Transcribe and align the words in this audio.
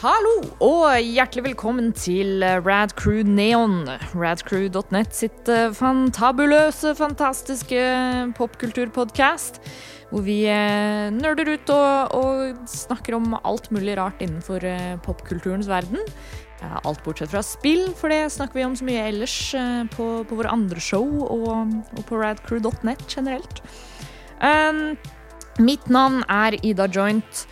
Hallo 0.00 0.38
og 0.64 0.94
hjertelig 1.04 1.42
velkommen 1.50 1.90
til 1.92 2.40
Rad 2.64 2.94
Crew 2.96 3.20
Neon. 3.20 3.82
Radcrew.net 4.16 5.12
sitt 5.12 5.50
eh, 5.52 5.74
fantabuløse, 5.76 6.94
fantastiske 6.96 7.82
popkulturpodkast. 8.38 9.60
Hvor 10.08 10.24
vi 10.24 10.38
eh, 10.48 11.12
nerder 11.12 11.52
ut 11.52 11.74
og, 11.76 12.16
og 12.16 12.64
snakker 12.72 13.18
om 13.18 13.36
alt 13.44 13.68
mulig 13.76 13.98
rart 14.00 14.24
innenfor 14.24 14.64
eh, 14.64 14.96
popkulturens 15.04 15.68
verden. 15.68 16.00
Alt 16.80 17.04
bortsett 17.04 17.34
fra 17.34 17.44
spill, 17.44 17.90
for 17.92 18.08
det 18.08 18.32
snakker 18.32 18.56
vi 18.56 18.68
om 18.70 18.80
så 18.80 18.88
mye 18.88 19.04
ellers 19.12 19.38
på, 19.92 20.10
på 20.24 20.40
våre 20.40 20.56
andre 20.56 20.80
show 20.80 21.04
og, 21.28 21.76
og 21.92 22.04
på 22.08 22.24
radcrew.net 22.24 23.04
generelt. 23.04 23.60
Um, 24.40 24.96
mitt 25.60 25.92
navn 25.92 26.22
er 26.32 26.56
Ida 26.64 26.88
Joint, 26.88 27.44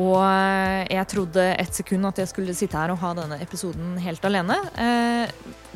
og 0.00 0.22
eh, 0.24 0.86
jeg 0.88 1.08
trodde 1.10 1.44
et 1.60 1.76
sekund 1.76 2.08
at 2.08 2.22
jeg 2.22 2.30
skulle 2.30 2.54
sitte 2.56 2.78
her 2.78 2.94
og 2.94 3.00
ha 3.02 3.12
denne 3.18 3.36
episoden 3.44 3.98
helt 4.00 4.24
alene. 4.24 4.56
Eh, 4.80 5.32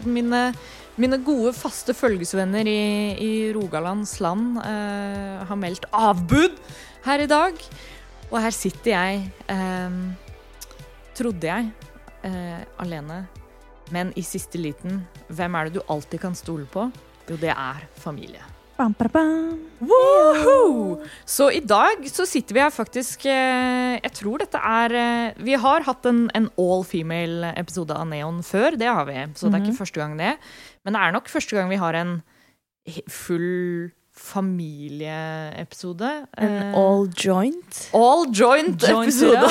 mine, 0.08 0.42
mine 0.96 1.18
gode, 1.24 1.52
faste 1.56 1.92
følgesvenner 1.96 2.68
i, 2.70 2.80
i 3.20 3.32
Rogalands 3.56 4.16
land 4.24 4.56
eh, 4.64 5.44
har 5.48 5.60
meldt 5.60 5.88
avbud 5.92 6.56
her 7.04 7.26
i 7.26 7.28
dag. 7.30 7.60
Og 8.26 8.40
her 8.42 8.50
sitter 8.50 8.90
jeg, 8.90 9.20
trodde 11.14 11.46
jeg, 11.46 11.68
alene. 12.82 13.20
Men 13.94 14.10
i 14.18 14.26
siste 14.26 14.58
liten, 14.58 14.98
hvem 15.30 15.54
er 15.54 15.70
det 15.70 15.78
du 15.78 15.86
alltid 15.86 16.24
kan 16.26 16.34
stole 16.34 16.66
på? 16.66 16.88
Jo, 17.30 17.38
det 17.38 17.54
er 17.54 17.86
familie. 18.02 18.55
Bam, 18.76 18.92
bam, 18.92 19.08
bam. 19.08 19.58
Woohoo! 19.80 20.98
Så 21.24 21.48
i 21.52 21.62
dag 21.64 22.02
så 22.12 22.26
sitter 22.28 22.56
vi 22.56 22.60
her 22.60 22.72
faktisk 22.72 23.24
eh, 23.28 23.96
Jeg 23.96 24.12
tror 24.18 24.40
dette 24.40 24.60
er 24.60 24.94
eh, 24.96 25.38
Vi 25.44 25.56
har 25.60 25.84
hatt 25.84 26.04
en, 26.08 26.26
en 26.36 26.48
all 26.60 26.84
female 26.84 27.54
episode 27.56 27.96
av 27.96 28.04
Neon 28.10 28.42
før, 28.44 28.76
det 28.76 28.88
har 28.88 29.08
vi. 29.08 29.16
Så 29.36 29.48
det 29.48 29.58
er 29.58 29.64
ikke 29.64 29.78
første 29.80 30.00
gang 30.02 30.16
det. 30.20 30.34
Men 30.84 30.96
det 30.96 31.02
er 31.02 31.16
nok 31.16 31.32
første 31.32 31.56
gang 31.56 31.72
vi 31.72 31.80
har 31.80 31.96
en 31.96 32.18
full 33.08 33.88
familieepisode. 34.26 36.08
En 36.36 36.48
Eh, 36.56 36.74
all 36.78 37.06
joint. 37.14 37.88
All 37.94 38.26
joint 38.32 38.82
Joint, 38.82 39.08
episode. 39.08 39.48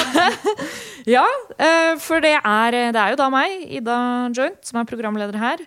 ja, 1.06 1.26
eh, 1.58 1.96
for 2.02 2.20
det 2.24 2.34
er, 2.42 2.72
det 2.92 3.00
er 3.02 3.14
jo 3.14 3.20
da 3.20 3.30
meg, 3.34 3.66
Ida 3.80 3.98
Joint, 4.36 4.60
som 4.66 4.80
er 4.82 4.90
programleder 4.90 5.38
her. 5.40 5.64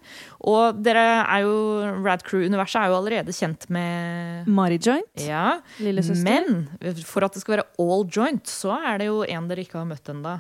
Og 0.49 0.79
dere 0.85 1.05
er 1.25 1.43
jo 1.47 1.57
Rad 2.05 2.23
Crew-universet 2.27 2.83
er 2.85 2.93
jo 2.93 2.99
allerede 3.01 3.35
kjent 3.35 3.67
med 3.75 4.47
Mari 4.49 4.79
joint. 4.79 5.09
Ja, 5.25 5.59
Lillesøster. 5.83 6.25
men 6.25 6.69
for 7.05 7.25
at 7.27 7.35
det 7.35 7.43
skal 7.43 7.57
være 7.59 7.69
all 7.83 8.07
joint, 8.07 8.47
så 8.49 8.77
er 8.79 8.99
det 9.03 9.07
jo 9.11 9.23
en 9.27 9.49
dere 9.51 9.65
ikke 9.67 9.81
har 9.81 9.89
møtt 9.91 10.09
ennå. 10.13 10.39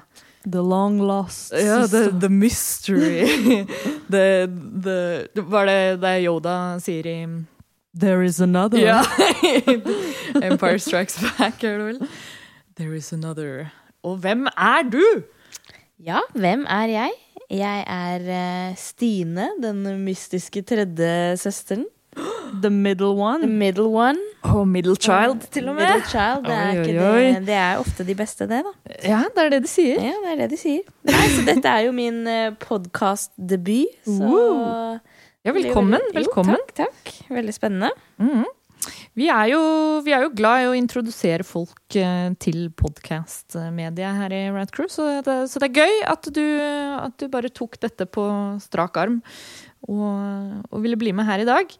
The 0.48 0.62
long 0.62 1.00
lost 1.02 1.50
Ja, 1.52 1.82
the, 1.90 2.06
the 2.22 2.28
mystery. 2.30 3.26
the, 4.12 4.46
the, 4.48 4.98
hva 5.42 5.64
er 5.66 5.68
det 5.68 6.00
det 6.04 6.12
Yoda 6.24 6.54
sier 6.80 7.04
i 7.10 7.16
There 7.96 8.22
is 8.24 8.40
another. 8.40 8.78
Ja. 8.78 9.02
Empire 10.42 10.78
Strikes 10.78 11.18
Back, 11.38 11.64
er 11.64 11.78
det 11.78 11.86
vel? 11.86 12.08
There 12.76 12.96
is 12.96 13.12
another. 13.12 13.70
Og 14.02 14.16
hvem 14.16 14.46
er 14.46 14.82
du? 14.92 15.04
Ja, 15.98 16.20
hvem 16.34 16.66
er 16.68 16.92
jeg? 16.92 17.10
Jeg 17.50 17.84
er 17.88 18.26
eh, 18.28 18.76
Stine, 18.76 19.48
den 19.62 19.86
mystiske 20.04 20.62
tredje 20.62 21.36
søsteren. 21.40 21.86
The 22.62 22.70
middle 22.70 23.16
one. 23.16 23.40
The 23.40 23.50
middle 23.50 23.88
one. 23.88 24.18
Oh, 24.44 24.68
middle 24.68 24.96
child, 24.96 25.40
til 25.50 25.68
og 25.68 25.74
med. 25.74 25.86
Middle 25.86 26.08
child, 26.08 26.44
det 26.44 26.54
er, 26.54 26.68
Oi, 26.68 26.88
ikke 26.88 27.00
oi, 27.00 27.16
oi. 27.16 27.26
Det, 27.34 27.46
det 27.46 27.54
er 27.54 27.80
ofte 27.80 28.04
de 28.04 28.14
beste, 28.14 28.48
det, 28.48 28.62
da. 28.68 28.94
Ja, 29.02 29.22
det 29.34 29.44
er 29.44 29.54
det 29.56 29.62
de 29.64 29.68
sier. 29.68 30.02
Ja, 30.10 30.14
det 30.24 30.34
er 30.34 30.42
det 30.44 30.50
de 30.52 30.60
sier. 30.60 30.84
Nei, 31.08 31.28
så 31.34 31.44
dette 31.48 31.72
er 31.72 31.86
jo 31.88 31.94
min 31.96 32.20
uh, 32.28 32.50
podkastdebut, 32.62 33.96
så 34.04 34.20
Woo. 34.28 34.98
Ja, 35.46 35.56
velkommen. 35.56 36.00
Velkommen. 36.14 36.60
Takk. 36.78 37.12
Veldig 37.32 37.56
spennende. 37.56 37.92
Mhm. 38.22 38.46
Vi, 39.18 39.26
er 39.26 39.48
jo, 39.50 39.60
vi 40.06 40.12
er 40.14 40.22
jo 40.22 40.30
glad 40.38 40.62
i 40.62 40.66
å 40.70 40.74
introdusere 40.78 41.42
folk 41.44 41.96
eh, 41.98 42.30
til 42.40 42.68
podkast-mediet 42.78 44.20
her 44.20 44.34
i 44.34 44.42
Radcrew, 44.54 44.86
så 44.92 45.08
så 45.26 45.60
det 45.60 45.68
er 45.72 45.82
gøy 45.82 46.04
at 46.06 46.28
du, 46.30 46.44
at 47.02 47.16
du 47.18 47.26
bare 47.32 47.50
tok 47.50 47.80
dette 47.82 48.06
på 48.06 48.24
strak 48.62 49.00
arm 49.02 49.18
og, 49.86 50.64
og 50.74 50.80
ville 50.82 50.98
bli 50.98 51.12
med 51.14 51.26
her 51.28 51.42
i 51.42 51.46
dag. 51.46 51.70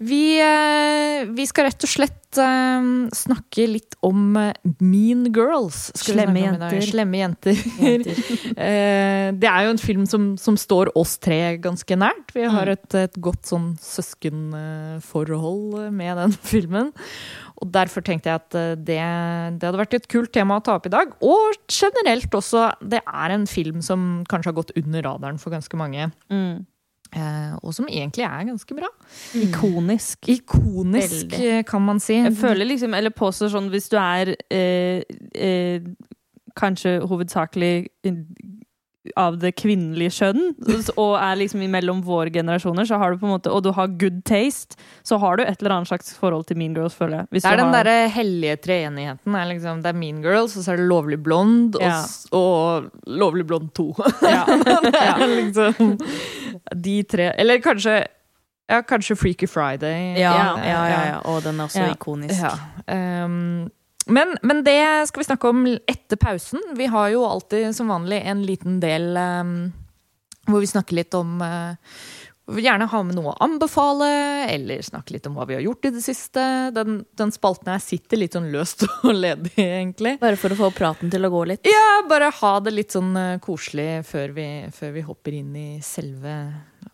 Vi, 0.00 0.40
eh, 0.40 1.26
vi 1.28 1.44
skal 1.46 1.68
rett 1.68 1.84
og 1.84 1.90
slett 1.92 2.38
eh, 2.40 2.86
snakke 3.14 3.66
litt 3.68 3.98
om 4.06 4.36
eh, 4.40 4.54
Mean 4.80 5.26
Girls. 5.34 5.90
Slemme 6.00 6.40
jenter. 6.40 6.80
Slemme 6.88 7.20
jenter. 7.20 7.60
jenter. 7.78 8.16
det 9.44 9.50
er 9.50 9.66
jo 9.66 9.74
en 9.74 9.82
film 9.82 10.06
som, 10.08 10.38
som 10.40 10.56
står 10.58 10.94
oss 10.98 11.18
tre 11.22 11.58
ganske 11.62 11.98
nært. 12.00 12.32
Vi 12.34 12.48
har 12.48 12.72
et, 12.72 12.88
et 13.04 13.16
godt 13.22 13.44
sånn 13.52 13.74
søskenforhold 13.82 15.92
med 15.94 16.22
den 16.24 16.32
filmen. 16.52 16.92
Og 17.62 17.70
derfor 17.70 18.02
tenkte 18.04 18.32
jeg 18.32 18.40
at 18.40 18.52
det, 18.82 19.02
det 19.60 19.68
hadde 19.68 19.78
vært 19.78 19.94
et 20.00 20.10
kult 20.10 20.32
tema 20.34 20.58
å 20.58 20.64
ta 20.64 20.74
opp 20.80 20.88
i 20.88 20.96
dag. 20.96 21.12
Og 21.22 21.54
generelt 21.70 22.34
også, 22.34 22.72
det 22.82 23.04
er 23.04 23.28
en 23.36 23.46
film 23.48 23.78
som 23.84 24.24
kanskje 24.28 24.50
har 24.50 24.58
gått 24.58 24.74
under 24.80 25.00
radaren 25.06 25.38
for 25.40 25.54
ganske 25.54 25.76
mange. 25.78 26.10
Mm. 26.32 26.64
Eh, 27.14 27.54
og 27.62 27.74
som 27.76 27.86
egentlig 27.86 28.24
er 28.26 28.48
ganske 28.48 28.74
bra. 28.74 28.88
Ikonisk. 29.38 30.28
Ikonisk, 30.28 31.30
Veldig. 31.30 31.44
eh, 31.58 31.62
kan 31.64 31.82
man 31.82 32.00
si. 32.02 32.16
Jeg 32.18 32.36
føler 32.36 32.66
liksom, 32.66 32.94
eller 32.94 33.14
påstår 33.14 33.52
sånn, 33.54 33.70
hvis 33.70 33.88
du 33.92 33.96
er 34.00 34.34
eh, 34.50 35.02
eh, 35.34 35.86
kanskje 36.58 36.96
hovedsakelig 37.06 37.74
av 39.20 39.34
det 39.38 39.50
kvinnelige 39.60 40.14
kjønn, 40.16 40.38
og 40.96 41.10
er 41.20 41.36
liksom 41.36 41.60
imellom 41.66 41.98
våre 42.06 42.30
generasjoner, 42.32 42.86
så 42.88 42.96
har 42.98 43.12
du 43.12 43.18
på 43.20 43.26
en 43.28 43.34
måte, 43.34 43.50
og 43.52 43.62
du 43.66 43.70
har 43.76 43.86
good 44.00 44.22
taste, 44.24 44.78
så 45.04 45.18
har 45.20 45.36
du 45.36 45.42
et 45.44 45.60
eller 45.60 45.74
annet 45.76 45.90
slags 45.90 46.14
forhold 46.16 46.46
til 46.48 46.56
Mean 46.56 46.72
Girls, 46.74 46.94
føler 46.96 47.18
jeg. 47.18 47.26
Hvis 47.30 47.42
Det 47.44 47.50
er 47.52 47.56
du 47.56 47.62
den 47.64 47.74
har- 47.74 47.84
derre 47.84 48.08
hellige 48.14 48.56
treenigheten. 48.64 49.34
Er 49.36 49.46
liksom, 49.52 49.82
det 49.84 49.92
er 49.92 49.98
Mean 50.00 50.22
Girls, 50.24 50.56
og 50.56 50.64
så 50.64 50.72
er 50.72 50.76
det 50.80 50.88
Lovlig 50.88 51.22
blond, 51.22 51.76
Ja. 51.80 52.00
og, 52.32 52.40
og 52.40 52.90
Lovlig 53.06 53.46
blond 53.46 53.70
2. 53.74 53.94
Ja. 54.22 54.44
er 54.48 55.26
liksom 55.28 55.98
de 56.82 57.02
tre 57.02 57.32
Eller 57.38 57.58
kanskje 57.60 58.06
ja, 58.70 58.80
kanskje 58.80 59.16
Freaky 59.20 59.46
Friday. 59.46 60.14
Ja, 60.16 60.32
Ja, 60.32 60.56
ja, 60.56 60.86
ja. 60.88 61.00
ja. 61.10 61.18
Og 61.28 61.42
den 61.44 61.60
er 61.60 61.64
også 61.68 61.82
Ja. 61.84 61.92
ikonisk. 61.92 62.40
Ja. 62.40 63.24
Um, 63.26 63.68
men, 64.06 64.36
men 64.42 64.64
det 64.66 65.08
skal 65.08 65.22
vi 65.22 65.28
snakke 65.30 65.48
om 65.48 65.64
etter 65.86 66.20
pausen. 66.20 66.60
Vi 66.76 66.86
har 66.92 67.08
jo 67.14 67.24
alltid 67.24 67.70
som 67.76 67.88
vanlig 67.92 68.20
en 68.24 68.44
liten 68.46 68.80
del 68.82 69.16
um, 69.16 69.54
hvor 70.48 70.60
vi 70.60 70.68
snakker 70.68 70.98
litt 70.98 71.16
om 71.16 71.38
uh, 71.40 71.72
vi 72.44 72.58
vil 72.58 72.66
gjerne 72.66 72.86
ha 72.92 72.98
med 73.06 73.16
noe 73.16 73.32
å 73.32 73.38
anbefale, 73.40 74.06
eller 74.52 74.82
snakke 74.84 75.14
litt 75.14 75.24
om 75.30 75.38
hva 75.38 75.46
vi 75.48 75.56
har 75.56 75.62
gjort 75.64 75.86
i 75.88 75.92
det 75.94 76.02
siste. 76.04 76.42
Den, 76.76 76.98
den 77.16 77.32
spalten 77.32 77.70
her 77.72 77.80
sitter 77.80 78.20
litt 78.20 78.36
sånn 78.36 78.50
løst 78.52 78.84
og 79.06 79.14
ledig, 79.16 79.54
egentlig. 79.56 80.18
Bare 80.20 80.36
for 80.36 80.52
å 80.52 80.58
få 80.58 80.68
praten 80.76 81.12
til 81.12 81.24
å 81.24 81.32
gå 81.32 81.40
litt. 81.48 81.64
Ja, 81.64 82.02
bare 82.08 82.28
ha 82.42 82.52
det 82.60 82.74
litt 82.76 82.92
sånn 82.92 83.16
uh, 83.16 83.38
koselig 83.44 84.04
før 84.10 84.36
vi, 84.36 84.46
før 84.76 84.92
vi 84.98 85.06
hopper 85.08 85.38
inn 85.40 85.56
i 85.56 85.68
selve 85.84 86.34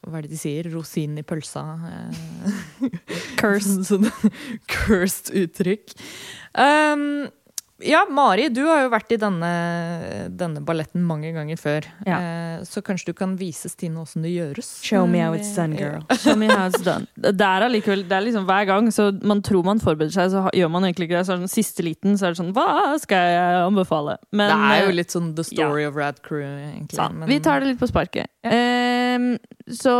Hva 0.06 0.21
er 0.21 0.28
det 0.28 0.37
de 0.37 0.38
sier? 0.38 0.71
Rosinen 0.71 1.19
i 1.19 1.27
pølsa. 1.27 1.65
eh. 1.91 2.94
Cursed. 3.41 3.82
Sånn 3.91 4.06
cursed 4.71 5.34
uttrykk. 5.34 5.98
Um, 6.55 7.28
ja, 7.81 8.03
Mari, 8.12 8.50
du 8.53 8.61
har 8.66 8.83
jo 8.83 8.91
vært 8.93 9.12
i 9.15 9.16
denne, 9.16 9.50
denne 10.37 10.61
balletten 10.66 11.00
mange 11.09 11.31
ganger 11.33 11.56
før. 11.56 11.87
Ja. 12.05 12.19
Eh, 12.21 12.65
så 12.69 12.83
kanskje 12.84 13.06
du 13.09 13.16
kan 13.16 13.38
vise 13.41 13.71
Stine 13.72 14.03
åssen 14.03 14.21
det 14.27 14.34
gjøres? 14.34 14.69
Show 14.84 15.06
me 15.09 15.22
how 15.25 15.33
it's 15.33 15.55
done, 15.56 15.78
girl. 15.78 16.03
Show 16.21 16.37
me 16.37 16.50
how 16.50 16.66
it's 16.69 16.83
done. 16.84 17.06
Det 17.16 17.47
er 17.47 17.65
allikevel, 17.65 18.03
det 18.09 18.16
er 18.19 18.27
liksom 18.27 18.44
hver 18.49 18.66
gang, 18.69 18.91
så 18.93 19.09
man 19.25 19.41
tror 19.47 19.65
man 19.65 19.81
forbereder 19.81 20.12
seg, 20.12 20.28
så 20.34 20.43
gjør 20.56 20.71
man 20.75 20.84
egentlig 20.91 21.09
ikke 21.09 21.19
det. 21.22 21.25
Så 21.28 21.33
er 21.34 21.41
det 21.41 21.49
sånn 21.49 21.55
siste 21.56 21.87
liten, 21.87 22.21
så 22.21 22.28
er 22.28 22.34
det 22.37 22.41
sånn, 22.43 22.53
hva 22.56 22.69
skal 23.01 23.24
jeg 23.33 23.59
anbefale? 23.71 24.19
Men, 24.33 24.53
det 24.53 24.59
er 24.74 24.84
jo 24.84 24.92
eh, 24.92 24.97
litt 25.01 25.16
sånn 25.16 25.33
the 25.41 25.47
story 25.48 25.89
of 25.89 25.97
Rad 25.97 26.21
Crew, 26.27 26.45
egentlig. 26.45 27.01
men- 27.16 27.28
Vi 27.33 27.41
tar 27.48 27.60
det 27.65 27.72
litt 27.72 27.80
på 27.80 27.89
sparket. 27.89 28.28
Ja. 28.45 28.51
Ehm, 28.53 28.79
så 29.71 29.95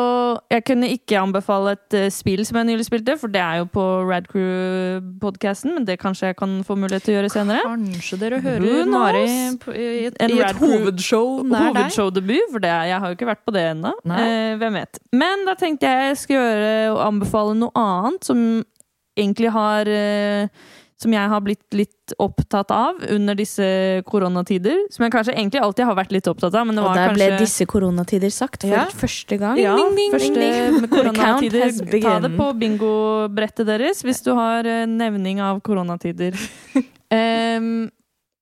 jeg 0.51 0.65
kunne 0.67 0.89
ikke 0.91 1.19
anbefale 1.21 1.75
et 1.77 1.97
eh, 1.97 2.09
spill 2.13 2.43
som 2.47 2.59
jeg 2.59 2.69
nylig 2.71 2.87
spilte, 2.89 3.15
for 3.21 3.33
det 3.33 3.43
er 3.43 3.61
jo 3.61 3.69
på 3.71 3.85
Rad 4.09 4.27
Crew-podcasten, 4.31 5.75
men 5.77 5.87
det 5.87 5.99
kanskje 6.03 6.33
jeg 6.33 6.39
kan 6.41 6.57
få 6.67 6.77
mulighet 6.81 7.07
til 7.07 7.15
å 7.15 7.19
gjøre 7.19 7.33
senere. 7.33 7.63
Kanskje 7.67 8.19
dere 8.21 8.41
hører? 8.45 8.91
Mari 8.91 9.23
i 9.27 10.09
et, 10.09 10.19
i 10.27 10.41
et 10.41 10.59
hovedshow 10.59 11.45
nær 11.45 11.71
deg. 11.71 11.85
Hovedshowdebut, 11.85 12.51
for 12.51 12.65
det, 12.65 12.75
jeg 12.91 12.99
har 12.99 13.13
jo 13.13 13.19
ikke 13.19 13.31
vært 13.31 13.47
på 13.47 13.55
det 13.55 13.65
ennå. 13.77 13.95
Eh, 14.17 14.57
hvem 14.61 14.81
vet. 14.81 15.01
Men 15.15 15.47
da 15.49 15.57
tenkte 15.61 15.91
jeg 15.91 16.11
jeg 16.11 16.21
skulle 16.25 16.43
gjøre 16.43 16.75
og 16.97 17.01
anbefale 17.07 17.57
noe 17.61 17.75
annet 17.79 18.27
som 18.27 18.45
egentlig 19.19 19.51
har 19.55 19.91
eh, 19.91 20.69
Som 21.01 21.15
jeg 21.17 21.29
har 21.33 21.41
blitt 21.41 21.63
litt 21.73 22.13
opptatt 22.21 22.69
av 22.77 22.99
under 23.09 23.35
disse 23.39 23.65
koronatider. 24.05 24.83
Som 24.93 25.07
jeg 25.07 25.13
kanskje 25.15 25.33
egentlig 25.33 25.63
alltid 25.65 25.87
har 25.89 25.97
vært 25.97 26.11
litt 26.13 26.27
opptatt 26.29 26.53
av, 26.61 26.67
men 26.69 26.77
det 26.77 26.83
Og 26.85 26.91
der 26.93 27.09
der 27.09 27.15
ble 27.17 27.29
disse 27.41 27.65
koronatider 27.71 28.29
sagt 28.35 28.67
for 28.67 28.75
Ja. 28.77 28.85
første 28.93 29.39
gang. 29.41 29.57
ja, 29.57 29.77
Ding, 29.77 29.95
ding, 29.97 30.13
første 30.13 30.35
ding, 30.35 30.91
koronatider. 30.97 32.03
Ta 32.05 32.19
det 32.21 32.35
på 32.37 32.51
bingobrettet 32.61 33.65
deres 33.71 34.03
hvis 34.05 34.21
du 34.27 34.35
har 34.37 34.69
nevning 34.87 35.41
av 35.41 35.63
koronatider. 35.65 36.37
um, 36.77 37.89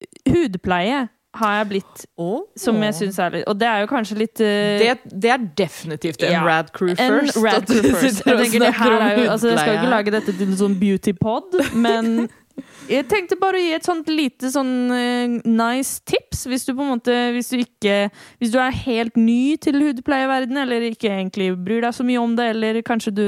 hudpleie 0.28 1.08
har 1.38 1.52
jeg 1.60 1.68
blitt 1.70 2.04
Oh. 2.18 2.40
Som 2.58 2.80
jeg 2.82 2.94
syns 2.96 3.18
er 3.22 3.30
litt 3.36 3.44
Og 3.50 3.58
det 3.60 3.66
er 3.68 3.82
jo 3.84 3.88
kanskje 3.90 4.16
litt 4.18 4.40
uh, 4.42 4.78
det, 4.80 4.94
det 5.12 5.30
er 5.30 5.44
definitivt 5.60 6.22
en 6.26 6.32
Ja. 6.32 6.40
Rad 6.46 6.72
Crew 6.74 6.94
first. 6.96 7.36
en. 7.36 7.44
Rad 7.44 7.66
crew 7.68 7.82
first. 7.94 8.24
Jeg 8.26 8.38
tenker 8.42 8.64
det 8.64 8.72
her 8.74 8.96
er 8.98 9.12
jo 9.22 9.30
Altså, 9.30 9.52
jeg 9.52 9.58
skal 9.60 9.72
jo 9.74 9.78
ikke 9.78 9.92
lage 9.92 10.10
dette 10.16 10.34
til 10.38 10.48
en 10.48 10.58
sånn 10.58 10.74
beauty-pod, 10.80 11.58
men 11.78 12.28
jeg 12.88 13.06
tenkte 13.08 13.38
bare 13.40 13.58
å 13.60 13.62
gi 13.64 13.72
et 13.76 13.84
sånt 13.88 14.08
lite 14.08 14.50
sånn 14.54 14.72
uh, 14.90 15.38
nice 15.44 16.00
tips, 16.08 16.46
hvis 16.50 16.64
du 16.68 16.74
på 16.74 16.82
en 16.84 16.94
måte 16.96 17.16
Hvis 17.34 17.50
du 17.52 17.58
ikke 17.62 18.10
Hvis 18.40 18.52
du 18.54 18.58
er 18.62 18.70
helt 18.84 19.16
ny 19.16 19.56
til 19.60 19.80
hudpleieverdenen, 19.82 20.62
eller 20.64 20.88
ikke 20.90 21.10
egentlig 21.10 21.50
bryr 21.56 21.82
deg 21.84 21.94
så 21.96 22.04
mye 22.06 22.20
om 22.22 22.36
det, 22.38 22.50
eller 22.54 22.80
kanskje 22.86 23.12
du 23.16 23.24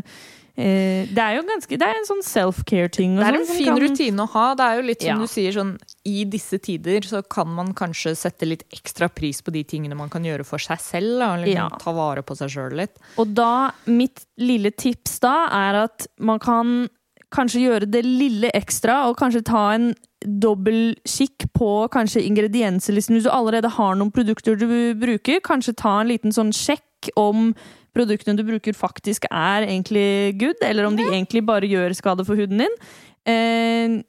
uh, 0.00 0.02
Det 0.60 1.22
er 1.24 1.36
jo 1.38 1.44
ganske 1.48 1.78
Det 1.80 1.86
er 1.86 1.96
en 2.00 2.08
sånn 2.08 2.22
self-care-ting. 2.26 3.16
Det 3.16 3.24
er 3.26 3.38
sånn 3.38 3.46
en 3.46 3.56
fin 3.56 3.70
kan- 3.70 3.80
rutine 3.80 4.24
å 4.26 4.28
ha. 4.34 4.46
Det 4.58 4.66
er 4.66 4.76
jo 4.80 4.86
litt 4.90 5.00
som 5.02 5.08
Ja. 5.14 5.18
du 5.18 5.26
sier, 5.30 5.52
sånn 5.56 5.72
i 6.04 6.24
disse 6.24 6.58
tider 6.60 7.00
så 7.06 7.22
kan 7.28 7.48
man 7.54 7.72
kanskje 7.76 8.14
sette 8.18 8.46
litt 8.48 8.64
ekstra 8.72 9.08
pris 9.12 9.40
på 9.42 9.52
de 9.54 9.62
tingene 9.64 9.96
man 9.96 10.10
kan 10.12 10.22
gjøre 10.24 10.44
for 10.48 10.58
seg 10.58 10.78
selv. 10.80 11.18
Da, 11.20 11.34
liksom 11.36 11.54
Ja. 11.54 11.68
Ta 11.80 11.92
vare 11.92 12.22
på 12.22 12.36
seg 12.36 12.48
sjøl 12.50 12.76
litt. 12.76 12.96
Og 13.18 13.34
da, 13.34 13.70
mitt 13.86 14.24
lille 14.38 14.70
tips 14.72 15.18
da, 15.20 15.48
er 15.52 15.84
at 15.84 16.06
man 16.18 16.38
kan 16.38 16.88
kanskje 17.34 17.64
gjøre 17.64 17.88
det 17.90 18.04
lille 18.06 18.50
ekstra, 18.56 19.04
og 19.08 19.18
kanskje 19.20 19.44
ta 19.46 19.64
en 19.74 19.90
dobbeltkikk 20.20 21.48
på 21.56 21.72
kanskje 21.92 22.24
ingredienselisten. 22.28 23.16
Hvis 23.16 23.28
du 23.28 23.32
allerede 23.32 23.70
har 23.72 23.96
noen 23.96 24.12
produkter 24.12 24.58
du 24.58 24.66
bruker, 25.00 25.40
kanskje 25.44 25.78
ta 25.80 26.00
en 26.00 26.10
liten 26.10 26.34
sånn 26.34 26.52
sjekk 26.54 27.12
om 27.18 27.52
produktene 27.96 28.38
du 28.38 28.44
bruker 28.46 28.76
faktisk 28.76 29.26
er 29.30 29.66
egentlig 29.66 30.36
good, 30.38 30.58
eller 30.62 30.86
om 30.86 30.98
de 30.98 31.08
egentlig 31.08 31.42
bare 31.46 31.70
gjør 31.70 31.96
skade 31.96 32.26
for 32.26 32.38
huden 32.38 32.62
din. 32.64 32.76
Eh, 33.28 34.00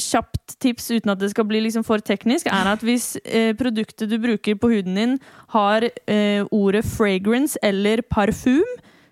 kjapt 0.00 0.56
tips 0.62 0.88
uten 0.90 1.12
at 1.12 1.20
det 1.20 1.30
skal 1.30 1.46
bli 1.46 1.60
liksom 1.66 1.84
for 1.86 2.02
teknisk, 2.02 2.48
er 2.50 2.72
at 2.72 2.82
hvis 2.86 3.14
eh, 3.24 3.52
produktet 3.58 4.10
du 4.10 4.18
bruker 4.22 4.56
på 4.58 4.72
huden 4.72 4.98
din 4.98 5.14
har 5.54 5.86
eh, 5.86 6.42
ordet 6.50 6.84
fragrance 6.88 7.58
eller 7.62 8.02
parfum, 8.02 8.66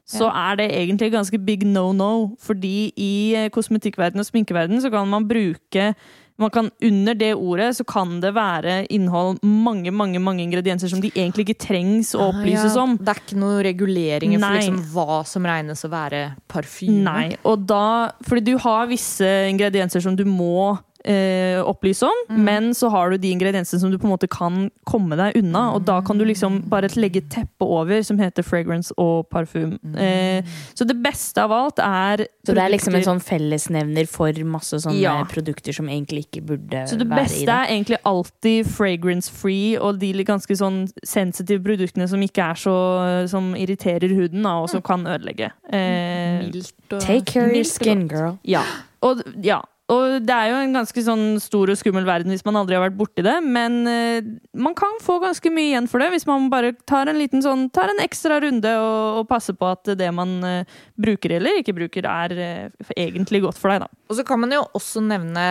så 0.05 0.29
er 0.29 0.57
det 0.61 0.69
egentlig 0.73 1.13
ganske 1.15 1.39
big 1.41 1.65
no-no. 1.67 2.37
Fordi 2.41 2.93
i 2.97 3.15
kosmetikkverden 3.53 3.55
kosmetikkverdenen 3.55 4.21
og 4.21 4.29
sminkeverdenen 4.29 4.83
så 4.85 4.91
kan 4.93 5.09
man 5.09 5.27
bruke 5.29 5.95
man 6.37 6.51
kan, 6.51 6.71
Under 6.83 7.15
det 7.15 7.35
ordet 7.35 7.77
så 7.77 7.85
kan 7.87 8.21
det 8.21 8.33
være 8.35 8.87
innhold 8.91 9.39
mange 9.47 9.91
mange, 9.95 10.19
mange 10.19 10.43
ingredienser 10.43 10.89
som 10.91 11.01
de 11.01 11.13
egentlig 11.15 11.49
ikke 11.49 11.61
trengs 11.69 12.15
å 12.15 12.33
opplyses 12.33 12.75
Ah, 12.75 12.81
ja. 12.81 12.83
om. 12.83 12.97
Det 12.99 13.09
er 13.09 13.21
ikke 13.23 13.39
noen 13.39 13.61
reguleringer 13.63 14.41
for 14.43 14.57
liksom 14.59 14.81
hva 14.95 15.21
som 15.31 15.47
regnes 15.47 15.85
å 15.87 15.91
være 15.93 16.23
parfyme. 16.51 17.05
Nei, 17.07 17.37
og 17.45 17.67
da 17.69 18.11
Fordi 18.27 18.41
du 18.51 18.59
har 18.59 18.91
visse 18.91 19.31
ingredienser 19.51 20.03
som 20.03 20.17
du 20.17 20.25
må 20.25 20.77
eh, 21.05 21.61
opplyse 21.63 22.03
om, 22.03 22.21
Mm. 22.31 22.45
men 22.45 22.71
så 22.75 22.89
har 22.91 23.11
du 23.11 23.19
de 23.19 23.31
ingrediensene 23.31 23.79
som 23.81 23.91
du 23.91 23.99
på 23.99 24.05
en 24.09 24.13
måte 24.17 24.29
kan 24.29 24.71
komme 24.87 25.17
deg 25.17 25.37
unna, 25.37 25.75
og 25.75 25.85
da 25.85 26.01
kan 26.01 26.17
du 26.19 26.25
liksom 26.25 26.63
bare 26.69 26.89
legge 26.97 27.21
teppet 27.29 27.61
over 27.69 28.03
som 28.03 28.19
heter 28.19 28.43
fragrance 28.43 28.93
og 28.97 29.29
parfum. 29.31 29.79
Mm. 29.85 29.97
Eh, 29.99 30.43
så 30.75 30.87
det 30.87 30.97
beste 31.03 31.37
av 31.43 31.53
alt 31.53 31.79
er 31.79 32.27
Så 32.47 32.55
det 32.55 32.59
er 32.65 32.71
liksom 32.71 32.95
en 32.95 33.03
sånn 33.03 33.21
fellesnevner 33.23 34.09
for 34.09 34.33
masse 34.45 34.75
sånne 34.81 35.01
Ja. 35.01 35.25
produkter 35.25 35.73
som 35.75 35.87
egentlig 35.89 36.27
ikke 36.27 36.43
burde 36.47 36.87
Så 36.89 36.97
det 36.97 36.99
Så 36.99 36.99
det 36.99 37.09
beste 37.11 37.47
det. 37.47 37.49
er 37.49 37.67
egentlig 37.69 37.99
alltid 38.05 38.67
fragrance-free, 38.67 39.77
og 39.81 39.99
de 39.99 40.13
ganske 40.25 40.57
sånn 40.57 40.89
sensitive 41.05 41.63
produktene 41.63 42.09
som 42.09 42.21
ikke 42.21 42.51
er 42.51 42.55
så 42.55 43.29
Som 43.29 43.55
irriterer 43.55 44.09
huden, 44.15 44.43
da, 44.43 44.61
og 44.63 44.71
som 44.71 44.81
kan 44.83 45.05
ødelegge. 45.07 45.51
Eh, 45.73 46.41
Mildt 46.51 46.73
og 46.93 47.01
Take 47.01 47.25
care 47.27 47.47
of 47.47 47.53
your 47.55 47.65
skin, 47.65 48.09
girl. 48.09 48.39
Ja. 48.45 48.63
Og, 49.03 49.23
ja. 49.43 49.61
Og 49.93 50.15
det 50.25 50.33
er 50.33 50.49
jo 50.49 50.61
en 50.65 50.77
ganske 50.79 51.03
sånn 51.05 51.25
stor 51.45 51.69
og 51.69 51.77
skummel 51.77 52.07
verden 52.09 52.33
hvis 52.33 52.45
man 52.47 52.57
aldri 52.57 52.79
har 52.79 52.87
vært 52.87 52.97
borti 52.97 53.25
det, 53.25 53.35
men 53.45 53.83
eh, 53.91 54.25
man 54.57 54.73
kan 54.79 54.97
få 55.05 55.19
ganske 55.21 55.51
mye 55.53 55.75
igjen 55.75 55.89
for 55.93 56.01
det 56.01 56.09
hvis 56.15 56.25
man 56.29 56.47
bare 56.53 56.73
tar 56.89 57.11
en 57.11 57.21
liten 57.21 57.45
sånn 57.45 57.67
Tar 57.75 57.91
en 57.93 58.01
ekstra 58.01 58.39
runde 58.41 58.71
og, 58.81 59.21
og 59.21 59.27
passer 59.29 59.57
på 59.59 59.67
at 59.69 59.91
det 59.99 60.09
man 60.15 60.37
eh, 60.47 60.79
bruker 61.01 61.35
eller 61.37 61.61
ikke 61.61 61.75
bruker, 61.77 62.07
er 62.09 62.35
eh, 62.41 62.93
egentlig 62.97 63.43
godt 63.45 63.61
for 63.61 63.73
deg, 63.73 63.85
da. 63.85 64.03
Og 64.09 64.17
så 64.17 64.25
kan 64.27 64.41
man 64.41 64.53
jo 64.55 64.63
også 64.77 65.03
nevne 65.05 65.45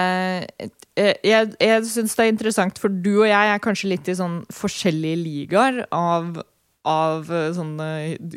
Jeg, 0.95 1.53
jeg 1.59 1.85
syns 1.89 2.15
det 2.15 2.25
er 2.25 2.31
interessant, 2.31 2.79
for 2.81 2.93
du 2.93 3.11
og 3.23 3.27
jeg 3.29 3.53
er 3.53 3.61
kanskje 3.61 3.91
litt 3.91 4.09
i 4.09 4.17
sånn 4.17 4.41
forskjellige 4.53 5.21
ligaer 5.21 5.83
av 5.93 6.41
av 6.85 7.29
eh, 7.31 7.49
sånne 7.55 7.87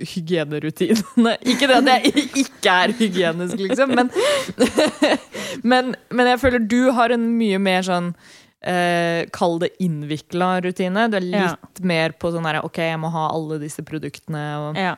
hygienerutinene. 0.07 1.33
Ikke 1.51 1.67
det 1.71 1.79
at 1.81 1.89
jeg 1.97 2.27
ikke 2.45 2.75
er 2.85 2.93
hygienisk, 2.99 3.59
liksom, 3.59 3.95
men, 3.99 4.11
men, 5.73 5.95
men 6.15 6.31
jeg 6.33 6.41
føler 6.43 6.63
du 6.71 6.81
har 6.97 7.15
en 7.15 7.25
mye 7.39 7.59
mer 7.63 7.87
sånn 7.87 8.13
eh, 8.67 9.25
Kall 9.35 9.59
det 9.63 9.73
innvikla 9.83 10.57
rutine. 10.65 11.09
Du 11.11 11.19
er 11.19 11.27
litt 11.27 11.41
Ja. 11.41 11.85
mer 11.87 12.15
på 12.19 12.31
sånn 12.35 12.47
her 12.49 12.61
OK, 12.67 12.79
jeg 12.87 13.01
må 13.03 13.11
ha 13.15 13.29
alle 13.35 13.59
disse 13.63 13.83
produktene 13.87 14.45
og 14.63 14.79
Ja. 14.81 14.95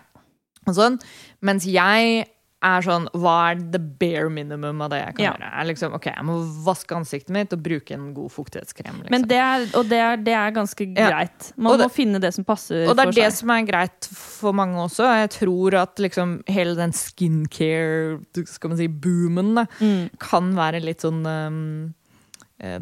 og 0.67 0.75
sånn. 0.77 0.99
Mens 1.41 1.65
jeg 1.69 2.27
er 2.61 2.81
sånn 2.83 3.07
Hva 3.15 3.53
er 3.53 3.61
the 3.71 3.79
bare 3.79 4.29
minimum 4.31 4.81
av 4.83 4.91
det 4.91 4.99
jeg 5.05 5.15
kan 5.17 5.25
Ja. 5.25 5.33
gjøre? 5.39 5.67
Liksom, 5.69 5.95
ok, 5.95 6.07
jeg 6.07 6.25
må 6.27 6.35
vaske 6.65 6.97
ansiktet 6.97 7.31
mitt 7.31 7.53
og 7.53 7.63
bruke 7.63 7.93
en 7.95 8.13
god 8.15 8.31
fuktighetskrem. 8.35 8.97
Liksom. 9.05 9.11
Men 9.11 9.23
det 9.29 9.37
er, 9.39 9.67
og 9.79 9.89
det 9.89 9.99
er, 9.99 10.17
det 10.17 10.35
er 10.35 10.51
ganske 10.51 10.97
Ja. 10.97 11.11
greit. 11.11 11.53
Man 11.57 11.79
det- 11.79 11.87
må 11.87 11.91
finne 11.95 12.21
det 12.21 12.35
som 12.35 12.45
passer 12.45 12.87
for 12.87 12.87
seg. 12.87 12.89
og 12.91 12.97
det 12.97 13.07
er 13.07 13.13
det 13.13 13.33
seg. 13.33 13.39
som 13.39 13.51
er 13.51 13.63
greit 13.67 14.05
for 14.13 14.53
mange 14.53 14.75
også. 14.77 15.05
Jeg 15.07 15.31
tror 15.31 15.75
at 15.83 15.97
liksom 15.99 16.43
hele 16.49 16.75
den 16.75 16.91
skincare-boomen 16.93 18.77
si, 19.69 19.85
Mm. 19.85 20.11
kan 20.19 20.55
være 20.55 20.81
litt 20.83 21.01
sånn 21.03 21.25
um, 21.27 21.95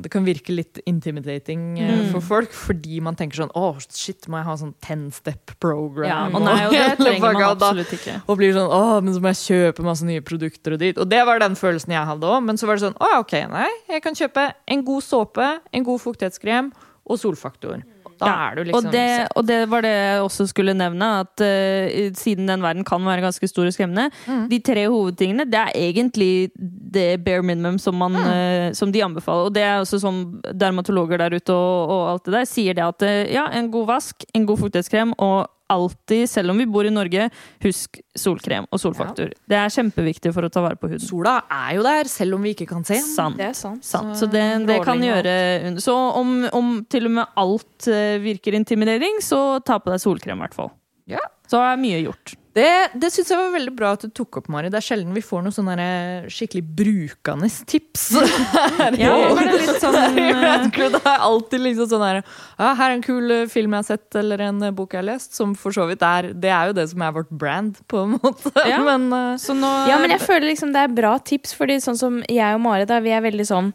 det 0.00 0.08
kan 0.08 0.24
virke 0.24 0.54
litt 0.56 0.78
intimidating 0.88 1.78
eh, 1.78 1.90
Mm. 1.96 2.10
for 2.14 2.20
folk, 2.24 2.52
fordi 2.56 3.00
man 3.04 3.14
tenker 3.14 3.36
sånn 3.42 3.50
Å, 3.52 3.76
shit, 3.92 4.24
må 4.32 4.38
jeg 4.40 4.46
ha 4.48 4.54
sånn 4.56 4.74
ten 4.80 5.10
step 5.12 5.52
program? 5.60 6.08
Ja, 6.08 6.20
og 6.32 6.42
nei, 6.46 6.66
og 6.66 6.72
det 6.72 6.96
trenger 7.02 7.32
man 7.36 7.42
absolutt 7.50 7.92
ikke. 7.92 8.14
Og 8.26 8.38
blir 8.40 8.54
sånn 8.56 8.70
åh, 8.72 9.00
men 9.04 9.12
så 9.14 9.20
må 9.20 9.32
jeg 9.34 9.42
kjøpe 9.42 9.84
masse 9.84 10.04
nye 10.08 10.22
produkter 10.24 10.72
og 10.76 10.80
dit. 10.80 10.96
Og 10.98 11.08
det 11.12 11.20
var 11.28 11.38
den 11.44 11.56
følelsen 11.60 11.92
jeg 11.92 12.08
hadde 12.08 12.24
òg. 12.26 12.40
Men 12.48 12.56
så 12.56 12.66
var 12.70 12.76
det 12.80 12.86
sånn 12.88 12.96
å 12.96 13.10
ja, 13.12 13.18
ok, 13.20 13.34
nei, 13.52 13.68
jeg 13.92 14.02
kan 14.02 14.16
kjøpe 14.16 14.46
en 14.66 14.84
god 14.88 15.04
såpe, 15.04 15.50
en 15.72 15.84
god 15.84 16.00
fuktighetskrem 16.00 16.72
og 17.06 17.20
solfaktor. 17.20 17.84
Da 18.20 18.26
Ja, 18.26 18.34
er 18.50 18.54
du 18.56 18.62
liksom 18.64 18.86
og, 18.86 18.92
det, 18.92 19.06
og 19.36 19.46
det 19.48 19.58
var 19.70 19.82
det 19.84 19.90
jeg 19.92 20.20
også 20.24 20.46
skulle 20.48 20.74
nevne, 20.74 21.08
at 21.20 21.42
uh, 21.44 22.12
siden 22.16 22.48
den 22.48 22.62
verden 22.62 22.84
kan 22.84 23.04
være 23.04 23.20
ganske 23.26 23.48
stor 23.48 23.66
og 23.66 23.72
skremmende 23.76 24.10
Mm. 24.26 24.48
De 24.50 24.58
tre 24.64 24.86
hovedtingene, 24.88 25.44
det 25.44 25.54
er 25.60 25.72
egentlig 25.74 26.50
det 26.56 27.24
bare 27.24 27.42
minimum 27.42 27.78
som, 27.78 27.94
man, 27.94 28.12
Mm. 28.12 28.68
uh, 28.68 28.72
som 28.74 28.92
de 28.92 29.04
anbefaler. 29.04 29.50
Og 29.50 29.54
det 29.54 29.62
er 29.62 29.78
også 29.80 30.00
som 30.00 30.40
dermatologer 30.54 31.16
der 31.18 31.36
ute 31.36 31.52
og, 31.52 31.88
og 31.88 32.12
alt 32.12 32.24
det 32.24 32.34
der 32.34 32.44
sier 32.44 32.74
det 32.74 32.84
at 32.84 33.02
uh, 33.02 33.32
ja, 33.34 33.46
en 33.58 33.70
god 33.70 33.86
vask, 33.86 34.24
en 34.34 34.46
god 34.46 34.58
fuktighetskrem 34.58 35.12
og 35.18 35.50
alltid, 35.72 36.28
selv 36.30 36.52
om 36.52 36.60
vi 36.60 36.66
bor 36.70 36.86
i 36.86 36.92
Norge, 36.94 37.28
husk 37.64 38.00
solkrem 38.16 38.68
og 38.70 38.80
solfaktor. 38.80 39.32
Det 39.48 39.58
er 39.58 39.72
kjempeviktig 39.72 40.32
for 40.34 40.46
å 40.46 40.50
ta 40.52 40.62
vare 40.64 40.78
på 40.80 40.90
huden. 40.92 41.02
Sola 41.02 41.36
er 41.52 41.76
jo 41.78 41.84
der, 41.86 42.10
selv 42.10 42.38
om 42.38 42.46
vi 42.46 42.54
ikke 42.56 42.68
kan 42.70 42.86
se 42.86 43.00
den. 43.00 43.08
Sant. 43.10 43.40
Det 43.40 43.50
er 43.50 43.58
sant. 43.58 43.84
Sant. 43.86 44.14
Så 44.16 44.26
Så 44.26 44.32
det, 44.32 44.44
det 44.66 44.80
kan 44.86 45.02
gjøre 45.02 45.76
Så 45.82 45.94
om, 45.94 46.32
om 46.52 46.72
til 46.90 47.06
og 47.06 47.16
med 47.18 47.38
alt 47.38 47.88
eh, 47.90 48.16
virker 48.22 48.56
intimidering, 48.58 49.20
så 49.22 49.60
ta 49.64 49.78
på 49.82 49.92
deg 49.92 50.02
solkrem, 50.02 50.38
i 50.38 50.46
hvert 50.46 50.56
fall. 50.56 50.72
Ja. 51.06 51.22
Så 51.50 51.60
er 51.62 51.78
mye 51.80 52.02
gjort. 52.02 52.34
Det, 52.56 52.68
det 52.96 53.10
syns 53.12 53.28
jeg 53.28 53.36
var 53.36 53.50
veldig 53.52 53.72
bra 53.76 53.90
at 53.96 54.06
du 54.06 54.12
tok 54.16 54.38
opp, 54.40 54.46
Mari. 54.52 54.70
Det 54.72 54.78
er 54.78 54.84
sjelden 54.86 55.12
vi 55.12 55.22
får 55.24 55.42
noen 55.44 55.52
sånne 55.52 55.88
skikkelig 56.32 56.62
brukende 56.78 57.50
tips. 57.68 58.06
Ja, 58.96 59.10
nå 59.12 59.36
er 59.40 59.48
det 59.50 59.58
litt 59.60 59.82
sånn 59.82 59.96
eh, 60.00 60.66
Det 60.76 61.00
er 61.00 61.24
alltid 61.26 61.62
liksom 61.62 61.88
sånn 61.90 62.04
her 62.04 62.18
ja, 62.20 62.70
Her 62.78 62.84
er 62.86 62.94
en 62.94 63.04
kul 63.04 63.32
eh, 63.34 63.44
film 63.50 63.74
jeg 63.74 63.82
har 63.82 63.88
sett, 63.88 64.18
eller 64.18 64.42
en 64.46 64.62
eh, 64.64 64.72
bok 64.76 64.94
jeg 64.94 65.02
har 65.02 65.08
lest. 65.10 65.36
Som 65.36 65.52
for 65.58 65.74
så 65.74 65.88
vidt 65.90 66.04
er 66.06 66.30
Det 66.32 66.52
er 66.52 66.70
jo 66.70 66.76
det 66.78 66.86
som 66.92 67.04
er 67.04 67.14
vårt 67.16 67.30
brand, 67.30 67.80
på 67.90 68.04
en 68.04 68.16
måte. 68.16 68.52
Ja. 68.68 68.80
Men 68.88 69.08
eh, 69.12 69.36
Så 69.42 69.56
nå 69.56 69.70
Ja, 69.90 70.00
men 70.00 70.14
jeg 70.14 70.22
føler 70.24 70.48
liksom 70.48 70.72
det 70.74 70.86
er 70.86 70.96
bra 70.96 71.16
tips, 71.18 71.52
fordi 71.58 71.78
sånn 71.82 71.98
som 72.00 72.20
jeg 72.24 72.56
og 72.56 72.62
Mari, 72.64 72.88
da, 72.88 73.02
vi 73.04 73.12
er 73.14 73.24
veldig 73.24 73.48
sånn 73.48 73.72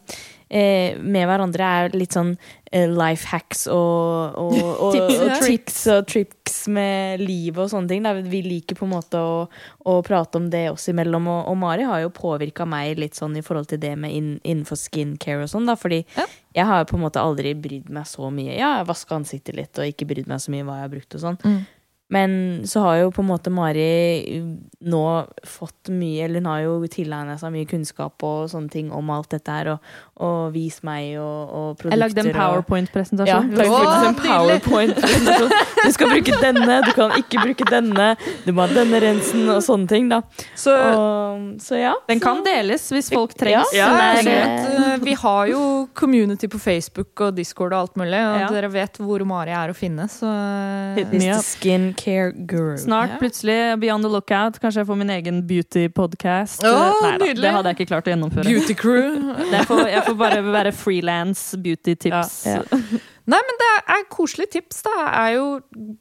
eh, 0.52 0.98
med 1.00 1.26
hverandre 1.28 1.64
er 1.64 1.94
litt 1.96 2.14
sånn 2.14 2.34
eh, 2.70 2.88
life 2.90 3.28
hacks 3.30 3.64
og, 3.72 4.36
og, 4.38 4.56
og, 4.84 4.84
og 4.90 4.96
ja. 4.98 5.38
og 5.96 6.06
tricks 6.10 6.58
med 6.72 7.22
livet 7.24 7.62
og 7.64 7.70
sånne 7.72 7.90
ting. 7.90 8.04
Da. 8.04 8.12
Vi 8.20 8.42
liker 8.44 8.78
på 8.78 8.86
en 8.86 8.94
måte 8.94 9.20
å, 9.20 9.46
å 9.88 9.96
prate 10.06 10.40
om 10.40 10.50
det 10.52 10.66
oss 10.72 10.88
imellom, 10.92 11.30
og, 11.32 11.56
Mari 11.62 11.86
har 11.88 12.04
jo 12.04 12.12
påvirka 12.14 12.66
meg 12.68 13.00
litt 13.00 13.18
sånn 13.18 13.36
i 13.40 13.44
forhold 13.44 13.70
til 13.72 13.80
det 13.82 13.94
med 13.98 14.14
in, 14.14 14.32
innenfor 14.42 14.78
skincare 14.80 15.46
og 15.46 15.52
sånn, 15.52 15.68
da, 15.68 15.78
fordi 15.78 16.02
Ja. 16.18 16.26
jeg 16.60 16.68
har 16.68 16.82
jo 16.82 16.90
på 16.92 16.98
en 16.98 17.06
måte 17.06 17.22
aldri 17.22 17.54
brydd 17.58 17.90
meg 17.92 18.08
så 18.10 18.28
mye. 18.34 18.56
Ja, 18.56 18.76
jeg 18.80 18.90
vaska 18.90 19.16
ansiktet 19.18 19.56
litt 19.58 19.78
og 19.78 19.88
ikke 19.88 20.08
brydd 20.10 20.28
meg 20.30 20.42
så 20.42 20.52
mye 20.54 20.66
hva 20.66 20.80
jeg 20.80 20.88
har 20.88 20.92
brukt 20.96 21.16
og 21.16 21.24
sånn. 21.24 21.40
Mm. 21.46 21.62
Men 22.12 22.32
så 22.68 22.82
har 22.84 22.96
jo 23.00 23.10
på 23.16 23.22
en 23.22 23.28
måte 23.30 23.48
Mari 23.50 24.42
nå 24.84 25.02
fått 25.48 25.88
mye 25.94 26.24
Eller 26.26 26.42
hun 26.42 26.48
har 26.50 26.60
jo 26.66 26.72
tilegna 26.90 27.38
seg 27.40 27.52
mye 27.54 27.68
kunnskap 27.70 28.20
og 28.26 28.50
sånne 28.52 28.68
ting 28.72 28.90
om 28.92 29.08
alt 29.14 29.30
dette 29.32 29.54
her, 29.54 29.70
og, 29.76 29.92
og 30.26 30.52
vis 30.52 30.80
meg 30.84 31.14
og, 31.22 31.54
og 31.56 31.68
produkter 31.80 31.94
Jeg 31.94 32.02
lagde 32.02 32.24
en 32.26 32.34
powerpoint-presentasjon. 32.36 33.48
lagde 33.56 34.08
en 34.10 34.18
powerpoint-presentasjon. 34.18 35.54
Du 35.82 35.92
skal 35.94 36.10
bruke 36.12 36.36
denne, 36.42 36.76
du 36.86 36.90
kan 36.96 37.14
ikke 37.18 37.42
bruke 37.46 37.66
denne. 37.70 38.08
Du 38.44 38.52
må 38.54 38.66
ha 38.66 38.74
denne 38.74 39.00
rensen 39.02 39.48
og 39.54 39.62
sånne 39.64 39.88
ting, 39.90 40.10
da. 40.12 40.20
Så 40.58 40.74
Og, 40.76 41.48
så 41.62 41.78
ja. 41.80 41.94
Den 42.08 42.20
kan 42.22 42.42
deles 42.44 42.84
hvis 42.92 43.08
folk 43.12 43.34
trengs. 43.38 43.72
Ja, 43.76 43.88
Ja, 43.92 44.12
men 44.18 44.28
er- 44.28 44.92
eh, 44.92 44.98
vi 45.02 45.14
har 45.18 45.46
jo 45.50 45.88
community 45.94 46.46
på 46.48 46.58
Facebook 46.60 47.20
og 47.24 47.34
Discord 47.36 47.72
og 47.72 47.80
alt 47.86 47.96
mulig, 47.96 48.18
og 48.20 48.40
Ja. 48.40 48.48
dere 48.52 48.68
vet 48.70 48.98
hvor 49.02 49.24
Mari 49.26 49.50
er 49.50 49.72
å 49.72 49.74
finne, 49.76 50.06
så 50.10 50.28
Hit 50.96 51.12
me 51.12 51.30
up. 51.32 51.42
Skincare 52.02 52.32
Guru. 52.46 52.76
Snart 52.78 53.10
Ja. 53.10 53.18
plutselig 53.18 53.80
Be 53.80 53.90
on 53.92 54.02
the 54.02 54.08
lookout. 54.08 54.58
Kanskje 54.60 54.82
jeg 54.82 54.86
får 54.86 54.96
min 54.98 55.10
egen 55.10 55.42
beauty-podcast. 55.46 56.64
Åh, 56.64 57.18
Nei 57.18 57.32
det 57.34 57.52
hadde 57.52 57.68
jeg 57.70 57.76
ikke 57.78 57.88
klart 57.94 58.06
å 58.06 58.12
gjennomføre. 58.14 58.44
Beauty 58.44 58.74
Crew. 58.74 59.18
Jeg 59.52 59.66
får, 59.68 59.88
jeg 59.88 60.02
får 60.06 60.14
bare 60.18 60.42
være 60.42 60.72
frilans 60.72 61.54
beauty-tips. 61.60 62.46
Ja. 62.46 62.62
Nei, 63.28 63.38
men 63.38 63.58
det 63.60 63.68
er 63.94 64.06
koselige 64.10 64.50
tips. 64.56 64.80
da 64.82 64.94
er 65.06 65.34
jo, 65.36 65.44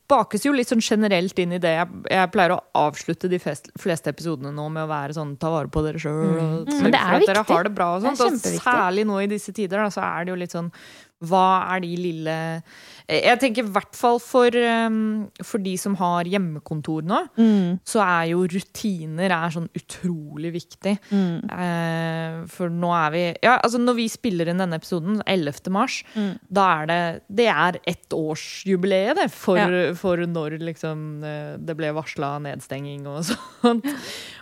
bakes 0.09 0.45
jo 0.45 0.53
litt 0.55 0.71
sånn 0.71 0.81
generelt 0.81 1.37
inn 1.39 1.53
i 1.53 1.59
det. 1.61 1.73
Jeg, 1.75 1.87
jeg 2.09 2.31
pleier 2.33 2.55
å 2.55 2.59
avslutte 2.73 3.29
de 3.29 3.37
fest, 3.39 3.69
fleste 3.79 4.09
episodene 4.09 4.53
nå 4.55 4.69
med 4.73 4.87
å 4.87 4.89
være 4.89 5.13
sånn 5.13 5.35
ta 5.37 5.51
vare 5.53 5.69
på 5.69 5.83
dere 5.85 6.01
sjøl. 6.01 6.65
Mm. 6.65 6.81
Men 6.81 6.91
det 6.95 6.97
er 7.01 7.19
at 7.19 7.27
dere 7.27 7.43
viktig. 7.43 7.53
har 7.53 7.67
det 7.69 7.73
bra 7.77 7.91
og 7.97 8.01
Det 8.07 8.13
er 8.15 8.19
sånt. 8.23 8.49
Og 8.55 8.65
særlig 8.65 9.05
nå 9.11 9.19
i 9.21 9.29
disse 9.35 9.53
tider, 9.53 9.83
da, 9.83 9.91
så 9.93 10.01
er 10.07 10.25
det 10.25 10.33
jo 10.33 10.39
litt 10.41 10.55
sånn 10.57 10.71
Hva 11.21 11.75
er 11.75 11.81
de 11.83 11.89
lille 12.01 12.35
Jeg 13.11 13.37
tenker 13.41 13.65
i 13.65 13.71
hvert 13.75 13.93
fall 13.97 14.17
for, 14.23 14.49
um, 14.55 15.27
for 15.43 15.61
de 15.61 15.73
som 15.77 15.93
har 15.99 16.23
hjemmekontor 16.25 17.03
nå, 17.05 17.19
Mm, 17.37 17.79
så 17.85 17.99
er 18.01 18.29
jo 18.31 18.45
rutiner 18.49 19.29
er 19.35 19.51
sånn 19.53 19.67
utrolig 19.77 20.53
viktig. 20.55 20.95
mm, 21.11 21.51
Eh, 21.51 22.37
for 22.47 22.69
nå 22.69 22.89
er 22.95 23.11
vi 23.11 23.23
Ja, 23.43 23.57
altså 23.61 23.77
når 23.81 23.95
vi 23.99 24.07
spiller 24.09 24.47
inn 24.49 24.57
denne 24.63 24.79
episoden, 24.79 25.21
11. 25.27 25.69
mars, 25.69 26.03
mm. 26.15 26.39
da 26.49 26.81
er 26.81 26.85
det 26.87 27.21
Det 27.41 27.47
er 27.51 27.79
ettårsjubileet, 27.85 29.15
det, 29.21 29.29
for, 29.31 29.57
Ja. 29.57 29.93
for 29.93 30.17
når 30.17 30.57
liksom 30.59 31.23
eh, 31.23 31.57
det 31.59 31.75
ble 31.77 31.91
varsla 31.93 32.39
nedstenging 32.41 33.05
og 33.07 33.23
sånt. 33.29 33.85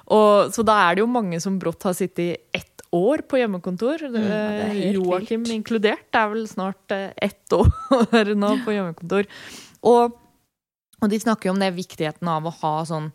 Og, 0.09 0.51
så 0.53 0.63
da 0.65 0.77
er 0.89 0.95
det 0.95 1.03
jo 1.03 1.11
mange 1.11 1.39
som 1.41 1.59
brått 1.61 1.83
har 1.83 1.93
sittet 1.97 2.19
i 2.23 2.37
ett 2.53 2.78
år 2.95 3.21
på 3.29 3.37
hjemmekontor. 3.41 4.01
er 4.15 4.73
Joakim 4.93 5.43
vilt. 5.43 5.53
inkludert. 5.59 6.07
Det 6.11 6.19
er 6.21 6.29
vel 6.33 6.47
snart 6.47 6.91
eh, 6.95 7.11
ett 7.21 7.53
år 7.53 8.33
nå 8.43 8.53
på 8.65 8.73
hjemmekontor. 8.75 9.27
Og, 9.83 10.17
og 11.01 11.09
de 11.09 11.19
snakker 11.19 11.49
jo 11.49 11.53
om 11.55 11.59
det 11.61 11.73
viktigheten 11.77 12.27
av 12.27 12.45
å 12.49 12.53
ha 12.61 12.73
sånn 12.85 13.11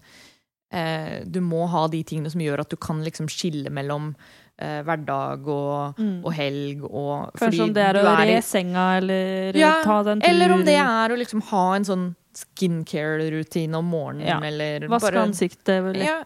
eh, 0.73 1.23
Du 1.26 1.40
må 1.45 1.66
ha 1.69 1.87
de 1.88 2.02
tingene 2.07 2.31
som 2.33 2.40
gjør 2.40 2.61
at 2.64 2.71
du 2.73 2.76
kan 2.81 3.02
liksom 3.04 3.26
skille 3.28 3.69
mellom 3.71 4.14
eh, 4.59 4.81
hverdag 4.87 5.47
og, 5.50 5.99
Mm. 6.00 6.25
og 6.25 6.33
helg 6.33 6.85
og 6.88 7.35
Kanskje 7.38 7.62
om 7.66 7.73
det 7.75 7.83
er 7.85 7.99
å 8.00 8.04
i- 8.23 8.28
re 8.33 8.40
senga 8.43 8.97
eller 9.02 9.52
Ja, 9.59 9.83
ta 9.85 10.02
den 10.02 10.21
turen. 10.23 10.31
Eller 10.31 10.52
om 10.54 10.64
det 10.64 10.78
er 10.81 11.11
å 11.12 11.19
liksom 11.19 11.43
ha 11.50 11.75
en 11.76 11.85
sånn 11.85 12.07
skincare-rutine 12.35 13.75
om 13.78 13.85
morgenen, 13.87 14.26
Ja. 14.26 14.40
eller 14.43 14.88
Vaske 14.88 15.11
bare, 15.12 15.23
ansiktet 15.28 15.93
litt. 15.95 16.02
ja, 16.07 16.25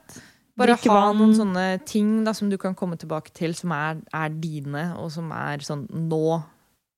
bare 0.59 0.77
ha 0.77 1.13
noen 1.17 1.35
sånne 1.39 1.65
ting 1.87 2.25
da, 2.27 2.33
som 2.37 2.51
du 2.51 2.57
kan 2.61 2.75
komme 2.75 2.99
tilbake 3.01 3.33
til, 3.33 3.55
som 3.55 3.73
er, 3.73 4.01
er 4.13 4.29
dine, 4.43 4.91
og 4.99 5.11
som 5.15 5.31
er 5.33 5.59
sånn 5.65 5.87
Nå 5.91 6.43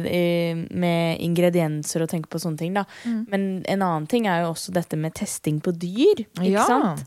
med 0.71 1.19
ingredienser 1.27 1.99
og 2.05 2.09
tenke 2.13 2.31
på 2.31 2.39
sånne 2.39 2.55
ting, 2.61 2.71
da. 2.77 2.85
Mm. 3.03 3.19
Men 3.33 3.41
en 3.73 3.83
annen 3.83 4.07
ting 4.15 4.23
er 4.31 4.45
jo 4.45 4.53
også 4.53 4.71
dette 4.79 4.95
med 4.95 5.11
testing 5.19 5.59
på 5.59 5.75
dyr, 5.75 6.23
ikke 6.39 6.55
Ja. 6.55 6.63
sant? 6.69 7.03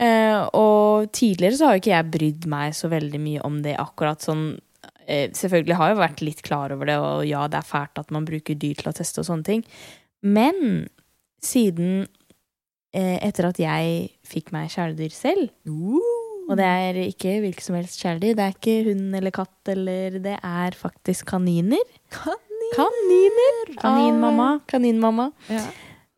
Eh, 0.00 0.40
og 0.56 1.12
tidligere 1.12 1.52
så 1.54 1.64
har 1.68 1.74
jo 1.76 1.80
ikke 1.84 1.92
jeg 1.94 2.10
brydd 2.10 2.46
meg 2.48 2.72
så 2.74 2.88
veldig 2.90 3.20
mye 3.20 3.40
om 3.44 3.60
det 3.62 3.76
akkurat 3.78 4.18
sånn 4.24 4.56
Selvfølgelig 5.08 5.76
har 5.78 5.90
jeg 5.90 5.98
vært 6.00 6.20
litt 6.22 6.40
klar 6.46 6.74
over 6.74 6.86
det, 6.86 6.96
og 7.02 7.24
ja, 7.26 7.46
det 7.50 7.58
er 7.60 7.66
fælt 7.66 7.98
at 7.98 8.12
man 8.14 8.26
bruker 8.28 8.54
dyr 8.54 8.78
til 8.78 8.90
å 8.90 8.94
teste 8.94 9.22
og 9.22 9.26
sånne 9.26 9.46
ting. 9.46 9.64
Men 10.22 10.88
siden 11.42 12.04
eh, 12.94 13.16
etter 13.24 13.48
at 13.48 13.60
jeg 13.62 14.10
fikk 14.28 14.52
meg 14.54 14.70
kjæledyr 14.74 15.14
selv, 15.14 15.50
og 16.50 16.56
det 16.58 16.66
er 16.66 16.98
ikke 17.04 17.36
hvilket 17.44 17.62
som 17.62 17.76
helst 17.78 18.00
kjæledyr. 18.02 18.36
Det 18.38 18.44
er 18.46 18.56
ikke 18.56 18.78
hund 18.90 19.14
eller 19.18 19.34
katt, 19.34 19.58
eller 19.70 20.18
det 20.22 20.36
er 20.36 20.78
faktisk 20.78 21.28
kaniner. 21.30 21.84
Kaniner! 22.10 23.76
Kaninmamma. 23.80 24.48
Ah, 24.56 24.64
Kaninmamma. 24.70 25.30
Ja. 25.50 25.62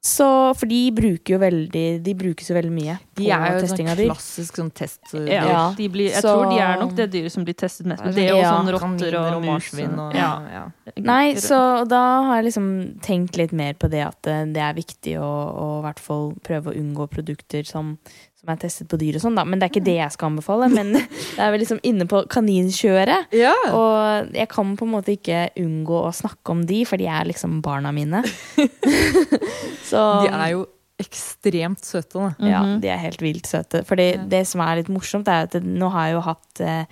Så, 0.02 0.26
for 0.58 0.66
de 0.66 0.90
bruker 0.90 1.36
jo 1.36 1.38
veldig 1.38 1.82
De 2.02 2.12
brukes 2.18 2.48
jo 2.50 2.56
veldig 2.56 2.72
mye 2.74 2.96
på 3.14 3.20
De 3.20 3.28
er 3.30 3.52
jo 3.54 3.68
sånn 3.70 3.86
dyr. 3.94 4.08
klassisk 4.10 4.56
sånn 4.58 4.72
testdyr. 4.74 5.28
Ja, 5.30 5.60
blir, 5.78 6.08
jeg 6.10 6.22
Så- 6.24 6.32
tror 6.34 6.50
de 6.50 6.58
er 6.58 6.80
nok 6.80 6.96
det 6.98 7.06
dyret 7.12 7.30
som 7.30 7.44
blir 7.44 7.54
testet 7.54 7.86
mest. 7.86 8.02
Men 8.02 8.12
det 8.16 8.24
er 8.24 8.30
jo 8.34 8.40
Ja. 8.42 8.50
sånn 8.50 8.72
rotter 8.74 9.14
og, 9.20 9.36
og 9.36 9.44
marsvin 9.46 9.94
og 10.00 10.12
ja. 10.18 10.32
ja. 10.50 10.64
Nei, 10.96 11.34
så 11.34 11.86
da 11.86 12.00
har 12.24 12.42
jeg 12.42 12.46
liksom 12.52 12.98
tenkt 13.00 13.36
litt 13.38 13.52
mer 13.52 13.74
på 13.74 13.88
det 13.88 14.02
at 14.04 14.26
eh, 14.26 14.44
det 14.46 14.56
er 14.58 14.74
viktig 14.74 15.14
å, 15.22 15.30
å 15.54 15.78
i 15.78 15.82
hvert 15.86 16.00
fall 16.00 16.34
prøve 16.42 16.72
å 16.72 16.76
unngå 16.76 17.06
produkter 17.08 17.62
som, 17.64 17.96
som 18.42 18.50
er 18.50 18.58
testet 18.58 18.88
på 18.90 18.98
dyr 18.98 19.14
og 19.14 19.22
sånn, 19.22 19.36
da. 19.38 19.44
Men 19.46 19.60
det 19.60 19.68
er 19.68 19.70
ikke 19.70 19.84
det 19.86 19.94
jeg 20.00 20.12
skal 20.16 20.32
anbefale. 20.32 20.66
Men 20.72 20.92
det 20.98 21.38
er 21.38 21.52
vel 21.54 21.60
liksom 21.62 21.78
inne 21.86 22.06
på 22.10 22.24
kaninkjøret. 22.32 23.28
Ja. 23.38 23.52
Og 23.70 24.32
jeg 24.34 24.48
kan 24.50 24.72
på 24.76 24.82
en 24.88 24.94
måte 24.96 25.14
ikke 25.14 25.44
unngå 25.62 26.00
å 26.08 26.12
snakke 26.16 26.50
om 26.56 26.64
de, 26.66 26.80
for 26.88 26.98
de 26.98 27.06
er 27.06 27.28
liksom 27.30 27.60
barna 27.62 27.92
mine. 27.94 28.24
så 29.90 30.02
De 30.26 30.32
er 30.32 30.52
jo 30.56 30.64
ekstremt 31.02 31.82
søte, 31.86 32.14
da. 32.18 32.28
Ja, 32.46 32.60
Mhm. 32.62 32.80
de 32.82 32.88
er 32.92 32.98
helt 32.98 33.22
vilt 33.22 33.46
søte. 33.46 33.84
Fordi 33.86 34.08
Ja. 34.14 34.24
det 34.28 34.46
som 34.46 34.60
er 34.60 34.76
litt 34.76 34.88
morsomt, 34.88 35.26
er 35.28 35.44
at 35.48 35.52
nå 35.62 35.88
har 35.90 36.06
jeg 36.08 36.14
jo 36.14 36.20
hatt 36.20 36.60
eh, 36.60 36.84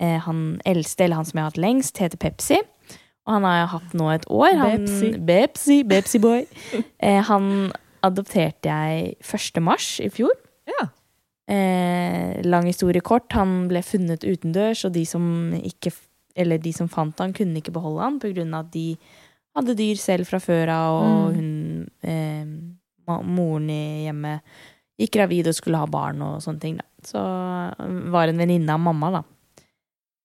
eh, 0.00 0.18
han 0.20 0.60
eldste, 0.64 1.04
eller 1.04 1.16
han 1.16 1.24
som 1.24 1.36
jeg 1.38 1.44
har 1.44 1.50
hatt 1.50 1.58
lengst, 1.64 1.98
heter 1.98 2.16
Pepsi. 2.16 2.60
Og 3.26 3.32
han 3.34 3.42
har 3.44 3.56
jeg 3.58 3.68
hatt 3.74 3.92
nå 3.94 4.10
et 4.14 4.24
år. 4.30 4.56
Han, 4.56 4.86
Bepsi. 4.86 5.10
Bepsi, 5.26 5.82
Bepsi 5.84 6.18
boy. 6.20 6.46
eh, 7.00 7.20
han 7.22 7.72
adopterte 8.02 8.62
jeg 8.64 9.16
1. 9.20 9.60
mars 9.60 10.00
i 10.00 10.08
fjor. 10.08 10.32
Eh, 11.48 12.42
lang 12.44 12.66
historie 12.68 13.00
kort. 13.00 13.32
Han 13.32 13.68
ble 13.70 13.80
funnet 13.82 14.24
utendørs, 14.28 14.84
og 14.84 14.92
de 14.92 15.04
som 15.08 15.24
ikke 15.56 15.94
Eller 16.38 16.58
de 16.62 16.70
som 16.72 16.86
fant 16.86 17.18
han, 17.18 17.32
kunne 17.34 17.56
ikke 17.58 17.72
beholde 17.74 17.98
han 18.04 18.54
av 18.54 18.60
at 18.66 18.70
de 18.70 18.96
hadde 19.56 19.74
dyr 19.74 19.96
selv 19.98 20.24
fra 20.28 20.38
før 20.38 20.68
av, 20.70 20.98
og 21.02 21.32
Mm. 21.32 21.34
hun 21.34 21.90
eh, 22.04 22.44
Moren 23.24 23.68
i 23.70 24.04
hjemmet 24.06 24.40
gikk 25.00 25.12
gravid 25.16 25.48
og 25.48 25.54
skulle 25.54 25.78
ha 25.80 25.86
barn 25.86 26.20
og 26.22 26.40
sånne 26.40 26.60
ting. 26.60 26.76
Da. 26.76 26.84
Så 27.02 27.18
var 28.12 28.28
en 28.28 28.38
venninne 28.38 28.70
av 28.70 28.78
mamma, 28.78 29.10
da. 29.10 29.22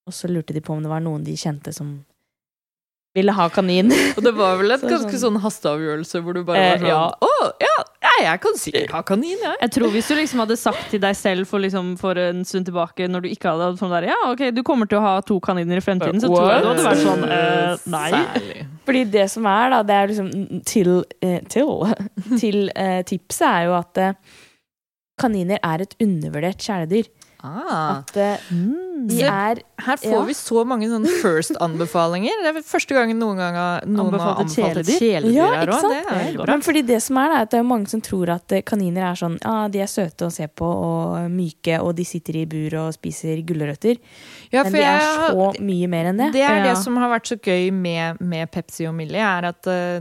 Og 0.05 0.13
så 0.13 0.27
lurte 0.29 0.53
de 0.53 0.61
på 0.61 0.73
om 0.75 0.83
det 0.83 0.89
var 0.91 0.99
noen 1.01 1.23
de 1.23 1.33
kjente 1.33 1.73
som 1.73 2.05
ville 3.15 3.31
ha 3.31 3.49
kanin. 3.49 3.89
Og 4.17 4.21
det 4.23 4.35
var 4.35 4.57
vel 4.57 4.71
et 4.75 4.81
ganske 4.93 5.09
sånn- 5.17 5.37
sånn 5.37 5.41
hasteavgjørelse 5.41 6.21
hvor 6.21 6.33
du 6.35 6.43
bare 6.43 6.57
Eh, 6.59 6.71
var 6.73 6.77
sånn 6.77 6.87
ja. 6.89 7.09
Å, 7.09 7.51
ja, 7.61 7.77
ja, 8.19 8.31
jeg 8.31 8.41
kan 8.43 8.57
sikkert 8.59 8.93
ha 8.95 9.01
kanin, 9.07 9.39
jeg. 9.41 9.55
Jeg 9.61 9.73
tror 9.75 9.93
hvis 9.93 10.09
du 10.09 10.15
liksom 10.17 10.41
hadde 10.43 10.57
sagt 10.59 10.85
til 10.91 11.01
deg 11.03 11.17
selv 11.17 11.49
for, 11.49 11.63
liksom, 11.63 11.93
for 12.01 12.19
en 12.19 12.43
stund 12.47 12.67
tilbake, 12.69 13.07
når 13.11 13.25
du 13.25 13.29
ikke 13.31 13.51
hadde 13.51 13.71
hatt 13.71 13.81
sånn 13.81 13.93
der 13.95 14.09
Ja, 14.11 14.19
ok, 14.31 14.45
du 14.55 14.61
kommer 14.67 14.89
til 14.89 14.99
å 14.99 15.03
ha 15.05 15.15
to 15.25 15.39
kaniner 15.43 15.81
i 15.81 15.83
fremtiden, 15.83 16.21
så 16.21 16.29
tror 16.31 16.51
jeg 16.51 16.63
du 16.63 16.69
hadde 16.71 16.87
vært 16.87 17.03
sånn 17.03 17.25
eh, 17.27 17.89
Nei. 17.93 18.05
Særlig. 18.13 18.65
Fordi 18.87 19.03
det 19.15 19.25
som 19.31 19.49
er, 19.49 19.73
da, 19.73 19.81
det 19.87 19.97
er 19.97 20.11
liksom 20.11 20.31
til 20.67 20.93
eh, 21.23 21.39
Til, 21.53 21.73
til 22.41 22.59
eh, 22.75 23.01
tipset 23.07 23.47
er 23.49 23.67
jo 23.69 23.77
at 23.79 24.01
eh, 24.03 24.15
kaniner 25.21 25.61
er 25.63 25.83
et 25.85 25.93
undervurdert 26.03 26.63
kjæledyr. 26.63 27.09
Ah. 27.43 27.97
At 27.99 28.15
eh, 28.15 28.37
Mm. 28.53 29.07
de 29.09 29.21
er 29.21 29.59
Her 29.83 29.97
får 29.97 30.11
Ja. 30.13 30.23
vi 30.23 30.33
så 30.33 30.63
mange 30.65 30.87
sånne 30.87 31.11
first-anbefalinger. 31.21 32.31
Det 32.43 32.55
er 32.55 32.61
første 32.63 32.95
gangen 32.95 33.19
noen 33.19 33.35
gang 33.37 33.55
har- 33.55 33.81
noen 33.85 34.11
har 34.13 34.35
Anbefalt 34.35 34.39
et 34.39 34.45
anbefalt 34.45 34.77
et 34.77 35.01
kjæledyr. 35.01 35.33
Ja, 35.33 35.49
her 35.51 35.67
òg. 35.67 36.47
Men 36.47 36.61
fordi 36.61 36.85
det 36.87 37.01
som 37.03 37.17
er, 37.17 37.31
er 37.31 37.41
at 37.41 37.49
det 37.51 37.59
er 37.59 37.63
mange 37.63 37.87
som 37.89 38.01
tror 38.01 38.29
at 38.29 38.51
eh, 38.51 38.61
kaniner 38.61 39.11
er 39.11 39.15
sånn 39.15 39.37
ah, 39.43 39.67
de 39.67 39.79
er 39.81 39.87
søte 39.87 40.25
å 40.27 40.31
se 40.31 40.47
på 40.47 40.63
og 40.65 41.29
myke, 41.31 41.81
og 41.81 41.95
de 41.95 42.03
sitter 42.05 42.37
i 42.41 42.45
bur 42.45 42.73
og 42.79 42.93
spiser 42.93 43.43
gulrøtter. 43.45 43.97
Ja, 44.51 44.63
Men 44.63 44.71
de 44.71 44.79
er 44.79 44.99
jeg- 44.99 45.31
så 45.31 45.59
mye 45.59 45.89
mer 45.89 46.05
enn 46.05 46.17
det. 46.17 46.31
Det 46.33 46.41
er 46.41 46.63
det 46.63 46.77
som 46.77 46.95
har 46.95 47.09
vært 47.19 47.27
så 47.27 47.37
gøy 47.41 47.71
med, 47.73 48.21
med 48.21 48.51
Pepsi 48.51 48.87
og 48.87 48.95
Millie, 48.95 49.19
er 49.19 49.43
at 49.45 49.67
uh, 49.67 49.99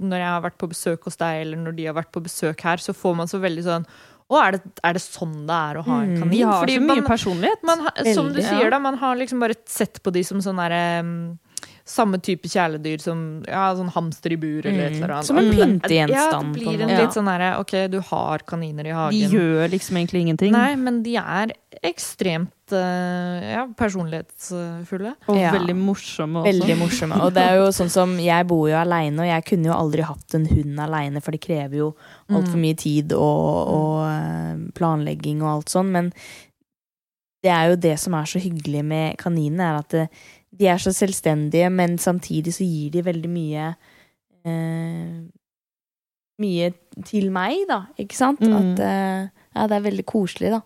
når 0.00 0.16
jeg 0.18 0.28
har 0.28 0.42
vært 0.42 0.58
på 0.58 0.68
besøk 0.68 1.04
hos 1.04 1.16
deg, 1.16 1.42
eller 1.46 1.56
når 1.56 1.76
de 1.76 1.84
har 1.86 1.94
vært 1.94 2.12
på 2.12 2.22
besøk 2.22 2.60
her, 2.62 2.76
så 2.78 2.94
får 2.94 3.14
man 3.16 3.26
så 3.26 3.38
veldig 3.40 3.62
sånn 3.64 3.86
Å, 4.26 4.38
er 4.42 4.56
det, 4.56 4.60
er 4.82 4.96
det 4.96 5.02
sånn 5.04 5.34
det 5.46 5.54
er 5.54 5.78
å 5.78 5.82
ha 5.86 6.00
en 6.02 6.08
Mm. 6.16 6.18
kanin? 6.18 6.30
De 6.34 6.40
har 6.42 6.60
Fordi 6.64 6.74
så 6.76 6.82
mye 6.82 6.96
man, 6.96 7.04
personlighet. 7.06 7.62
man 7.62 7.84
Som 8.14 8.32
du 8.34 8.40
sier, 8.42 8.70
da, 8.70 8.78
man 8.82 8.96
har 8.98 9.14
liksom 9.16 9.38
bare 9.40 9.54
sett 9.66 10.02
på 10.02 10.10
de 10.12 10.24
som 10.26 10.40
sånn 10.42 10.56
derre 10.58 11.00
um, 11.00 11.38
Samme 11.86 12.18
type 12.18 12.48
kjæledyr 12.50 12.98
som 13.00 13.18
ja, 13.46 13.68
sånn 13.78 13.92
hamster 13.94 14.32
i 14.34 14.36
bur 14.42 14.66
eller 14.66 14.88
et 14.88 14.92
Mm. 14.96 15.02
eller 15.04 15.12
annet. 15.14 15.24
Som 15.28 15.38
en 15.38 15.50
det- 15.50 15.56
pyntegjenstand, 15.56 16.10
Ja, 16.10 16.52
det 16.52 16.64
blir 16.66 16.80
en 16.82 16.88
litt 16.98 17.14
sånn 17.14 17.28
herre 17.30 17.60
Ok, 17.60 17.74
du 17.92 18.00
har 18.00 18.38
kaniner 18.42 18.86
i 18.86 18.90
hagen. 18.90 19.10
De 19.30 19.36
gjør 19.38 19.70
liksom 19.70 19.94
egentlig 19.96 20.20
ingenting. 20.26 20.50
Nei, 20.50 20.74
men 20.74 21.02
de 21.04 21.14
er 21.16 21.52
ekstremt 21.84 22.50
eh, 22.72 23.52
ja, 23.54 23.66
personlighetsfulle. 23.78 25.14
Og 25.28 25.36
Ja. 25.38 25.52
veldig 25.52 25.76
morsomme 25.76 26.42
også. 26.42 26.50
Veldig 26.50 26.76
morsomme. 26.78 27.20
Og 27.22 27.32
det 27.34 27.42
er 27.44 27.54
jo 27.56 27.68
sånn 27.70 27.88
som 27.90 28.18
Jeg 28.18 28.46
bor 28.48 28.68
jo 28.68 28.74
aleine, 28.74 29.20
og 29.20 29.26
jeg 29.26 29.44
kunne 29.44 29.66
jo 29.66 29.72
aldri 29.72 30.02
hatt 30.02 30.34
en 30.34 30.46
hund 30.46 30.76
aleine, 30.80 31.22
for 31.22 31.30
det 31.30 31.40
krever 31.40 31.76
jo 31.76 31.94
altfor 32.28 32.56
mye 32.58 32.76
tid 32.76 33.12
og, 33.12 33.68
og 33.68 34.06
eh, 34.10 34.56
planlegging 34.74 35.40
og 35.42 35.48
alt 35.62 35.66
sånn. 35.66 35.92
Men 35.92 36.12
det 37.44 37.52
er 37.52 37.68
jo 37.70 37.76
det 37.76 37.98
som 38.00 38.14
er 38.14 38.24
så 38.26 38.40
hyggelig 38.42 38.84
med 38.84 39.16
kaninene, 39.18 39.60
er 39.60 39.78
at 39.78 39.88
det, 39.94 40.08
de 40.58 40.68
er 40.72 40.80
så 40.82 40.92
selvstendige, 40.94 41.70
men 41.70 41.98
samtidig 41.98 42.54
så 42.56 42.64
gir 42.64 42.92
de 42.94 43.04
veldig 43.04 43.32
mye 43.32 43.72
eh, 44.46 45.24
Mye 46.36 46.66
til 47.08 47.30
meg, 47.32 47.62
da, 47.64 47.78
ikke 47.96 48.16
sant? 48.16 48.42
Mm. 48.44 48.56
At 48.58 48.80
eh, 48.84 49.28
Ja, 49.56 49.62
det 49.70 49.78
er 49.78 49.86
veldig 49.86 50.04
koselig, 50.04 50.50
da. 50.52 50.60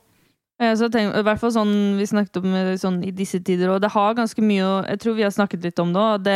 Ja, 0.60 0.74
så 0.76 0.90
tenk, 0.92 1.14
i 1.16 1.22
hvert 1.24 1.40
fall 1.40 1.52
sånn 1.54 1.70
Vi 1.96 2.04
snakket 2.04 2.36
om 2.36 2.52
sånn 2.76 2.98
i 3.08 3.10
disse 3.16 3.38
tider, 3.40 3.70
og 3.72 3.78
det 3.80 3.88
har 3.94 4.16
ganske 4.18 4.42
mye 4.44 4.60
å 4.66 4.74
Jeg 4.84 5.00
tror 5.00 5.14
vi 5.16 5.24
har 5.24 5.32
snakket 5.32 5.62
litt 5.64 5.80
om 5.80 5.94
det 5.94 6.02
òg. 6.02 6.28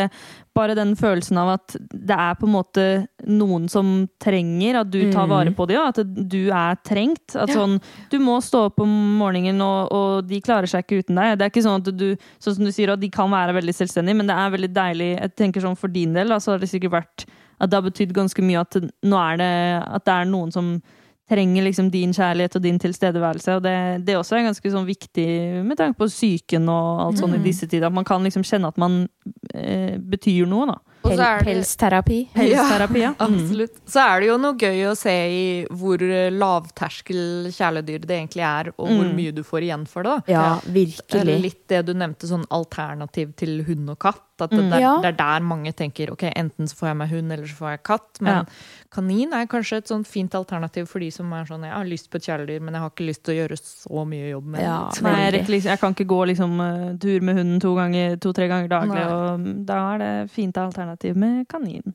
Bare 0.57 0.73
den 0.73 0.95
følelsen 0.97 1.37
av 1.37 1.51
at 1.59 1.75
det 1.93 2.15
er 2.15 2.33
på 2.39 2.47
en 2.47 2.53
måte 2.55 2.85
noen 3.27 3.67
som 3.69 4.07
trenger 4.23 4.79
at 4.81 4.89
du 4.89 5.11
tar 5.11 5.27
Mm. 5.27 5.29
vare 5.29 5.51
på 5.53 5.67
dem, 5.67 5.77
og 5.81 5.91
at 5.93 6.29
du 6.29 6.49
er 6.49 6.75
trengt. 6.87 7.35
At 7.35 7.49
sånn 7.53 7.77
Du 8.09 8.17
må 8.17 8.39
stå 8.41 8.65
opp 8.71 8.79
om 8.81 8.89
morgenen, 9.19 9.61
og, 9.61 9.91
og 9.93 10.27
de 10.27 10.41
klarer 10.41 10.65
seg 10.65 10.85
ikke 10.87 11.03
uten 11.05 11.15
deg. 11.21 11.37
Det 11.37 11.45
er 11.45 11.53
ikke 11.53 11.65
sånn 11.67 11.81
at 11.85 11.97
du 11.97 12.17
Sånn 12.39 12.55
som 12.55 12.65
du 12.65 12.71
sier, 12.71 12.89
at 12.93 12.99
de 12.99 13.09
kan 13.09 13.29
være 13.29 13.53
veldig 13.61 13.73
selvstendige, 13.77 14.15
men 14.15 14.27
det 14.27 14.35
er 14.35 14.49
veldig 14.57 14.73
deilig 14.73 15.11
Jeg 15.19 15.35
tenker 15.35 15.61
sånn 15.61 15.77
For 15.77 15.87
din 15.87 16.13
del 16.13 16.33
så 16.41 16.55
har 16.55 16.59
det 16.59 16.69
sikkert 16.73 16.91
vært 16.97 17.25
at 17.61 17.69
det 17.69 17.77
har 17.77 17.85
betydd 17.89 18.11
ganske 18.11 18.41
mye 18.43 18.59
at 18.59 18.75
nå 19.05 19.15
er 19.31 19.37
det 19.37 19.53
At 19.85 20.03
det 20.05 20.13
er 20.17 20.25
noen 20.25 20.51
som 20.51 20.81
trenger 21.29 21.63
liksom 21.65 21.89
din 21.89 22.11
kjærlighet 22.13 22.55
og 22.55 22.61
din 22.61 22.77
tilstedeværelse. 22.79 23.55
Og 23.57 23.63
det, 23.65 24.05
det 24.05 24.15
også 24.19 24.37
er 24.37 24.43
ganske 24.51 24.71
sånn 24.71 24.85
viktig 24.85 25.63
med 25.65 25.77
tanke 25.79 25.97
på 25.97 26.05
psyken 26.11 26.67
og 26.69 27.01
alt 27.07 27.23
i 27.23 27.25
Mm. 27.39 27.43
disse 27.43 27.65
tider. 27.67 27.87
At 27.87 27.93
man 27.93 28.05
kan 28.05 28.21
liksom 28.23 28.43
kjenne 28.45 28.67
at 28.67 28.77
man 28.77 29.07
eh, 29.53 29.97
betyr 29.97 30.45
noe, 30.47 30.67
da. 30.67 30.77
Og 31.05 31.11
så 31.13 31.21
er 31.21 31.39
det- 31.39 31.45
Pelsterapi. 31.47 32.19
Pelsterapi, 32.33 32.99
ja. 33.01 33.13
Mm. 33.19 33.25
Absolutt. 33.25 33.75
Så 33.85 33.99
er 34.01 34.19
det 34.21 34.27
jo 34.29 34.37
noe 34.37 34.53
gøy 34.57 34.85
å 34.89 34.95
se 34.97 35.13
i 35.29 35.65
hvor 35.69 36.01
eh, 36.01 36.29
lavterskel 36.33 37.49
kjæledyr 37.53 38.05
det 38.05 38.15
egentlig 38.19 38.43
er, 38.45 38.71
og 38.77 38.87
hvor 38.89 39.05
Mm. 39.05 39.15
mye 39.15 39.31
du 39.33 39.43
får 39.43 39.61
igjen 39.67 39.87
for 39.87 40.03
det. 40.03 40.15
da. 40.27 40.33
Ja, 40.33 40.59
virkelig. 40.65 41.41
litt 41.41 41.67
det 41.67 41.85
du 41.85 41.93
nevnte, 41.93 42.27
sånn 42.29 42.45
alternativ 42.49 43.35
til 43.35 43.63
hund 43.65 43.89
og 43.89 43.99
katt. 43.99 44.21
At 44.41 44.49
det, 44.51 44.59
Mm. 44.59 44.69
det, 44.69 44.73
er, 44.77 44.81
Ja. 44.81 44.95
det 45.01 45.05
er 45.13 45.17
der 45.17 45.39
mange 45.45 45.71
tenker 45.73 46.11
ok, 46.11 46.23
enten 46.35 46.67
så 46.67 46.75
får 46.75 46.87
jeg 46.89 46.97
meg 46.97 47.09
hund, 47.09 47.31
eller 47.31 47.45
så 47.47 47.55
får 47.55 47.69
jeg 47.71 47.83
katt. 47.83 48.21
Men 48.21 48.33
Ja. 48.35 48.43
kanin 48.91 49.33
er 49.33 49.45
kanskje 49.47 49.77
et 49.77 49.87
sånn 49.87 50.05
fint 50.05 50.31
alternativ 50.35 50.87
for 50.89 50.99
de 50.99 51.09
som 51.09 51.31
er 51.31 51.45
sånn 51.45 51.63
jeg 51.63 51.71
har 51.71 51.85
lyst 51.85 52.09
på 52.09 52.15
et 52.15 52.23
kjæledyr, 52.23 52.59
men 52.61 52.73
jeg 52.73 52.81
har 52.81 52.89
ikke 52.89 53.07
lyst 53.07 53.23
til 53.23 53.33
å 53.35 53.47
gjøre 53.47 53.57
så 53.57 54.05
mye 54.07 54.29
jobb 54.31 54.45
med 54.45 54.61
Ja, 54.61 54.89
det. 54.93 55.01
Nei, 55.03 55.31
jeg, 55.31 55.63
jeg 55.63 55.79
kan 55.79 55.93
ikke 55.95 56.05
gå 56.07 56.27
liksom 56.27 56.59
eh, 56.59 56.97
tur 56.97 57.21
med 57.21 57.35
hunden 57.37 57.59
to 57.61 57.75
ganger, 57.75 58.17
to-tre 58.19 58.47
ganger 58.49 58.67
daglig, 58.67 59.05
og 59.07 59.65
da 59.65 59.93
er 59.95 59.97
det 59.99 60.31
fint 60.31 60.53
alternativ 60.57 61.15
med 61.15 61.47
kanin. 61.47 61.93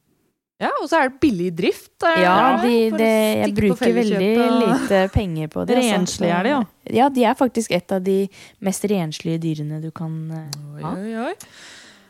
Ja, 0.61 0.69
og 0.83 0.91
så 0.91 0.99
er 1.01 1.09
det 1.09 1.21
billig 1.21 1.55
drift. 1.57 1.91
eh, 2.05 2.21
Ja, 2.21 2.57
ja, 2.57 2.63
de, 2.63 2.91
jeg 2.91 3.55
bruker 3.55 3.95
veldig 3.95 4.39
og- 4.39 4.61
lite 4.69 5.11
penger 5.11 5.49
på 5.49 5.67
det. 5.67 5.77
altså. 5.79 5.93
Renslige 5.97 6.39
er 6.39 6.43
de, 6.43 6.49
ja. 6.51 6.63
Ja, 6.93 7.09
de 7.09 7.25
er 7.25 7.35
faktisk 7.35 7.71
et 7.73 7.91
av 7.93 8.03
de 8.05 8.29
mest 8.61 8.83
renslige 8.85 9.39
dyrene 9.41 9.81
du 9.81 9.91
kan 9.91 10.31
ha. 10.31 10.43
Oi, 10.77 10.83
ha. 10.83 10.95
oi, 10.97 11.29
oi. 11.29 11.35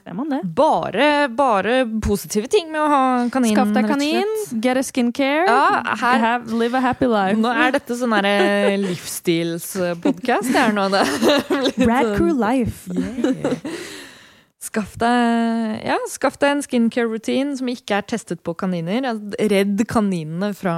Bare, 0.05 1.29
bare 1.29 1.85
positive 2.03 2.49
ting 2.49 2.71
med 2.73 2.81
å 2.81 2.87
ha 2.91 3.01
kanin. 3.31 3.53
Skaff 3.55 3.73
deg 3.77 3.87
kanin, 3.91 4.33
get 4.61 4.77
a 4.77 4.83
skincare, 4.83 5.47
Ja, 5.47 5.83
her- 6.01 6.19
have, 6.19 6.53
live 6.53 6.75
a 6.75 6.81
happy 6.81 7.07
life. 7.07 7.37
Nå 7.39 7.53
er 7.53 7.73
dette 7.77 7.95
sånn 7.95 8.11
derre 8.17 8.77
livsstilspodkast. 8.81 10.51
Det 10.53 10.63
er 10.67 10.73
nå 10.73 10.89
det. 10.91 11.05
Rad 11.91 12.11
sånn- 12.11 12.17
Crew 12.17 12.33
Life. 12.35 12.89
Skaff 14.61 14.99
deg, 15.01 15.79
ja, 15.89 15.95
skaff 16.13 16.35
deg 16.37 16.51
en 16.53 16.59
skincare 16.61 17.09
routine 17.09 17.55
som 17.57 17.69
ikke 17.73 17.97
er 17.97 18.05
testet 18.13 18.43
på 18.45 18.53
kaniner. 18.61 19.07
Redd 19.49 19.81
kaninene 19.89 20.51
fra, 20.53 20.75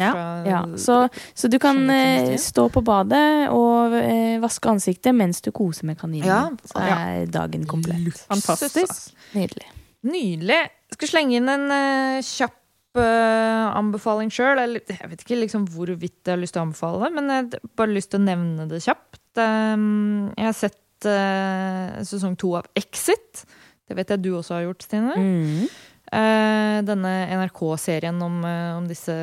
Ja, 0.00 0.08
fra 0.10 0.24
Ja, 0.48 0.62
så, 0.74 0.96
så 1.38 1.50
du 1.52 1.60
kan 1.62 1.78
eh, 1.94 2.32
stå 2.42 2.66
på 2.74 2.82
badet 2.82 3.46
og 3.54 3.94
eh, 4.00 4.40
vaske 4.42 4.72
ansiktet 4.72 5.14
mens 5.14 5.38
du 5.46 5.52
koser 5.54 5.86
med 5.86 6.00
kaninene. 6.00 6.26
Ja, 6.26 6.72
så 6.72 6.82
er 6.82 7.30
dagen 7.30 7.68
komplett. 7.70 8.18
Fantastisk. 8.26 9.14
Nydelig. 9.38 9.70
Nydelig. 10.10 10.60
Jeg 10.90 10.98
skal 10.98 11.14
slenge 11.14 11.38
inn 11.38 11.54
en 11.54 11.70
uh, 11.70 12.18
kjapp 12.26 12.58
anbefaling 12.98 14.34
sjøl. 14.34 14.58
Jeg 14.58 15.06
vet 15.06 15.20
ikke 15.22 15.38
liksom 15.44 15.68
hvorvidt 15.70 16.26
jeg 16.26 16.32
har 16.34 16.40
lyst 16.42 16.56
til 16.56 16.64
å 16.64 16.66
anbefale 16.66 17.04
det, 17.04 17.14
men 17.14 17.30
jeg 17.30 17.44
har 17.44 17.74
bare 17.78 17.94
lyst 17.94 18.10
til 18.10 18.18
å 18.18 18.26
nevne 18.26 18.66
det 18.66 18.82
kjapt. 18.82 19.20
Um, 19.38 20.32
jeg 20.34 20.48
har 20.48 20.56
sett 20.58 20.80
eh, 21.08 22.00
sesong 22.06 22.36
to 22.40 22.56
av 22.60 22.68
Exit. 22.78 23.44
Det 23.88 23.96
vet 23.98 24.12
jeg 24.14 24.22
du 24.22 24.34
også 24.38 24.58
har 24.58 24.68
gjort, 24.68 24.84
Stine. 24.86 25.14
Mm. 25.18 25.70
Uh, 26.10 26.80
denne 26.82 27.10
NRK-serien 27.38 28.16
om, 28.26 28.40
uh, 28.42 28.78
om 28.80 28.86
disse 28.90 29.14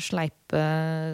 sleipe 0.00 0.62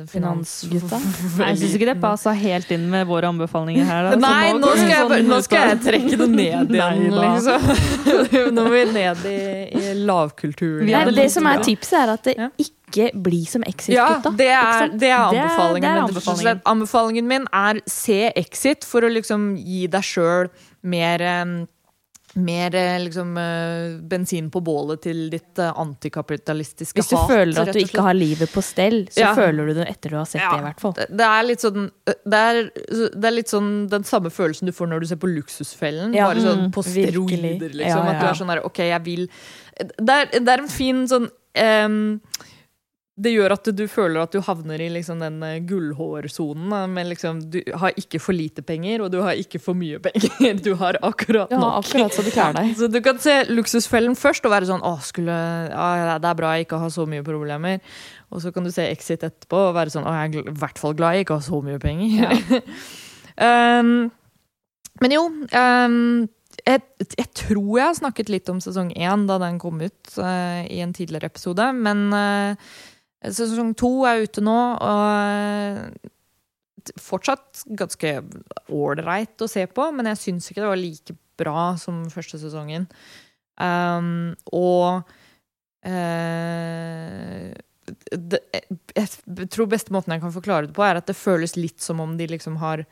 finans... 0.06 0.52
Finansgutta. 0.70 1.00
Jeg 1.40 1.58
syns 1.58 1.74
ikke 1.74 1.88
det 1.88 1.96
passa 1.98 2.34
helt 2.38 2.70
inn 2.70 2.84
med 2.92 3.08
våre 3.10 3.32
anbefalinger 3.34 3.88
her. 3.88 4.06
da. 4.06 4.20
Nei, 4.22 4.52
nå 4.54 4.60
nå, 4.62 4.70
skal, 4.78 4.92
jeg, 4.92 5.08
sånn 5.10 5.32
nå 5.32 5.40
skal 5.42 5.72
jeg 5.72 5.80
trekke 5.82 6.20
det 6.22 6.28
ned 6.30 6.70
igjen, 6.76 7.02
Nei 7.10 7.10
liksom. 7.10 8.54
Nå 8.54 8.54
må 8.60 8.68
vi 8.76 8.84
ned 8.94 9.26
i, 9.26 9.40
i 9.74 9.96
lavkulturen. 10.06 10.86
Nei, 10.94 11.02
det 11.18 11.26
som 11.34 11.50
er 11.50 11.66
tipset, 11.66 11.98
er 12.04 12.14
at 12.14 12.30
det 12.30 12.38
Ja. 12.38 12.50
Ikke 12.86 13.10
bli 13.22 13.44
som 13.44 13.62
Exit-gutta. 13.62 14.30
Ja, 14.30 14.36
det 14.36 14.48
er 14.48 14.88
Det 14.98 15.08
er- 15.10 15.18
anbefalingen 15.28 15.82
det 15.82 15.90
er 15.90 15.94
min. 15.94 16.08
anbefalingen. 16.08 16.62
Anbefalingen 16.66 17.26
min 17.26 17.46
er 17.52 17.80
se 17.86 18.32
Exit 18.36 18.84
for 18.84 19.00
å 19.02 19.10
liksom 19.12 19.56
gi 19.58 19.86
deg 19.86 20.02
sjøl 20.02 20.48
mer 20.82 21.20
eh, 21.20 21.66
mer 22.38 22.74
eh, 22.76 22.98
liksom, 23.00 23.30
eh, 23.38 23.98
bensin 24.06 24.50
på 24.50 24.60
bålet 24.62 25.00
til 25.00 25.30
ditt 25.30 25.54
antikapitalistiske 25.56 25.72
antikapitalistiske 25.72 26.94
Hvis 27.00 27.08
du 27.08 27.16
hat. 27.16 27.30
føler 27.30 27.60
at 27.62 27.72
du 27.72 27.78
ikke 27.80 28.02
har 28.02 28.12
livet 28.12 28.50
på 28.52 28.62
stell, 28.62 29.06
så 29.08 29.20
Ja. 29.20 29.34
føler 29.34 29.66
du 29.66 29.72
det 29.74 29.88
etter 29.88 30.10
du 30.10 30.16
har 30.16 30.26
sett 30.26 30.42
Ja. 30.42 30.50
det, 30.52 30.58
i 30.60 30.66
hvert 30.66 30.80
fall. 30.80 30.92
Det 30.92 31.20
er 31.24 31.42
litt 31.44 31.60
sånn 31.60 31.90
det 32.04 32.34
er, 32.34 32.70
det 33.16 33.24
er 33.24 33.30
litt 33.30 33.46
sånn 33.48 33.88
den 33.88 34.02
samme 34.04 34.28
følelsen 34.28 34.66
du 34.66 34.72
får 34.72 34.86
når 34.88 35.00
du 35.00 35.06
ser 35.06 35.16
på 35.16 35.32
Luksusfellen. 35.34 36.14
Ja, 36.14 36.26
bare 36.28 36.40
sånn 36.44 36.66
mm, 36.66 36.72
på 36.72 36.84
steroider, 36.84 37.72
liksom. 37.72 38.04
At 38.06 38.20
du 38.20 38.26
er 38.26 38.34
sånn 38.34 38.48
der 38.48 38.64
OK, 38.66 38.78
jeg 38.78 39.02
vil 39.04 39.28
Det 39.78 40.10
er, 40.10 40.26
det 40.38 40.48
er 40.48 40.58
en 40.60 40.68
fin 40.68 41.06
sånn 41.08 41.30
em, 41.54 42.20
det 43.16 43.30
gjør 43.32 43.54
at 43.54 43.68
du 43.72 43.80
føler 43.88 44.20
at 44.20 44.34
du 44.34 44.42
havner 44.44 44.82
i 44.84 44.90
liksom 44.92 45.22
den 45.22 45.38
eh, 45.46 45.54
gullhårsonen. 45.64 46.74
Men 46.92 47.08
liksom, 47.08 47.38
du 47.48 47.62
har 47.80 47.94
ikke 47.96 48.20
for 48.20 48.36
lite 48.36 48.60
penger, 48.66 49.00
og 49.06 49.08
du 49.14 49.22
har 49.24 49.38
ikke 49.40 49.56
for 49.62 49.72
mye 49.78 49.96
penger. 50.04 50.58
Du 50.66 50.74
har 50.76 50.98
akkurat 51.00 51.48
Ja, 51.54 51.60
nok. 51.62 51.78
akkurat 51.86 52.12
så 52.12 52.24
du 52.26 52.28
klarer 52.34 52.58
deg. 52.58 52.74
Så 52.80 52.90
du 52.92 52.98
kan 53.04 53.16
se 53.22 53.38
Luksusfellen 53.48 54.16
først 54.20 54.44
og 54.44 54.52
være 54.52 54.68
sånn 54.68 54.84
Å, 54.84 54.92
skulle, 55.06 55.32
ja, 55.72 56.18
det 56.20 56.28
er 56.28 56.36
bra 56.38 56.50
jeg 56.58 56.66
ikke 56.66 56.80
har 56.82 56.92
så 56.92 57.06
mye 57.08 57.24
problemer. 57.24 57.80
Og 58.28 58.42
så 58.44 58.52
kan 58.52 58.66
du 58.68 58.72
se 58.74 58.84
Exit 58.90 59.24
etterpå 59.24 59.62
og 59.70 59.74
være 59.78 59.94
sånn 59.94 60.04
Å, 60.04 60.12
jeg 60.20 60.36
er 60.42 60.50
i 60.52 60.56
hvert 60.60 60.80
fall 60.82 60.96
glad 60.98 61.16
jeg 61.16 61.24
ikke 61.26 61.38
har 61.40 61.46
så 61.48 61.60
mye 61.64 61.80
penger. 61.80 62.36
um, 63.40 64.10
men 65.04 65.14
jo 65.16 65.22
um, 65.28 65.96
jeg, 66.66 66.82
jeg 67.16 67.28
tror 67.36 67.72
jeg 67.78 67.86
har 67.86 67.96
snakket 67.98 68.30
litt 68.32 68.48
om 68.52 68.60
sesong 68.64 68.92
én 68.96 69.24
da 69.28 69.36
den 69.42 69.58
kom 69.62 69.80
ut 69.84 70.12
uh, 70.20 70.62
i 70.68 70.80
en 70.84 70.92
tidligere 70.96 71.28
episode. 71.32 71.66
Men 71.76 72.06
eh, 72.16 72.68
sesong 73.34 73.74
to 73.78 73.90
er 74.08 74.24
ute 74.26 74.42
nå, 74.44 74.56
og 74.86 75.06
eh, 75.26 76.10
fortsatt 77.02 77.64
ganske 77.78 78.12
ålreit 78.72 79.42
å 79.42 79.48
se 79.50 79.66
på, 79.66 79.88
men 79.94 80.10
jeg 80.12 80.22
syns 80.22 80.50
ikke 80.50 80.62
det 80.62 80.72
var 80.72 80.80
like 80.80 81.16
bra 81.40 81.62
som 81.80 82.04
første 82.12 82.38
sesongen. 82.40 82.86
Um, 83.56 84.36
og 84.52 85.08
uh, 85.88 87.50
det, 87.86 88.40
jeg 88.96 89.48
tror 89.52 89.70
beste 89.70 89.94
måten 89.94 90.12
jeg 90.14 90.22
kan 90.24 90.34
forklare 90.34 90.68
det 90.68 90.76
på, 90.76 90.84
er 90.84 91.00
at 91.00 91.08
det 91.08 91.18
føles 91.18 91.56
litt 91.58 91.80
som 91.84 92.02
om 92.04 92.16
de 92.18 92.28
liksom 92.30 92.58
har 92.62 92.84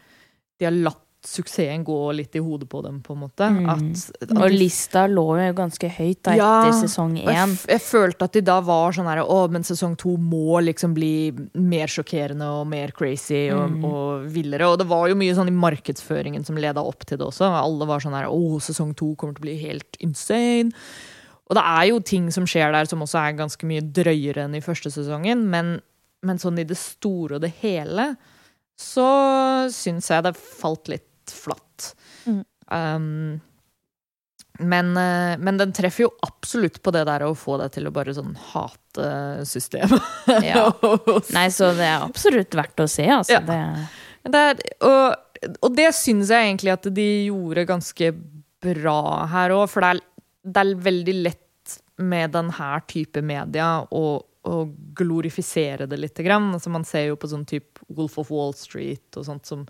De 0.61 0.69
har 0.69 0.75
latt 0.75 1.04
suksessen 1.27 1.83
går 1.87 2.13
litt 2.19 2.37
i 2.37 2.41
hodet 2.45 2.69
på 2.69 2.83
dem, 2.85 2.99
på 3.05 3.15
en 3.15 3.21
måte. 3.23 3.47
Mm. 3.49 3.69
At, 3.73 4.03
at 4.23 4.33
Og 4.37 4.53
lista 4.53 5.07
lå 5.09 5.25
jo 5.41 5.55
ganske 5.57 5.89
høyt 5.97 6.21
da, 6.27 6.35
Ja, 6.37 6.51
etter 6.67 6.77
sesong 6.85 7.15
én. 7.19 7.31
jeg, 7.33 7.57
jeg 7.73 7.81
følte 7.87 8.29
at 8.29 8.37
de 8.37 8.43
da 8.45 8.59
var 8.65 8.93
sånn 8.97 9.09
her 9.09 9.23
Å, 9.25 9.39
men 9.51 9.65
sesong 9.67 9.97
to 10.01 10.17
må 10.21 10.61
liksom 10.67 10.93
bli 10.97 11.33
mer 11.57 11.89
sjokkerende 11.89 12.49
og 12.61 12.67
mer 12.71 12.93
crazy 12.97 13.47
og, 13.55 13.65
Mm. 13.75 13.85
og 13.89 14.29
villere. 14.35 14.69
Og 14.69 14.79
det 14.83 14.87
var 14.91 15.09
jo 15.09 15.17
mye 15.17 15.35
sånn 15.35 15.49
i 15.49 15.57
markedsføringen 15.57 16.45
som 16.45 16.57
leda 16.61 16.83
opp 16.85 17.07
til 17.09 17.19
det 17.19 17.27
også. 17.27 17.49
Alle 17.49 17.87
var 17.89 18.01
sånn 18.05 18.15
her 18.19 18.29
Å, 18.29 18.61
sesong 18.61 18.95
to 18.95 19.15
kommer 19.17 19.35
til 19.35 19.43
å 19.45 19.49
bli 19.49 19.57
helt 19.65 19.97
insane. 20.05 20.73
Og 21.49 21.57
det 21.59 21.65
er 21.65 21.89
jo 21.91 21.99
ting 22.01 22.31
som 22.33 22.47
skjer 22.49 22.73
der 22.73 22.87
som 22.89 23.03
også 23.05 23.19
er 23.21 23.35
ganske 23.37 23.67
mye 23.69 23.83
drøyere 23.85 24.45
enn 24.47 24.55
i 24.57 24.63
første 24.65 24.89
sesongen, 24.93 25.43
men, 25.53 25.75
men 26.25 26.39
sånn 26.41 26.59
i 26.61 26.65
det 26.65 26.77
store 26.81 27.37
og 27.37 27.43
det 27.45 27.51
hele 27.61 28.15
så 28.81 29.05
syns 29.71 30.09
jeg 30.11 30.25
det 30.27 30.33
falt 30.37 30.89
litt 30.91 31.05
flatt. 31.33 31.95
Mm. 32.27 32.45
Um, 32.69 33.41
men, 34.59 34.97
eh, 34.97 35.39
men 35.39 35.59
den 35.59 35.73
treffer 35.75 36.05
jo 36.05 36.11
absolutt 36.23 36.79
på 36.83 36.93
det 36.95 37.05
der 37.09 37.25
å 37.27 37.33
få 37.35 37.57
deg 37.59 37.73
til 37.75 37.89
å 37.89 37.95
bare 37.95 38.15
sånn 38.15 38.37
hate 38.53 39.09
systemet. 39.49 40.13
Ja. 40.47 40.69
Nei, 41.35 41.49
så 41.51 41.73
det 41.75 41.89
er 41.89 42.05
absolutt 42.05 42.55
verdt 42.55 42.85
å 42.85 42.89
se, 42.91 43.07
altså. 43.11 43.41
Ja. 43.41 43.43
Det, 43.43 44.31
Det 44.31 44.43
er, 44.51 44.61
og, 44.87 45.49
og 45.59 45.75
det 45.77 45.91
syns 45.99 46.31
jeg 46.33 46.53
egentlig 46.53 46.73
at 46.73 46.87
de 46.95 47.09
gjorde 47.27 47.67
ganske 47.69 48.13
bra 48.65 49.01
her 49.33 49.53
òg, 49.57 49.67
for 49.73 49.85
det 49.85 49.91
er, 49.97 50.05
det 50.55 50.63
er 50.63 50.85
veldig 50.87 51.17
lett 51.25 51.75
med 52.05 52.33
denne 52.35 52.71
type 52.91 53.23
media 53.27 53.69
å, 53.91 54.05
å 54.23 54.55
glorifisere 54.97 55.87
det 55.91 55.99
lite 55.99 56.25
grann. 56.27 56.53
Altså 56.55 56.71
man 56.71 56.87
ser 56.87 57.11
jo 57.11 57.19
på 57.19 57.31
sånn 57.31 57.45
type 57.49 57.74
Wolf 57.93 58.19
of 58.23 58.31
Wall 58.33 58.55
Street 58.57 59.19
og 59.19 59.27
sånt 59.27 59.49
som, 59.49 59.65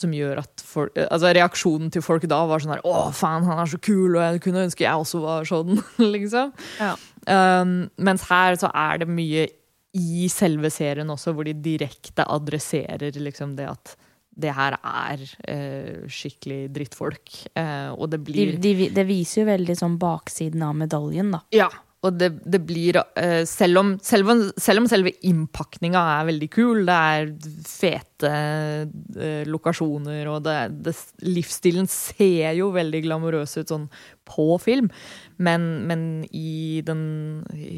som 0.00 0.14
gjør 0.14 0.40
at 0.44 0.64
folk 0.64 0.96
Altså 1.04 1.32
reaksjonen 1.36 1.90
til 1.92 2.04
folk 2.04 2.24
da 2.30 2.40
var 2.48 2.62
sånn 2.62 2.76
her 2.76 2.84
Å, 2.88 3.10
faen, 3.16 3.46
han 3.48 3.60
er 3.62 3.70
så 3.70 3.80
kul, 3.82 4.14
og 4.16 4.22
jeg 4.22 4.44
kunne 4.46 4.64
ønske 4.68 4.86
jeg 4.86 5.04
også 5.04 5.20
var 5.24 5.48
sånn, 5.48 5.76
liksom. 6.14 6.54
Ja. 6.80 6.94
Um, 7.28 7.76
mens 7.96 8.26
her 8.30 8.58
så 8.60 8.70
er 8.70 9.02
det 9.02 9.10
mye 9.10 9.46
i 9.94 10.26
selve 10.32 10.70
serien 10.74 11.10
også, 11.12 11.34
hvor 11.34 11.46
de 11.46 11.54
direkte 11.54 12.26
adresserer 12.26 13.14
liksom 13.22 13.54
det 13.58 13.68
at 13.70 13.94
det 14.34 14.50
her 14.56 14.74
er 14.80 15.20
uh, 15.22 16.06
skikkelig 16.10 16.72
drittfolk. 16.74 17.30
Uh, 17.54 17.94
og 17.94 18.10
det 18.10 18.18
de, 18.18 18.24
blir 18.26 18.56
de, 18.58 18.72
det 18.94 19.04
viser 19.06 19.44
jo 19.44 19.50
veldig 19.52 19.76
sånn 19.78 19.98
baksiden 20.02 20.64
av 20.66 20.74
medaljen, 20.78 21.30
da. 21.36 21.44
Ja. 21.54 21.68
Og 22.04 22.18
det, 22.20 22.30
det 22.44 22.60
blir 22.68 22.98
eh, 23.00 23.42
selv, 23.48 23.80
om, 23.80 23.92
selv, 24.04 24.30
om, 24.34 24.42
selv 24.60 24.82
om 24.82 24.88
selve 24.90 25.14
innpakninga 25.24 26.02
er 26.18 26.28
veldig 26.28 26.48
kul, 26.52 26.82
det 26.88 26.98
er 27.16 27.32
fete 27.68 28.32
eh, 28.34 29.44
lokasjoner, 29.48 30.28
og 30.28 30.44
det, 30.44 30.58
det, 30.84 30.94
livsstilen 31.24 31.88
ser 31.90 32.52
jo 32.58 32.70
veldig 32.74 33.02
glamorøs 33.06 33.56
ut 33.56 33.72
sånn 33.72 33.88
på 34.28 34.48
film, 34.60 34.90
men, 35.36 35.66
men 35.88 36.06
i 36.32 36.82
den 36.84 37.04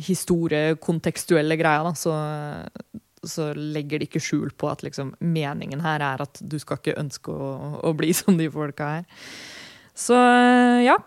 historiekontekstuelle 0.06 1.58
greia, 1.60 1.86
da, 1.86 1.94
så 1.98 2.14
så 3.26 3.48
legger 3.56 3.98
de 3.98 4.06
ikke 4.06 4.22
skjul 4.22 4.52
på 4.54 4.68
at 4.70 4.84
liksom, 4.86 5.14
meningen 5.18 5.80
her 5.82 6.02
er 6.04 6.22
at 6.22 6.38
du 6.40 6.60
skal 6.62 6.78
ikke 6.78 6.98
ønske 7.00 7.32
å, 7.32 7.48
å 7.82 7.90
bli 7.96 8.12
som 8.20 8.38
de 8.38 8.46
folka 8.52 8.90
her. 8.98 9.06
Så 9.96 10.16
ja, 10.84 10.98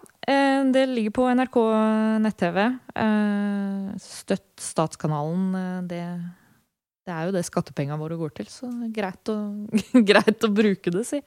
det 0.73 0.85
ligger 0.89 1.13
på 1.15 1.25
NRK 1.33 1.57
nett-TV. 2.21 2.59
Eh, 3.03 3.89
Støtt 4.03 4.61
Statskanalen. 4.61 5.47
eh, 5.55 5.81
Det, 5.89 6.01
det 7.07 7.15
er 7.15 7.25
jo 7.29 7.35
det 7.35 7.45
skattepengene 7.47 7.97
våre 8.01 8.17
går 8.19 8.35
til, 8.37 8.49
så 8.51 8.69
greit 8.93 9.31
å, 9.33 9.37
greit 10.11 10.45
å 10.45 10.51
bruke 10.53 10.93
det, 10.93 11.05
si. 11.09 11.21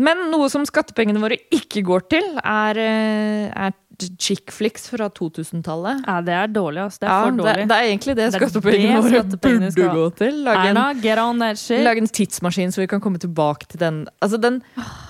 Men 0.00 0.30
noe 0.32 0.48
som 0.52 0.64
skattepengene 0.68 1.20
våre 1.22 1.36
ikke 1.52 1.82
går 1.84 2.08
til, 2.16 2.28
er, 2.40 2.78
eh, 2.80 3.50
er 3.68 3.76
chick 4.16 4.48
flicks 4.48 4.86
fra 4.88 5.10
2000-tallet. 5.12 5.98
Ja, 6.08 6.20
det 6.24 6.32
er 6.32 6.46
dårlig, 6.48 6.80
altså. 6.86 7.00
Det 7.02 7.08
er 7.08 7.12
Ja, 7.12 7.24
for 7.26 7.36
dårlig. 7.36 7.64
det 7.68 7.76
er 7.76 7.88
egentlig 7.90 8.14
det 8.16 8.32
Det 8.32 8.38
skattepengene 8.40 9.02
våre 9.02 9.10
skattepengene 9.12 9.66
burde 9.66 9.72
skal- 9.74 9.98
gå 9.98 10.06
til. 10.16 10.38
Lage 10.46 10.70
en, 10.70 11.84
lage 11.84 11.98
en 12.00 12.08
tidsmaskin 12.08 12.72
så 12.72 12.80
vi 12.80 12.86
kan 12.86 13.00
komme 13.04 13.18
tilbake 13.20 13.66
til 13.68 13.78
den 13.82 13.98
Altså 14.22 14.40
den, 14.40 14.62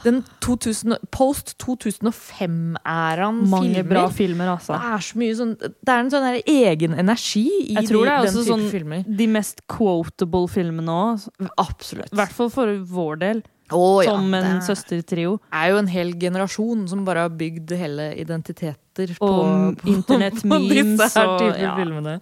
den 0.02 0.24
2000, 0.42 0.96
post 1.12 1.54
2005-æraen 1.62 3.46
Mange 3.48 3.74
filmer. 3.76 3.88
bra 3.94 4.08
filmer, 4.08 4.48
altså. 4.56 4.74
Det 4.74 4.90
er 4.90 5.06
så 5.06 5.20
mye 5.22 5.36
sånn 5.38 5.54
Det 5.60 5.88
er 5.94 6.00
en 6.00 6.10
sånn 6.10 6.42
egen 6.44 6.98
energi 6.98 7.46
i 7.70 7.74
Jeg 7.78 7.88
tror 7.90 8.04
de, 8.04 8.10
det 8.10 8.16
er 8.18 8.26
også 8.26 8.44
sånn- 8.48 8.70
filmer. 8.70 9.04
De 9.16 9.26
mest 9.28 9.60
quotable 9.68 10.48
filmene 10.48 10.88
òg. 10.90 11.28
Absolutt. 11.58 12.12
I 12.12 12.16
hvert 12.16 12.32
fall 12.32 12.50
for 12.50 12.66
vår 12.66 13.18
del. 13.20 13.42
Å, 13.70 14.02
ja, 14.04 14.12
som 14.14 14.34
en 14.34 14.46
det 14.46 14.66
søstertrio. 14.66 15.38
er 15.54 15.72
jo 15.72 15.80
en 15.80 15.90
hel 15.90 16.12
generasjon 16.18 16.86
som 16.90 17.04
bare 17.06 17.26
har 17.26 17.34
bygd 17.34 17.74
hele 17.78 18.10
identiteter 18.18 19.14
på, 19.18 19.30
på, 19.30 19.90
internettmemes 19.94 21.16
og- 21.22 21.44
ja. 21.60 21.74
filmene. 21.78 22.18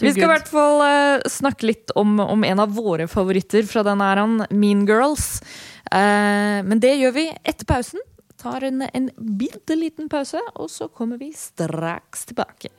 Vi 0.00 0.12
skal 0.12 0.28
i 0.28 0.32
hvert 0.34 0.50
fall 0.50 0.82
uh, 0.84 1.28
snakke 1.30 1.70
litt 1.70 1.94
om, 1.98 2.18
om 2.22 2.44
en 2.44 2.62
av 2.62 2.74
våre 2.76 3.08
favoritter 3.10 3.66
fra 3.68 3.82
den 3.86 4.04
æraen, 4.04 4.44
Mean 4.50 4.84
Girls. 4.88 5.40
Uh, 5.90 6.62
men 6.66 6.80
det 6.82 6.96
gjør 7.00 7.16
vi 7.16 7.26
etter 7.42 7.68
pausen. 7.68 8.02
Tar 8.36 8.66
en, 8.68 8.82
en 8.84 9.10
bitte 9.16 9.74
liten 9.78 10.10
pause, 10.12 10.40
og 10.54 10.68
så 10.70 10.90
kommer 10.92 11.18
vi 11.18 11.32
straks 11.32 12.26
tilbake. 12.28 12.70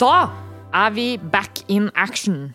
Da 0.00 0.30
er 0.72 0.90
vi 0.96 1.18
back 1.18 1.60
in 1.68 1.90
action. 1.94 2.54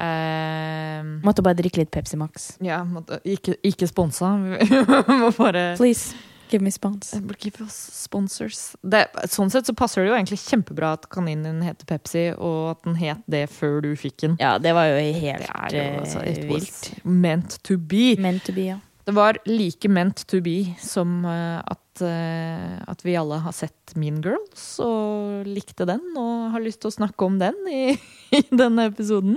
Uh, 0.00 1.20
Måtte 1.22 1.44
bare 1.44 1.54
drikke 1.60 1.78
litt 1.82 1.92
Pepsi 1.94 2.18
Max. 2.18 2.56
ja, 2.64 2.80
måtte, 2.82 3.20
ikke, 3.28 3.54
ikke 3.62 3.86
sponsa. 3.86 4.32
Må 5.22 5.30
bare 5.36 5.76
Please, 5.78 6.16
give 6.50 6.64
me 6.64 6.72
spons. 6.74 7.12
Give 7.38 7.62
us 7.62 7.76
sponsors. 8.02 8.72
Det, 8.82 9.04
sånn 9.30 9.52
sett 9.52 9.68
så 9.70 9.76
passer 9.78 10.02
det 10.02 10.10
jo 10.10 10.16
egentlig 10.16 10.40
kjempebra 10.42 10.94
at 10.96 11.06
kaninen 11.12 11.46
din 11.46 11.66
heter 11.68 11.86
Pepsi, 11.86 12.24
og 12.34 12.72
at 12.72 12.82
den 12.88 12.98
het 12.98 13.22
det 13.30 13.44
før 13.52 13.78
du 13.84 13.92
fikk 13.94 14.18
den. 14.24 14.34
Ja, 14.42 14.56
det 14.58 14.74
var 14.74 14.90
jo 14.90 14.98
helt 15.22 15.46
jo 15.76 15.84
altså 16.02 16.24
eh, 16.24 16.42
vilt. 16.50 16.88
Meant 17.04 17.60
to 17.62 17.78
be. 17.78 18.16
Meant 18.18 18.42
to 18.48 18.56
be, 18.56 18.72
ja. 18.72 18.80
Det 19.06 19.14
var 19.14 19.38
like 19.46 19.88
meant 19.90 20.26
to 20.30 20.42
be 20.42 20.74
som 20.82 21.24
uh, 21.26 21.58
at, 21.62 21.81
eh, 22.00 22.78
at 22.88 23.02
vi 23.04 23.16
alle 23.20 23.40
har 23.44 23.52
sett 23.52 23.92
Mean 24.00 24.22
Girls 24.24 24.64
og 24.80 25.48
likte 25.48 25.84
den 25.88 26.14
og 26.16 26.54
har 26.54 26.64
lyst 26.64 26.80
til 26.82 26.92
å 26.92 26.96
snakke 26.96 27.26
om 27.26 27.36
den 27.42 27.58
i, 27.68 27.82
i 28.38 28.42
denne 28.48 28.88
episoden. 28.88 29.36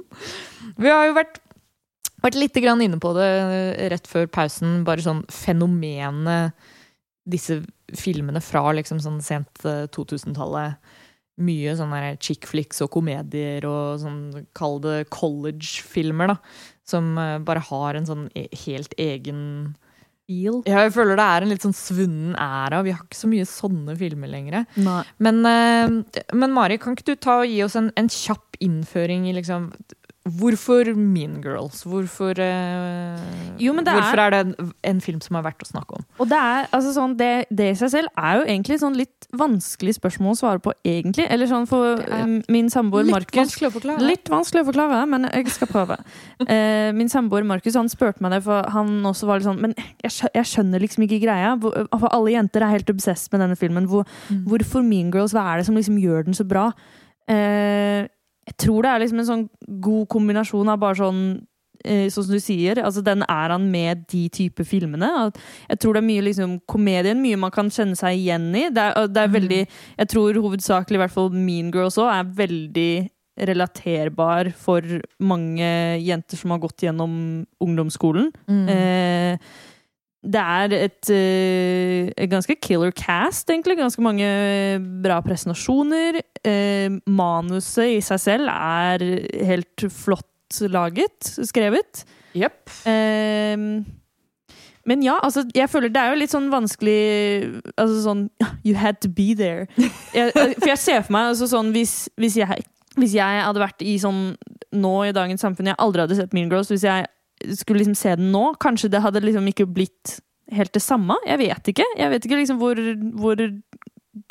Vi 0.79 0.91
har 0.91 1.09
jo 1.09 1.17
vært, 1.17 1.41
vært 2.23 2.39
litt 2.39 2.61
inne 2.63 3.01
på 3.01 3.11
det 3.17 3.27
eh, 3.27 3.89
rett 3.91 4.07
før 4.07 4.31
pausen, 4.31 4.83
bare 4.87 5.03
sånn 5.03 5.25
fenomenet 5.27 6.55
disse 7.25 7.59
filmene 7.97 8.41
fra 8.43 8.69
liksom 8.77 9.01
sånn 9.01 9.19
sent 9.25 9.65
eh, 9.65 9.85
2000-tallet 9.93 10.77
mye 11.43 11.73
sånne 11.75 12.15
chick 12.23 12.47
flicks 12.47 12.79
og 12.85 12.93
komedier 12.93 13.65
og 13.67 13.99
sånn, 13.99 14.19
kall 14.55 14.79
det 14.83 15.09
college-filmer, 15.11 16.31
da. 16.31 16.37
Som 16.87 17.15
eh, 17.19 17.37
bare 17.43 17.63
har 17.69 17.97
en 17.97 18.07
sånn 18.07 18.29
e 18.37 18.47
helt 18.65 18.95
egen 19.01 19.41
Feel. 20.25 20.61
Ja, 20.65 20.79
jeg 20.85 20.93
føler 20.95 21.19
det 21.19 21.25
er 21.25 21.45
en 21.45 21.51
litt 21.53 21.65
sånn 21.65 21.75
svunnen 21.77 22.37
æra. 22.39 22.79
Vi 22.85 22.93
har 22.95 23.03
ikke 23.05 23.19
så 23.19 23.29
mye 23.29 23.45
sånne 23.49 23.93
filmer 23.99 24.31
lenger. 24.31 24.65
Men, 25.21 25.43
eh, 25.45 26.23
men 26.33 26.55
Mari, 26.55 26.79
kan 26.81 26.97
ikke 26.97 27.11
du 27.11 27.15
ta 27.15 27.39
og 27.43 27.51
gi 27.51 27.61
oss 27.65 27.77
en, 27.77 27.91
en 27.95 28.09
kjapp 28.09 28.57
innføring 28.65 29.27
i 29.29 29.35
liksom 29.37 29.69
Hvorfor 30.25 30.87
Mean 30.97 31.35
Girls? 31.43 31.83
Hvorfor, 31.85 32.39
eh, 32.41 33.19
Jo, 33.61 33.73
men 33.77 33.85
det 33.85 33.93
hvorfor 33.93 34.21
er 34.23 34.31
det 34.33 34.39
en, 34.41 34.71
en 34.89 35.01
film 35.01 35.19
som 35.21 35.37
er 35.37 35.43
verdt 35.45 35.61
å 35.61 35.67
snakke 35.69 35.99
om? 35.99 36.05
Det 36.25 36.39
er, 36.39 36.65
altså 36.73 36.93
sånn, 36.95 37.13
det, 37.19 37.45
det 37.53 37.67
i 37.69 37.75
seg 37.77 37.91
selv 37.93 38.09
er 38.17 38.39
jo 38.39 38.47
egentlig 38.47 38.79
sånn 38.81 38.97
litt 38.97 39.27
vanskelig 39.37 39.93
spørsmål 39.99 40.33
å 40.33 40.39
svare 40.39 40.63
på, 40.65 40.73
egentlig. 40.81 41.27
Eller 41.29 41.49
sånn 41.51 41.67
for 41.69 42.01
er 42.01 42.23
um, 42.25 42.39
min 42.49 42.71
samboer 42.73 43.05
Litt 43.05 43.13
Markus 43.13 43.41
vanskelig 43.43 43.69
å 43.69 43.75
forklare. 43.75 44.07
Litt 44.09 44.33
vanskelig 44.33 44.63
å 44.65 44.69
forklare, 44.71 45.03
men 45.13 45.29
jeg 45.29 45.53
skal 45.53 45.71
prøve. 45.71 45.99
Eh, 46.55 46.91
min 46.93 47.09
samboer 47.09 47.45
Markus 47.47 47.75
han 47.77 47.87
spurte 47.89 48.21
meg 48.21 48.35
det, 48.35 48.41
for 48.45 48.67
han 48.73 48.99
også 49.07 49.25
var 49.27 49.39
litt 49.39 49.47
sånn 49.47 49.57
Men 49.63 49.71
jeg, 50.03 50.11
jeg 50.35 50.45
skjønner 50.45 50.83
liksom 50.83 51.05
ikke 51.07 51.21
greia. 51.23 51.55
Hvor, 51.59 51.73
for 51.89 52.09
alle 52.13 52.35
jenter 52.35 52.63
er 52.65 52.75
helt 52.75 52.91
obsess 52.91 53.25
med 53.33 53.41
denne 53.45 53.57
filmen. 53.59 53.87
Hvor, 53.89 54.05
Mm. 54.29 54.43
Hvorfor 54.49 54.81
Mean 54.85 55.09
Girls? 55.13 55.33
Hva 55.35 55.43
er 55.51 55.59
det 55.59 55.65
som 55.67 55.75
liksom 55.77 55.97
gjør 56.01 56.25
den 56.25 56.37
så 56.37 56.45
bra? 56.47 56.69
Eh, 57.29 58.05
jeg 58.45 58.57
tror 58.61 58.83
det 58.85 58.89
er 58.93 58.99
liksom 59.03 59.19
en 59.23 59.27
sånn 59.31 59.45
god 59.81 60.07
kombinasjon 60.13 60.69
av 60.69 60.79
bare 60.83 60.99
sånn 60.99 61.21
eh, 61.85 62.07
Sånn 62.09 62.23
som 62.25 62.33
du 62.33 62.39
sier, 62.41 62.79
altså 62.81 63.01
den 63.05 63.21
er 63.29 63.49
han 63.53 63.67
med 63.69 64.05
de 64.09 64.23
type 64.33 64.63
filmene. 64.65 65.09
Jeg 65.69 65.79
tror 65.81 65.93
det 65.93 66.01
er 66.03 66.07
mye 66.07 66.23
liksom 66.25 66.55
komedien, 66.65 67.19
mye 67.21 67.37
man 67.37 67.51
kan 67.53 67.69
kjenne 67.69 67.97
seg 67.99 68.17
igjen 68.17 68.47
i. 68.57 68.63
Det 68.73 68.81
er, 68.81 69.07
det 69.07 69.21
er 69.21 69.27
Mm. 69.27 69.35
veldig 69.35 69.59
Jeg 69.99 70.07
tror 70.09 70.33
hovedsakelig 70.45 70.97
i 70.97 71.01
hvert 71.03 71.13
fall 71.13 71.29
Mean 71.35 71.69
Girls 71.73 71.97
òg 72.01 72.09
er 72.13 72.31
veldig 72.41 73.09
relaterbar 73.37 74.49
for 74.55 74.81
mange 75.19 75.67
jenter 76.01 76.37
som 76.39 76.51
har 76.55 76.59
gått 76.63 76.85
gjennom 76.85 77.45
ungdomsskolen. 77.61 78.31
Mm. 78.47 78.67
Eh, 78.69 79.37
det 80.25 80.41
er 80.41 80.73
et, 80.73 81.09
eh, 81.13 82.11
et 82.17 82.29
ganske 82.31 82.55
killer 82.61 82.91
cast, 82.91 83.49
egentlig. 83.49 83.77
Ganske 83.77 84.01
mange 84.01 84.29
bra 85.03 85.19
presentasjoner. 85.21 86.21
Eh, 86.43 86.89
manuset 87.05 87.97
i 87.97 88.01
seg 88.01 88.19
selv 88.19 88.49
er 88.49 89.05
helt 89.45 89.85
flott 89.93 90.61
laget, 90.69 91.29
skrevet. 91.45 92.05
Jepp. 92.35 92.69
Eh, 92.89 93.57
men 94.85 95.03
ja, 95.03 95.19
altså, 95.23 95.45
jeg 95.55 95.69
føler 95.69 95.89
det 95.89 96.01
er 96.01 96.13
jo 96.13 96.19
litt 96.19 96.33
sånn 96.33 96.51
vanskelig 96.53 97.61
Altså 97.73 98.03
sånn 98.03 98.27
You 98.61 98.75
had 98.77 99.01
to 99.01 99.09
be 99.09 99.33
there. 99.33 99.65
Jeg, 100.13 100.29
for 100.59 100.69
jeg 100.69 100.81
ser 100.81 101.01
for 101.01 101.15
meg 101.15 101.31
altså 101.31 101.49
sånn 101.49 101.71
hvis, 101.73 101.95
hvis, 102.21 102.37
jeg, 102.37 102.65
hvis 102.99 103.15
jeg 103.17 103.41
hadde 103.41 103.63
vært 103.63 103.81
i 103.81 103.97
sånn 104.01 104.35
Nå 104.75 104.93
i 105.07 105.15
dagens 105.15 105.41
samfunn 105.41 105.71
Jeg 105.71 105.79
aldri 105.81 106.05
hadde 106.05 106.19
sett 106.19 106.37
Mean 106.37 106.51
Girls. 106.53 106.69
Hvis 106.69 106.85
jeg 106.85 107.07
skulle 107.59 107.81
liksom 107.81 107.95
se 107.99 108.15
den 108.19 108.31
nå, 108.33 108.53
kanskje 108.61 108.89
det 108.93 109.01
hadde 109.03 109.21
liksom 109.25 109.47
ikke 109.51 109.67
blitt 109.67 110.19
helt 110.53 110.73
det 110.75 110.81
samme. 110.85 111.17
Jeg 111.27 111.39
vet 111.41 111.71
ikke. 111.73 111.85
Jeg 111.97 112.11
vet 112.13 112.25
ikke 112.27 112.37
liksom 112.39 112.59
hvor, 112.61 112.79
hvor 113.19 113.39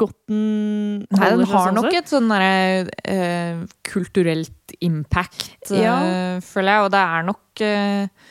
godt 0.00 0.16
den 0.30 1.02
Nei, 1.12 1.26
den 1.34 1.42
har 1.50 1.66
sånn 1.68 1.76
nok 1.76 1.90
sett. 1.90 1.98
et 2.00 2.12
sånn 2.14 2.30
derre 2.32 2.86
uh, 3.04 3.64
kulturelt 3.84 4.76
impact, 4.80 5.70
Ja. 5.74 5.96
uh, 6.00 6.38
føler 6.44 6.70
jeg. 6.78 6.86
Og 6.86 6.90
det 6.94 7.02
er 7.02 7.26
nok 7.28 7.64
eh, 7.66 8.23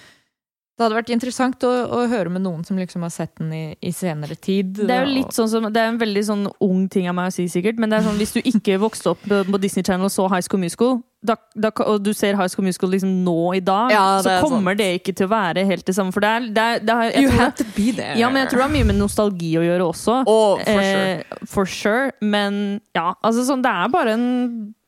Det 0.74 0.82
hadde 0.88 0.96
vært 0.98 1.12
interessant 1.14 1.64
å, 1.70 1.70
å 1.86 2.00
høre 2.10 2.32
med 2.34 2.42
noen 2.42 2.64
som 2.66 2.80
liksom 2.82 3.04
har 3.06 3.12
sett 3.14 3.36
den 3.38 3.52
i, 3.54 3.64
i 3.86 3.92
senere 3.94 4.34
tid. 4.42 4.72
Det 4.80 4.90
er 4.90 5.04
jo 5.06 5.12
litt 5.20 5.36
sånn 5.36 5.50
som, 5.52 5.68
det 5.70 5.78
er 5.84 5.92
en 5.92 6.00
veldig 6.02 6.24
sånn 6.26 6.48
ung 6.66 6.88
ting 6.90 7.06
av 7.12 7.14
meg 7.20 7.30
å 7.30 7.34
si, 7.36 7.46
sikkert. 7.52 7.78
Men 7.78 7.94
det 7.94 8.00
er 8.00 8.08
sånn, 8.08 8.18
hvis 8.18 8.34
du 8.34 8.40
ikke 8.42 8.80
vokste 8.82 9.12
opp 9.14 9.22
på 9.30 9.60
Disney 9.62 9.86
Channel 9.86 10.10
og 10.10 10.14
så 10.16 10.26
High 10.34 10.42
School 10.48 10.64
Musical, 10.64 10.98
da, 11.24 11.38
da, 11.56 11.70
og 11.86 12.02
du 12.04 12.10
ser 12.18 12.34
High 12.36 12.50
School 12.52 12.66
Musical 12.66 12.90
liksom 12.92 13.14
nå 13.24 13.38
i 13.56 13.62
dag, 13.64 13.94
Ja, 13.94 14.04
så 14.26 14.34
er 14.34 14.42
kommer 14.44 14.74
sant. 14.74 14.82
det 14.82 14.90
ikke 14.98 15.14
til 15.22 15.30
å 15.30 15.34
være 15.36 15.64
helt 15.70 15.86
det 15.88 15.94
samme. 15.96 16.12
For 16.12 16.26
det 16.26 16.32
er, 16.40 16.50
det 16.58 16.66
er, 16.66 16.82
det 16.90 16.96
er, 16.98 17.06
jeg 17.14 17.22
You 17.22 17.30
tror 17.30 17.40
have 17.46 17.58
to 17.62 17.70
be 17.78 17.88
there. 17.94 18.18
ja, 18.20 18.34
men 18.34 18.42
jeg 18.42 18.50
tror 18.52 18.64
det 18.64 18.68
har 18.72 18.74
mye 18.80 18.90
med 18.90 18.98
nostalgi 19.00 19.54
å 19.62 19.68
gjøre 19.70 19.92
også. 19.94 20.18
Oh, 20.26 20.58
for 20.58 20.82
sure. 20.90 21.10
Eh, 21.14 21.44
for 21.54 21.70
sure. 21.70 22.08
Men 22.34 22.58
ja, 22.98 23.12
altså 23.22 23.46
sånn, 23.48 23.62
det 23.64 23.72
er 23.72 23.94
bare 23.94 24.18
en 24.18 24.26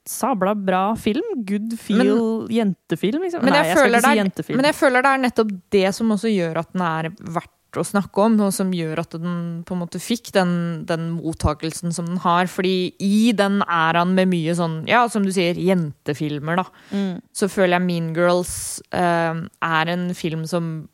sabla 0.10 0.54
bra 0.56 0.84
film. 1.00 1.26
Good 1.48 1.76
feel 1.82 2.48
jentefilm, 2.54 3.24
liksom. 3.26 3.44
Men 3.44 3.54
Nei, 3.56 3.62
jeg 3.63 3.72
jeg 3.74 3.78
skal 3.78 3.98
ikke 3.98 4.08
si 4.12 4.20
jentefilm. 4.22 4.58
Men 4.62 4.70
jeg 4.70 4.78
føler 4.80 5.06
det 5.06 5.12
er 5.12 5.22
nettopp 5.26 5.54
det 5.76 5.86
som 5.98 6.15
også 6.15 6.32
gjør 6.32 6.62
at 6.62 6.74
den 6.74 6.84
er 6.86 7.10
verdt 7.36 7.52
å 7.76 7.84
snakke 7.84 8.24
om, 8.24 8.38
og 8.46 8.54
som 8.56 8.70
gjør 8.72 9.02
at 9.02 9.15
den 9.20 9.63
på 9.68 9.76
en 9.76 9.82
måte 9.82 10.00
fikk 10.00 10.30
den, 10.36 10.86
den 10.88 11.10
mottakelsen 11.18 11.91
som 11.96 12.08
den 12.08 12.22
har. 12.24 12.48
Fordi 12.48 12.94
i 13.04 13.32
den 13.36 13.60
er 13.65 14.00
han 14.00 14.13
med 14.15 14.30
mye 14.32 14.56
sånn, 14.56 14.84
ja, 14.88 15.02
som 15.12 15.26
du 15.28 15.34
sier, 15.36 15.58
jentefilmer, 15.60 16.62
da. 16.62 16.68
Mm. 16.96 17.20
Så 17.36 17.50
føler 17.52 17.76
jeg 17.80 17.88
Mean 17.89 18.13
Girls 18.15 18.56
eh, 18.96 19.41
er 19.65 19.91
en 19.91 20.08
film 20.15 20.46
som 20.48 20.88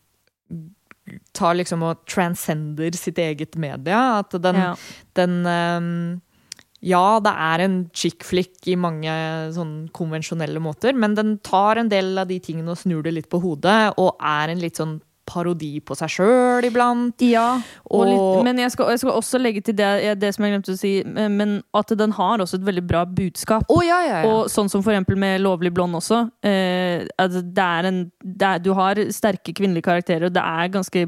tar 1.35 1.57
liksom 1.59 1.83
og 1.85 2.03
transcender 2.09 2.95
sitt 2.97 3.19
eget 3.21 3.57
media. 3.59 4.19
At 4.21 4.31
den, 4.41 4.55
Ja. 4.55 4.75
den 5.17 5.43
ehm, 5.45 6.21
Ja, 6.81 7.19
det 7.21 7.31
er 7.37 7.61
en 7.61 7.77
chick 7.93 8.25
flick 8.25 8.65
i 8.65 8.75
mange 8.79 9.13
sånn 9.53 9.85
konvensjonelle 9.93 10.61
måter, 10.63 10.97
men 10.97 11.13
den 11.17 11.35
tar 11.45 11.77
en 11.77 11.91
del 11.91 12.15
av 12.17 12.29
de 12.31 12.39
tingene 12.41 12.73
og 12.73 12.81
snur 12.81 13.05
det 13.05 13.13
litt 13.13 13.29
på 13.29 13.41
hodet, 13.43 13.93
og 14.01 14.15
er 14.17 14.53
en 14.53 14.61
litt 14.61 14.81
sånn 14.81 14.97
parodi 15.31 15.75
på 15.85 15.95
seg 15.95 16.11
sjøl 16.11 16.65
iblant. 16.67 17.21
Ja, 17.23 17.61
og 17.93 18.03
litt, 18.09 18.43
men 18.47 18.59
jeg 18.63 18.73
skal, 18.73 18.91
jeg 18.93 19.03
skal 19.03 19.13
også 19.13 19.39
legge 19.41 19.63
til 19.67 19.77
det, 19.77 19.91
det 20.19 20.33
som 20.35 20.45
jeg 20.45 20.55
glemte 20.55 20.75
å 20.75 20.79
si, 20.79 20.93
men 21.05 21.59
at 21.77 21.93
den 21.97 22.15
har 22.17 22.43
også 22.43 22.59
et 22.59 22.67
veldig 22.67 22.85
bra 22.89 23.05
budskap. 23.05 23.69
Å, 23.69 23.79
ja, 23.85 24.01
ja, 24.07 24.19
ja. 24.23 24.31
Og 24.31 24.51
sånn 24.51 24.71
som 24.71 24.83
for 24.83 24.95
eksempel 24.95 25.19
med 25.21 25.43
Lovlig 25.45 25.73
blond 25.75 26.01
også. 26.01 26.23
Eh, 26.45 27.05
altså 27.21 27.43
det 27.45 27.67
er 27.67 27.91
en, 27.91 28.03
det 28.21 28.49
er, 28.49 28.63
du 28.65 28.73
har 28.77 28.99
sterke 29.13 29.53
kvinnelige 29.55 29.87
karakterer, 29.87 30.27
og 30.29 30.35
det 30.35 30.43
er 30.43 30.73
ganske 30.73 31.05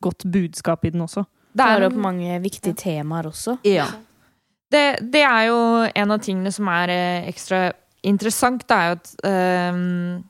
godt 0.00 0.24
budskap 0.32 0.88
i 0.88 0.94
den 0.94 1.04
også. 1.04 1.26
det, 1.52 1.66
er 1.66 1.84
jo 1.84 1.96
mange 2.00 2.40
viktige 2.42 2.78
temaer 2.78 3.28
også. 3.30 3.60
ja. 3.68 3.90
Det, 4.70 4.82
det 5.12 5.22
er 5.26 5.46
jo 5.50 5.60
en 5.94 6.10
av 6.14 6.20
tingene 6.22 6.52
som 6.54 6.68
er 6.70 6.92
eh, 6.94 7.28
ekstra 7.30 7.72
interessant. 8.06 8.62
Det 8.68 8.76
er 8.76 8.90
jo 8.92 8.98
at 8.98 9.14
um, 9.74 10.24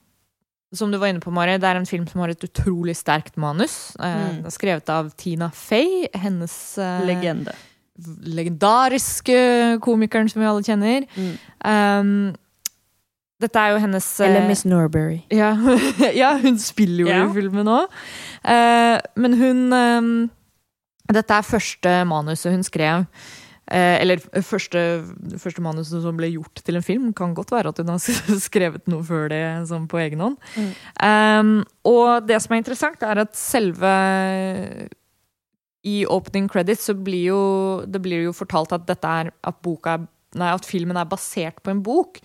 Som 0.74 0.90
du 0.92 0.98
var 0.98 1.10
inne 1.10 1.20
på, 1.22 1.32
Mari, 1.34 1.56
det 1.58 1.66
er 1.66 1.76
en 1.80 1.86
film 1.86 2.06
som 2.06 2.20
har 2.22 2.30
et 2.30 2.44
utrolig 2.46 2.94
sterkt 2.96 3.36
manus. 3.36 3.92
Eh, 3.98 4.20
Mm. 4.38 4.44
er 4.46 4.50
skrevet 4.54 4.88
av 4.94 5.10
Tina 5.18 5.48
Fey, 5.50 6.06
hennes 6.14 6.54
uh, 6.78 7.00
Legende. 7.06 7.52
legendariske 8.24 9.78
komikeren 9.84 10.28
som 10.30 10.40
vi 10.40 10.46
alle 10.48 10.62
kjenner. 10.64 11.06
Mm. 11.16 11.34
Um, 11.64 12.36
dette 13.40 13.56
er 13.60 13.72
jo 13.74 13.80
hennes 13.80 14.06
Eller 14.20 14.46
Miss 14.48 14.64
Norbury. 14.68 15.22
ja, 15.32 15.54
ja, 16.22 16.34
hun 16.42 16.58
spiller 16.60 17.04
jo 17.06 17.08
Ja. 17.08 17.22
i 17.26 17.32
filmen 17.34 17.66
òg. 17.68 17.88
men 19.16 19.34
hun 19.40 19.72
um, 19.72 20.30
Dette 21.10 21.34
er 21.34 21.42
første 21.42 21.94
manuset 22.06 22.52
hun 22.52 22.62
skrev. 22.62 23.06
Eh, 23.70 23.96
eller 24.02 24.22
første, 24.42 24.80
første 25.38 25.62
manuset 25.62 26.02
som 26.02 26.16
ble 26.18 26.32
gjort 26.32 26.62
til 26.66 26.78
en 26.78 26.86
film. 26.86 27.10
Kan 27.16 27.36
godt 27.38 27.52
være 27.54 27.70
at 27.70 27.82
hun 27.82 27.92
har 27.92 28.00
skrevet 28.48 28.88
noe 28.90 29.06
før 29.06 29.28
det 29.30 29.42
sånn 29.70 29.88
på 29.90 30.00
egen 30.02 30.24
hånd. 30.24 30.38
Mm. 30.56 30.70
Um, 31.06 31.52
og 31.86 32.26
det 32.26 32.40
som 32.42 32.56
er 32.56 32.64
interessant, 32.64 33.04
er 33.06 33.22
at 33.22 33.36
selve 33.38 33.92
I 35.86 36.00
opening 36.10 36.48
credits 36.50 36.90
så 36.90 36.96
blir 36.98 37.30
jo 37.30 37.42
det 37.88 38.02
blir 38.02 38.26
jo 38.26 38.36
fortalt 38.36 38.74
at 38.76 38.90
er 38.90 39.30
at 39.32 39.70
er 39.94 40.08
Nei, 40.30 40.46
at 40.54 40.62
filmen 40.62 40.94
er 40.94 41.08
basert 41.10 41.56
på 41.58 41.72
en 41.72 41.80
bok 41.82 42.20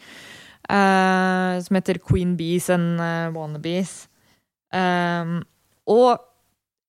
Uh, 0.66 1.62
som 1.62 1.78
heter 1.78 2.00
Queen 2.02 2.32
Bees 2.38 2.72
and 2.74 2.98
uh, 2.98 3.30
Wannabes. 3.30 4.08
Um, 4.74 5.44
og 5.86 6.18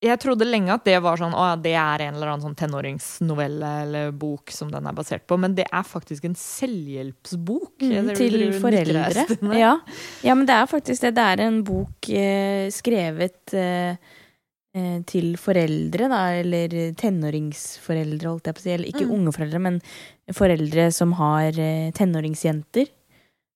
jeg 0.04 0.20
trodde 0.20 0.44
lenge 0.44 0.74
at 0.74 0.85
det 0.85 0.98
var 1.00 1.16
sånn 1.16 1.32
Å 1.35 1.46
det 1.62 1.72
er 1.72 2.02
en 2.04 2.14
eller 2.18 2.28
annen 2.35 2.44
sånn 2.44 2.56
tenåringsnovelle 2.59 3.70
eller 3.87 4.11
bok 4.12 4.52
som 4.52 4.68
den 4.70 4.85
er 4.87 4.92
basert 4.96 5.24
på, 5.26 5.38
men 5.40 5.54
det 5.56 5.64
er 5.70 5.87
faktisk 5.88 6.26
en 6.28 6.37
selvhjelpsbok. 6.37 7.80
Mm, 7.80 8.11
til 8.18 8.37
foreldre. 8.61 9.24
Ja. 9.56 9.72
ja, 10.26 10.35
men 10.37 10.44
det 10.48 10.54
er 10.59 10.68
faktisk 10.70 11.06
det. 11.06 11.14
Det 11.16 11.24
er 11.32 11.42
en 11.46 11.62
bok 11.66 12.11
eh, 12.12 12.66
skrevet 12.74 13.54
eh, 13.56 13.96
eh, 14.76 14.98
til 15.09 15.32
foreldre, 15.40 16.11
da, 16.12 16.20
eller 16.42 16.76
tenåringsforeldre, 17.00 18.28
holdt 18.28 18.50
jeg 18.50 18.59
på 18.59 18.62
å 18.62 18.66
si. 18.66 18.74
Eller 18.76 18.92
ikke 18.92 19.06
Mm. 19.06 19.14
unge 19.16 19.35
foreldre, 19.38 19.62
men 19.64 19.80
foreldre 20.37 20.90
som 20.92 21.16
har 21.18 21.56
eh, 21.56 21.88
tenåringsjenter. 21.96 22.92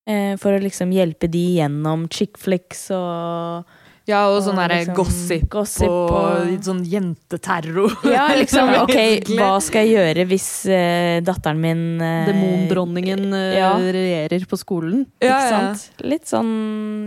Eh, 0.08 0.34
for 0.40 0.56
å 0.56 0.62
liksom 0.64 0.90
hjelpe 0.96 1.28
de 1.30 1.44
gjennom 1.60 2.08
chick 2.10 2.38
flicks 2.40 2.88
og 2.96 3.68
Ja, 4.10 4.24
og 4.32 4.40
sånn 4.44 4.58
derre 4.58 4.80
liksom 4.82 4.96
gossip, 4.98 5.46
gossip 5.52 5.86
og, 5.88 6.10
og- 6.18 6.52
sånn 6.66 6.82
jenteterror. 6.90 7.94
Ja, 8.16 8.26
liksom, 8.36 8.72
ok, 8.84 8.96
hva 9.38 9.52
skal 9.62 9.86
jeg 9.86 9.94
gjøre 9.96 10.26
hvis 10.30 10.48
uh, 10.68 11.20
datteren 11.26 11.62
min 11.62 11.82
uh, 12.02 12.26
Demondronningen 12.28 13.24
uh, 13.32 13.46
ja. 13.56 13.70
regjerer 13.78 14.46
på 14.50 14.58
skolen. 14.60 15.06
Ja, 15.22 15.30
Ikke 15.30 15.40
ja. 15.46 15.50
sant? 15.54 16.04
Litt 16.10 16.28
sånn 16.30 16.52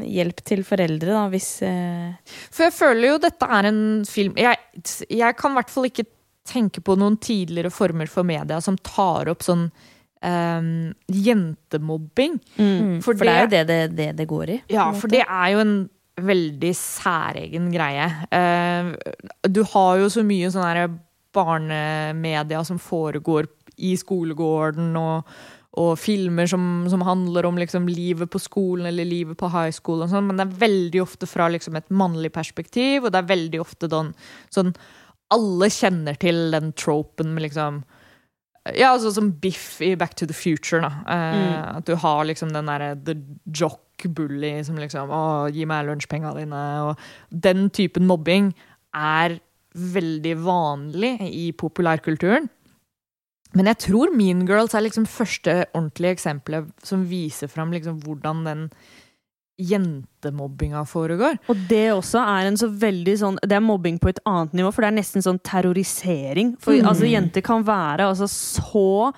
hjelp 0.08 0.42
til 0.48 0.64
foreldre, 0.68 1.12
da, 1.14 1.28
hvis 1.34 1.50
For 2.54 2.66
jeg 2.70 2.74
føler 2.76 3.10
jo 3.14 3.22
dette 3.24 3.48
er 3.60 3.68
en 3.70 3.80
film 4.08 4.36
Jeg, 4.40 4.58
jeg 5.12 5.38
kan 5.40 5.54
i 5.54 5.60
hvert 5.60 5.72
fall 5.74 5.88
ikke 5.92 6.06
tenke 6.50 6.82
på 6.84 6.96
noen 7.00 7.16
tidligere 7.24 7.72
former 7.72 8.10
for 8.12 8.28
media 8.28 8.58
som 8.64 8.76
tar 8.84 9.30
opp 9.32 9.44
sånn 9.46 9.68
um, 10.24 10.92
jentemobbing. 11.08 12.36
Mm, 12.58 12.98
For 13.04 13.16
for, 13.16 13.24
det, 13.24 13.32
er 13.34 13.42
jo 13.46 13.52
det- 13.54 13.64
det 13.68 13.78
det, 13.80 13.96
det 13.96 14.08
det 14.18 14.28
går 14.28 14.50
i. 14.50 14.62
Ja, 14.74 14.90
for 14.94 15.08
det 15.12 15.24
er 15.24 15.48
jo 15.54 15.60
en 15.64 15.74
veldig 16.22 16.72
særegen 16.78 17.72
greie. 17.74 18.06
Eh, 18.30 18.94
du 19.50 19.64
har 19.74 19.98
jo 20.02 20.12
så 20.14 20.24
mye 20.26 20.52
sånn 20.54 20.68
her 20.68 20.94
barnemedia 21.34 22.62
som 22.68 22.80
foregår 22.82 23.50
i 23.82 23.96
skolegården, 23.98 24.92
og, 25.00 25.32
og 25.82 25.96
filmer 25.98 26.50
som, 26.50 26.86
som 26.92 27.02
handler 27.08 27.48
om 27.50 27.58
liksom 27.58 27.88
livet 27.90 28.30
på 28.30 28.42
skolen 28.42 28.92
eller 28.92 29.10
livet 29.10 29.40
på 29.40 29.50
high 29.50 29.74
school, 29.74 30.04
og 30.06 30.12
sånn, 30.12 30.30
men 30.30 30.38
det 30.38 30.46
er 30.46 30.62
veldig 30.68 31.02
ofte 31.02 31.30
fra 31.30 31.50
liksom 31.50 31.80
et 31.80 31.90
mannlig 31.90 32.30
perspektiv, 32.36 33.08
og 33.08 33.14
det 33.14 33.24
er 33.24 33.34
veldig 33.34 33.64
ofte 33.64 33.90
den, 33.92 34.14
sånn 34.54 34.76
Alle 35.34 35.70
kjenner 35.74 36.14
til 36.22 36.52
den 36.54 36.74
tropen 36.78 37.34
med 37.34 37.48
liksom 37.48 37.82
ja, 38.78 38.94
altså 38.94 39.10
som 39.12 39.32
Biff 39.44 39.82
i 39.84 39.96
Back 40.00 40.14
to 40.16 40.28
the 40.30 40.36
Future, 40.36 40.80
da. 40.80 40.92
Eh, 41.12 41.78
At 41.80 41.88
du 41.90 41.98
har 42.00 42.24
liksom 42.30 42.54
den 42.54 42.70
derre 42.70 42.94
the 42.96 43.18
jock 43.52 43.83
bully 44.04 44.64
som 44.66 44.76
liksom 44.76 45.12
Å, 45.14 45.50
gi 45.54 45.66
meg 45.70 45.88
lunsjpenga 45.88 46.34
dine. 46.38 46.64
Og 46.90 46.98
den 47.30 47.70
typen 47.70 48.08
mobbing 48.10 48.54
er 48.94 49.40
veldig 49.74 50.36
vanlig 50.44 51.16
i 51.30 51.52
populærkulturen. 51.58 52.50
Men 53.54 53.70
jeg 53.70 53.78
tror 53.86 54.14
Mean 54.18 54.48
Girls 54.50 54.74
er 54.74 54.82
liksom 54.82 55.06
første 55.06 55.66
ordentlige 55.74 56.18
eksempelet 56.18 56.70
som 56.84 57.06
viser 57.06 57.48
fram 57.48 57.72
liksom 57.74 58.00
hvordan 58.02 58.44
den 58.48 58.68
jentemobbinga 59.62 60.82
foregår. 60.90 61.38
Og 61.52 61.60
det 61.70 61.92
også 61.94 62.22
er 62.24 62.50
en 62.50 62.58
så 62.58 62.68
veldig 62.68 63.14
sånn 63.20 63.38
Det 63.44 63.54
er 63.54 63.62
mobbing 63.62 64.00
på 64.02 64.10
et 64.10 64.20
annet 64.26 64.56
nivå, 64.58 64.72
for 64.74 64.82
det 64.82 64.90
er 64.90 64.98
nesten 64.98 65.22
sånn 65.26 65.40
terrorisering. 65.46 66.56
For 66.60 66.74
Mm. 66.74 66.88
altså, 66.90 67.06
jenter 67.06 67.42
kan 67.42 67.64
være 67.64 68.10
altså 68.10 68.28
så 68.28 69.14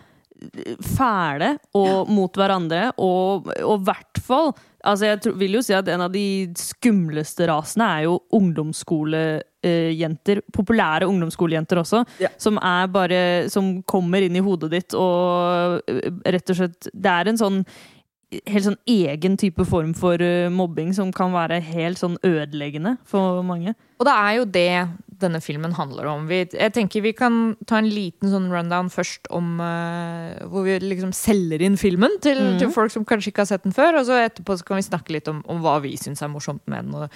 fæle 0.83 1.57
og 1.77 2.09
mot 2.11 2.35
hverandre, 2.35 2.91
og 3.01 3.47
i 3.55 3.83
hvert 3.87 4.17
fall 4.23 4.53
Altså, 4.85 5.07
jeg 5.09 5.17
tror, 5.23 5.33
vil 5.41 5.55
jo 5.57 5.63
si 5.65 5.73
at 5.73 5.87
en 5.89 6.03
av 6.05 6.11
de 6.13 6.45
skumleste 6.59 7.47
rasene 7.49 7.85
er 7.89 8.01
jo 8.05 8.19
ungdomsskolejenter. 8.37 10.41
Populære 10.53 11.09
ungdomsskolejenter 11.09 11.81
også. 11.81 12.05
Ja. 12.21 12.29
Som 12.37 12.61
er 12.61 12.85
bare 12.93 13.49
Som 13.49 13.81
kommer 13.89 14.21
inn 14.21 14.37
i 14.37 14.45
hodet 14.45 14.69
ditt 14.75 14.93
og 14.93 15.81
øh, 15.89 16.21
rett 16.21 16.49
og 16.53 16.57
slett 16.59 16.85
Det 16.93 17.11
er 17.11 17.25
en 17.31 17.41
sånn 17.41 17.65
helt 18.49 18.65
sånn 18.65 18.79
egen 18.89 19.37
type 19.39 19.63
form 19.69 19.93
for 19.95 20.19
øh, 20.21 20.51
mobbing 20.51 20.91
som 20.97 21.11
kan 21.15 21.33
være 21.33 21.61
helt 21.63 21.99
sånn 22.01 22.17
ødeleggende 22.25 22.95
for 23.07 23.43
mange. 23.45 23.75
Og 24.01 24.09
det 24.09 24.15
er 24.15 24.31
jo 24.35 24.47
det 24.57 24.71
denne 25.21 25.39
filmen 25.43 25.73
handler 25.77 26.07
om. 26.11 26.25
Vi, 26.29 26.41
jeg 26.51 26.73
tenker 26.75 27.03
vi 27.05 27.13
kan 27.15 27.55
ta 27.69 27.79
en 27.79 27.89
liten 27.89 28.31
sånn 28.31 28.47
rundown 28.51 28.89
først 28.93 29.29
om 29.33 29.57
uh, 29.61 30.35
Hvor 30.51 30.65
vi 30.67 30.77
liksom 30.83 31.13
selger 31.15 31.63
inn 31.65 31.77
filmen 31.79 32.17
til, 32.23 32.39
mm. 32.41 32.59
til 32.61 32.71
folk 32.75 32.93
som 32.93 33.05
kanskje 33.07 33.31
ikke 33.31 33.45
har 33.45 33.49
sett 33.53 33.65
den 33.65 33.75
før. 33.75 33.99
Og 34.01 34.07
så 34.09 34.19
etterpå 34.23 34.57
så 34.59 34.67
kan 34.67 34.79
vi 34.79 34.87
snakke 34.87 35.15
litt 35.15 35.29
om, 35.31 35.41
om 35.51 35.61
hva 35.63 35.77
vi 35.83 35.95
syns 35.99 36.23
er 36.25 36.31
morsomt 36.31 36.63
med 36.71 36.91
den. 36.91 37.09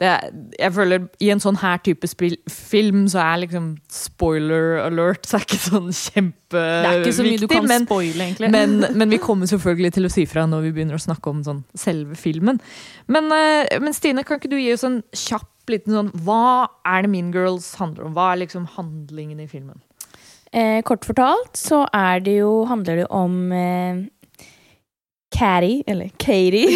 Det, 0.00 0.10
er- 0.10 0.30
jeg 0.58 0.74
føler 0.76 1.08
I 1.24 1.32
en 1.34 1.42
sånn 1.42 1.60
her 1.62 1.80
type 1.84 2.10
spil, 2.10 2.38
film 2.52 3.06
så 3.10 3.22
er 3.24 3.42
liksom 3.44 3.70
spoiler 3.92 4.82
alert 4.84 5.28
så 5.28 5.38
er 5.38 5.46
ikke 5.46 5.60
sånn 5.62 5.90
kjempeviktig. 5.94 7.62
Men, 7.68 7.86
spoile, 7.88 8.30
men, 8.52 8.80
men 9.00 9.14
vi 9.14 9.20
kommer 9.22 9.50
selvfølgelig 9.50 9.94
til 9.98 10.08
å 10.08 10.12
si 10.12 10.26
fra 10.28 10.46
når 10.48 10.68
vi 10.68 10.74
begynner 10.76 10.98
å 10.98 11.06
snakke 11.08 11.32
om 11.32 11.44
sånn 11.46 11.62
selve 11.78 12.18
filmen. 12.18 12.60
Men, 13.08 13.30
uh, 13.32 13.78
men 13.82 13.96
Stine, 13.96 14.26
kan 14.26 14.40
ikke 14.40 14.52
du 14.52 14.60
gi 14.60 14.74
oss 14.74 14.86
en 14.88 15.02
kjapp 15.16 15.48
liten 15.72 15.94
sånn 15.94 16.10
Hva 16.26 16.68
er 16.88 17.04
det 17.04 17.12
Mean 17.12 17.32
Girls 17.34 17.70
handler 17.80 18.08
om? 18.08 18.14
Hva 18.16 18.32
er 18.32 18.42
liksom 18.44 18.68
handlingen 18.76 19.40
i 19.42 19.48
filmen? 19.50 19.80
Eh, 20.52 20.80
kort 20.86 21.04
fortalt 21.04 21.58
så 21.60 21.82
er 21.92 22.22
det 22.24 22.38
jo, 22.38 22.62
handler 22.70 23.02
det 23.02 23.08
om 23.12 23.52
eh, 23.52 24.06
Catty, 25.34 25.82
eller 25.86 26.08
Katie. 26.16 26.66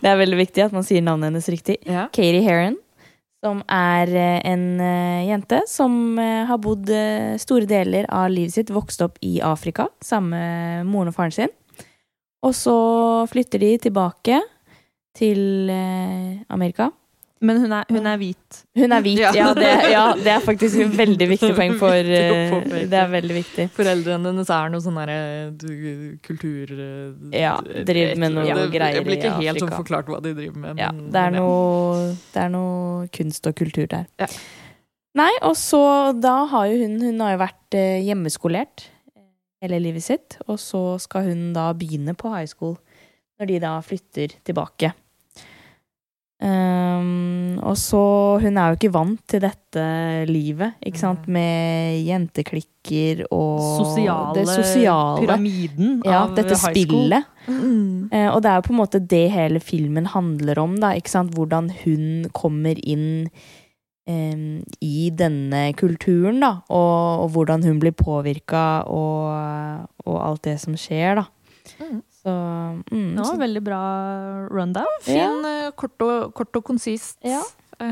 det 0.00 0.08
er 0.08 0.20
veldig 0.20 0.38
viktig 0.38 0.62
at 0.64 0.72
man 0.76 0.84
sier 0.86 1.02
navnet 1.02 1.32
hennes 1.32 1.48
riktig. 1.50 1.80
Ja. 1.88 2.06
Katie 2.14 2.44
Heron, 2.46 2.76
som 3.44 3.64
er 3.66 4.06
eh, 4.14 4.38
en 4.46 4.80
eh, 4.84 5.26
jente 5.30 5.62
som 5.68 6.18
eh, 6.20 6.46
har 6.48 6.58
bodd 6.62 6.90
store 7.42 7.66
deler 7.68 8.06
av 8.12 8.30
livet 8.32 8.54
sitt, 8.54 8.70
vokst 8.72 9.02
opp 9.04 9.18
i 9.26 9.40
Afrika 9.44 9.88
sammen 10.04 10.30
med 10.36 10.86
moren 10.92 11.10
og 11.10 11.16
faren 11.18 11.34
sin. 11.34 11.52
Og 12.46 12.54
så 12.56 12.76
flytter 13.28 13.58
de 13.60 13.74
tilbake 13.88 14.38
til 15.20 15.68
eh, 15.72 16.40
Amerika. 16.52 16.90
Men 17.40 17.56
hun 17.62 17.72
er, 17.72 17.86
hun 17.88 18.04
er 18.04 18.18
hvit. 18.20 18.56
Hun 18.76 18.92
er 18.92 19.00
hvit, 19.00 19.20
Ja. 19.22 19.30
ja. 19.32 19.46
det, 19.56 19.68
ja, 19.88 20.02
det 20.12 20.28
er 20.34 20.42
faktisk 20.44 20.76
et 20.84 20.92
veldig 20.98 21.28
viktig 21.34 21.54
poeng 21.56 21.72
for 21.80 21.96
eh. 21.96 22.52
Det 22.90 22.98
er 23.00 23.08
veldig 23.08 23.36
viktig. 23.38 23.64
Foreldrene 23.72 24.28
hennes 24.28 24.50
er 24.52 24.68
noe 24.74 24.84
sånn 24.84 24.98
derre 25.00 25.16
kultur... 26.26 26.68
eh, 26.74 27.40
Ja, 27.40 27.54
driver 27.64 28.20
med 28.20 28.34
noe 28.36 28.44
ja, 28.44 28.58
greier 28.72 28.98
Jeg 28.98 29.06
blir 29.08 29.16
ikke 29.22 29.32
helt 29.40 29.62
sånn 29.64 29.72
forklart 29.72 30.10
hva 30.12 30.20
de 30.24 30.34
driver 30.36 30.60
med. 30.66 30.80
Ja, 30.84 30.90
men- 30.92 31.08
det 31.14 31.22
er 31.24 31.34
noe, 31.38 32.12
det 32.34 32.44
er 32.44 32.52
noe 32.52 33.08
kunst 33.16 33.48
og 33.48 33.56
kultur 33.56 33.88
der. 33.88 34.04
Ja. 34.20 34.28
Nei, 35.16 35.30
og 35.42 35.56
så 35.58 35.80
da 36.20 36.44
har 36.52 36.68
jo 36.70 36.84
hun 36.84 37.00
Hun 37.02 37.18
har 37.24 37.32
jo 37.34 37.40
vært 37.40 37.76
hjemmeskolert 38.04 38.84
hele 39.64 39.80
livet 39.82 40.04
sitt, 40.04 40.36
og 40.46 40.56
så 40.60 40.98
skal 41.02 41.24
hun 41.32 41.52
da 41.56 41.70
begynne 41.76 42.14
på 42.16 42.30
high 42.32 42.46
school 42.48 42.76
når 43.40 43.48
de 43.48 43.58
da 43.64 43.72
flytter 43.84 44.36
tilbake. 44.44 44.92
Um, 46.40 47.58
og 47.68 47.74
så 47.76 47.98
Hun 48.40 48.56
er 48.56 48.70
jo 48.70 48.78
ikke 48.78 48.92
vant 48.94 49.20
til 49.28 49.42
dette 49.44 49.82
livet, 50.30 50.78
ikke 50.88 51.00
sant, 51.02 51.26
med 51.28 52.00
jenteklikker 52.06 53.26
og 53.28 53.60
Sosiale, 53.60 54.32
det 54.38 54.46
sosiale. 54.48 55.20
pyramiden 55.20 55.98
Ja, 56.06 56.22
av 56.22 56.32
dette 56.38 56.56
high 56.56 56.62
school. 56.62 57.12
spillet. 57.12 57.24
Mm. 57.44 58.08
Uh, 58.08 58.28
og 58.32 58.40
det 58.40 58.50
er 58.50 58.56
jo 58.56 58.66
på 58.70 58.72
en 58.72 58.80
måte 58.80 59.02
det 59.04 59.26
hele 59.34 59.60
filmen 59.60 60.08
handler 60.14 60.62
om, 60.62 60.78
da. 60.80 60.94
Ikke 60.96 61.12
sant? 61.12 61.34
Hvordan 61.36 61.68
hun 61.84 62.30
kommer 62.32 62.80
inn 62.88 63.28
um, 64.08 64.62
i 64.80 65.10
denne 65.12 65.66
kulturen, 65.76 66.40
da. 66.40 66.54
Og, 66.72 67.26
og 67.26 67.34
hvordan 67.36 67.68
hun 67.68 67.82
blir 67.84 67.92
påvirka, 67.92 68.86
og, 68.88 69.84
og 70.06 70.16
alt 70.24 70.48
det 70.48 70.56
som 70.64 70.72
skjer, 70.72 71.20
da. 71.20 71.28
Mm. 71.84 72.00
Så, 72.20 72.32
mm, 72.92 73.16
Det 73.16 73.26
så 73.26 73.36
veldig 73.40 73.62
bra 73.64 73.80
rundown. 74.52 74.96
Fin, 75.02 75.40
ja. 75.44 75.70
kort, 75.72 75.96
og, 76.04 76.34
kort 76.36 76.56
og 76.60 76.64
konsist. 76.64 77.18
Ja. 77.24 77.40
Eh, 77.80 77.86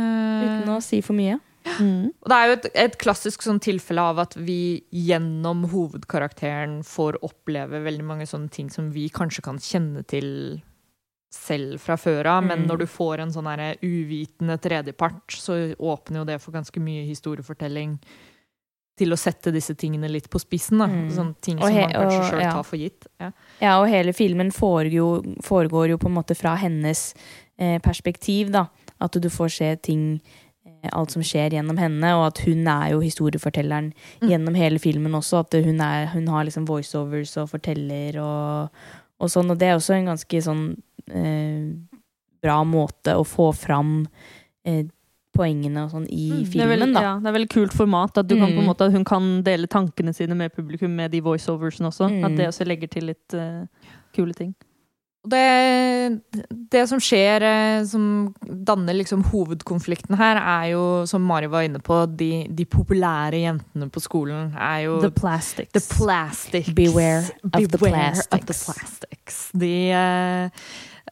uten 0.44 0.68
å 0.74 0.80
si 0.84 1.00
for 1.00 1.16
mye. 1.16 1.38
Mm. 1.78 2.12
Og 2.22 2.30
det 2.30 2.36
er 2.36 2.46
jo 2.48 2.56
et, 2.56 2.68
et 2.84 2.96
klassisk 3.00 3.42
sånn 3.44 3.60
tilfelle 3.60 4.00
av 4.00 4.20
at 4.22 4.36
vi 4.36 4.84
gjennom 4.94 5.66
hovedkarakteren 5.72 6.80
får 6.86 7.20
oppleve 7.26 7.82
veldig 7.84 8.06
mange 8.08 8.28
sånne 8.28 8.48
ting 8.52 8.70
som 8.72 8.90
vi 8.94 9.08
kanskje 9.12 9.44
kan 9.44 9.60
kjenne 9.60 10.04
til 10.08 10.62
selv 11.34 11.76
fra 11.82 11.98
før 12.00 12.26
av, 12.26 12.44
men 12.46 12.62
Mm. 12.62 12.66
når 12.70 12.78
du 12.78 12.86
får 12.86 13.20
en 13.20 13.32
sånn 13.32 13.50
uvitende 13.84 14.56
tredjepart, 14.58 15.28
så 15.28 15.74
åpner 15.76 16.20
jo 16.20 16.24
det 16.24 16.40
for 16.40 16.52
ganske 16.52 16.80
mye 16.80 17.04
historiefortelling 17.04 17.98
til 18.98 19.14
å 19.14 19.18
sette 19.18 19.52
disse 19.54 19.74
tingene 19.78 20.10
litt 20.10 20.28
på 20.30 20.40
spissen. 20.42 20.82
Mm. 20.82 21.06
Sånne 21.14 21.38
ting 21.44 21.60
som 21.60 21.72
man 21.72 21.94
kanskje 21.94 22.26
sjøl 22.32 22.42
ja. 22.44 22.50
tar 22.56 22.66
for 22.66 22.80
gitt. 22.80 23.08
Ja. 23.22 23.30
Ja, 23.62 23.76
og 23.80 23.88
hele 23.92 24.12
filmen 24.16 24.52
foregår, 24.54 25.24
foregår 25.46 25.94
jo 25.94 26.00
på 26.02 26.10
en 26.10 26.18
måte 26.18 26.36
fra 26.38 26.56
hennes 26.60 27.12
eh, 27.58 27.78
perspektiv, 27.84 28.52
da. 28.54 28.66
At 28.98 29.14
du 29.14 29.28
får 29.30 29.52
se 29.54 29.70
ting 29.86 30.04
eh, 30.66 30.90
Alt 30.92 31.10
som 31.14 31.22
skjer 31.26 31.56
gjennom 31.56 31.78
henne, 31.78 32.12
og 32.18 32.28
at 32.28 32.42
hun 32.46 32.66
er 32.70 32.92
jo 32.92 33.00
historiefortelleren 33.02 33.92
Mm. 34.20 34.28
gjennom 34.30 34.54
hele 34.58 34.78
filmen 34.82 35.14
også. 35.14 35.40
At 35.46 35.54
hun, 35.64 35.80
er, 35.80 36.06
hun 36.12 36.26
har 36.28 36.44
liksom 36.46 36.66
voiceovers 36.68 37.36
og 37.38 37.50
forteller 37.54 38.18
og, 38.22 38.82
og 39.18 39.30
sånn. 39.30 39.50
Og 39.50 39.58
det 39.58 39.70
er 39.70 39.78
også 39.78 39.94
en 39.96 40.10
ganske 40.12 40.42
sånn 40.42 40.64
eh, 41.10 41.72
bra 42.42 42.60
måte 42.66 43.16
å 43.18 43.24
få 43.26 43.50
fram 43.56 44.06
eh, 44.66 44.84
poengene 45.38 45.86
og 45.86 45.94
sånn 45.94 46.06
i 46.10 46.28
Mm, 46.28 46.38
det 46.42 46.52
filmen, 46.52 46.72
veldig, 46.74 46.92
da. 46.98 47.02
Ja, 47.06 47.16
det 47.22 47.30
er 47.30 47.38
veldig 47.38 47.52
kult 47.54 47.76
format. 47.78 48.18
At, 48.18 48.26
du 48.28 48.36
kan, 48.36 48.48
på 48.50 48.58
en 48.58 48.64
Mm. 48.66 48.70
måte, 48.72 48.88
at 48.90 48.92
hun 48.98 49.04
kan 49.08 49.28
dele 49.46 49.70
tankene 49.70 50.14
sine 50.14 50.34
med 50.36 50.52
publikum 50.54 50.90
med 50.98 51.14
de 51.14 51.22
voiceoversene 51.24 51.88
også. 51.92 52.10
Mm. 52.10 52.24
At 52.26 52.36
det 52.36 52.48
også 52.50 52.66
legger 52.66 52.90
til 52.90 53.12
litt 53.12 53.34
uh, 53.38 53.66
kule 54.16 54.34
ting. 54.34 54.54
Det, 55.28 56.20
det 56.72 56.84
som 56.88 57.00
skjer, 57.02 57.42
eh, 57.44 57.84
som 57.84 58.32
danner 58.64 58.94
liksom 58.96 59.24
hovedkonflikten 59.28 60.16
her, 60.16 60.38
er 60.40 60.70
jo, 60.70 60.84
som 61.10 61.20
Mari 61.26 61.50
var 61.50 61.66
inne 61.66 61.80
på, 61.84 61.98
de, 62.16 62.46
de 62.48 62.64
populære 62.64 63.42
jentene 63.42 63.90
på 63.92 64.00
skolen 64.00 64.54
er 64.54 64.86
jo 64.86 65.00
The 65.02 65.10
plastics. 65.10 65.72
The 65.74 65.82
plastics. 65.98 66.70
Beware 66.72 67.26
of 67.52 67.66
the 67.68 67.78
plastics. 67.82 68.28
of 68.32 68.40
the 68.40 68.54
plastics. 68.54 68.64
plastics. 68.64 69.50
De 69.52 69.74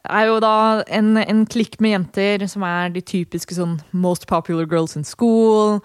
eh, 0.09 0.19
er 0.21 0.27
jo 0.27 0.39
da 0.39 0.83
en, 0.87 1.17
en 1.17 1.45
klikk 1.45 1.79
med 1.83 1.91
jenter 1.91 2.47
som 2.47 2.63
er 2.63 2.89
de 2.89 3.01
typiske 3.01 3.55
sånn 3.57 3.79
most 3.91 4.27
popular 4.27 4.65
girls 4.65 4.95
in 4.95 5.03
school. 5.03 5.81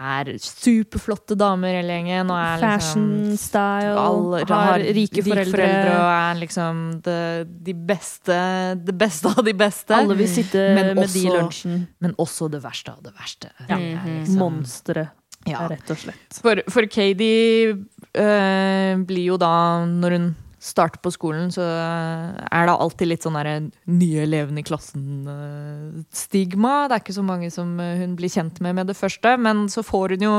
Er 0.00 0.24
superflotte 0.40 1.36
damer 1.36 1.74
hele 1.76 1.92
gjengen. 1.92 2.30
Og 2.32 2.38
er 2.40 2.62
Fashion 2.62 3.02
liksom 3.28 3.36
style. 3.36 3.90
alle 4.00 4.38
har 4.48 4.80
rike 4.96 5.22
foreldre. 5.26 5.66
og 5.92 6.10
er 6.14 6.38
liksom 6.40 6.78
det, 7.04 7.18
de 7.66 7.74
beste 7.74 8.38
Det 8.80 8.94
beste 8.96 9.28
av 9.28 9.44
de 9.44 9.52
beste. 9.52 9.92
Alle 9.98 10.16
vil 10.16 10.28
sitte 10.28 10.62
Men 10.74 10.94
med 10.96 11.04
de 11.12 11.20
i 11.20 11.26
lunsjen. 11.28 11.86
Men 12.00 12.14
også 12.16 12.48
det 12.50 12.62
verste 12.64 12.94
av 12.96 13.02
det 13.04 13.12
verste. 13.12 13.50
Ja. 13.68 13.76
Det 13.76 13.96
Mhm. 13.98 14.20
liksom- 14.24 14.38
Monstre. 14.38 15.10
Ja. 15.46 15.68
Rett 15.68 15.90
og 15.90 15.96
slett. 15.96 16.32
For, 16.42 16.62
for 16.68 16.82
Katie 16.86 17.72
øh, 18.14 19.04
blir 19.04 19.24
jo 19.24 19.36
da, 19.36 19.84
når 19.84 20.10
hun 20.16 20.36
starter 20.60 21.00
på 21.00 21.10
skolen, 21.14 21.48
så 21.52 21.62
er 21.64 22.66
det 22.68 22.74
alltid 22.74 23.08
litt 23.08 23.22
sånn 23.24 23.38
derre 23.38 23.70
nye 23.88 24.22
elevene 24.26 24.60
i 24.60 24.66
klassen-stigma. 24.68 26.74
det 26.84 26.94
er 26.94 27.00
ikke 27.00 27.16
så 27.16 27.24
mange 27.24 27.48
som 27.54 27.68
eh, 27.80 28.00
hun 28.02 28.12
blir 28.18 28.32
kjent 28.32 28.56
med 28.60 28.72
med 28.76 28.86
det 28.92 28.98
første, 28.98 29.30
men 29.40 29.56
så 29.72 29.80
får 29.86 30.06
hun 30.14 30.22
jo 30.26 30.34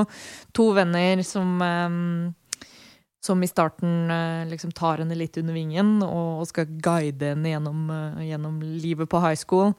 to 0.54 0.66
venner 0.78 1.16
som 1.26 1.48
eh, 1.66 1.90
som 3.22 3.44
i 3.44 3.50
starten 3.50 4.12
eh, 4.12 4.48
liksom 4.50 4.72
tar 4.74 5.04
henne 5.04 5.18
litt 5.18 5.38
under 5.38 5.54
vingen 5.54 6.00
og 6.06 6.48
skal 6.50 6.70
guide 6.82 7.36
henne 7.36 7.54
gjennom, 7.54 7.86
eh, 7.94 8.24
gjennom 8.32 8.58
livet 8.62 9.10
på 9.10 9.22
high 9.22 9.38
school. 9.38 9.76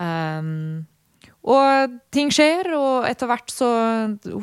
Um, 0.00 0.86
og 1.44 1.98
ting 2.14 2.30
skjer, 2.32 2.70
og 2.76 3.08
etter 3.08 3.28
hvert 3.28 3.50
så 3.52 3.68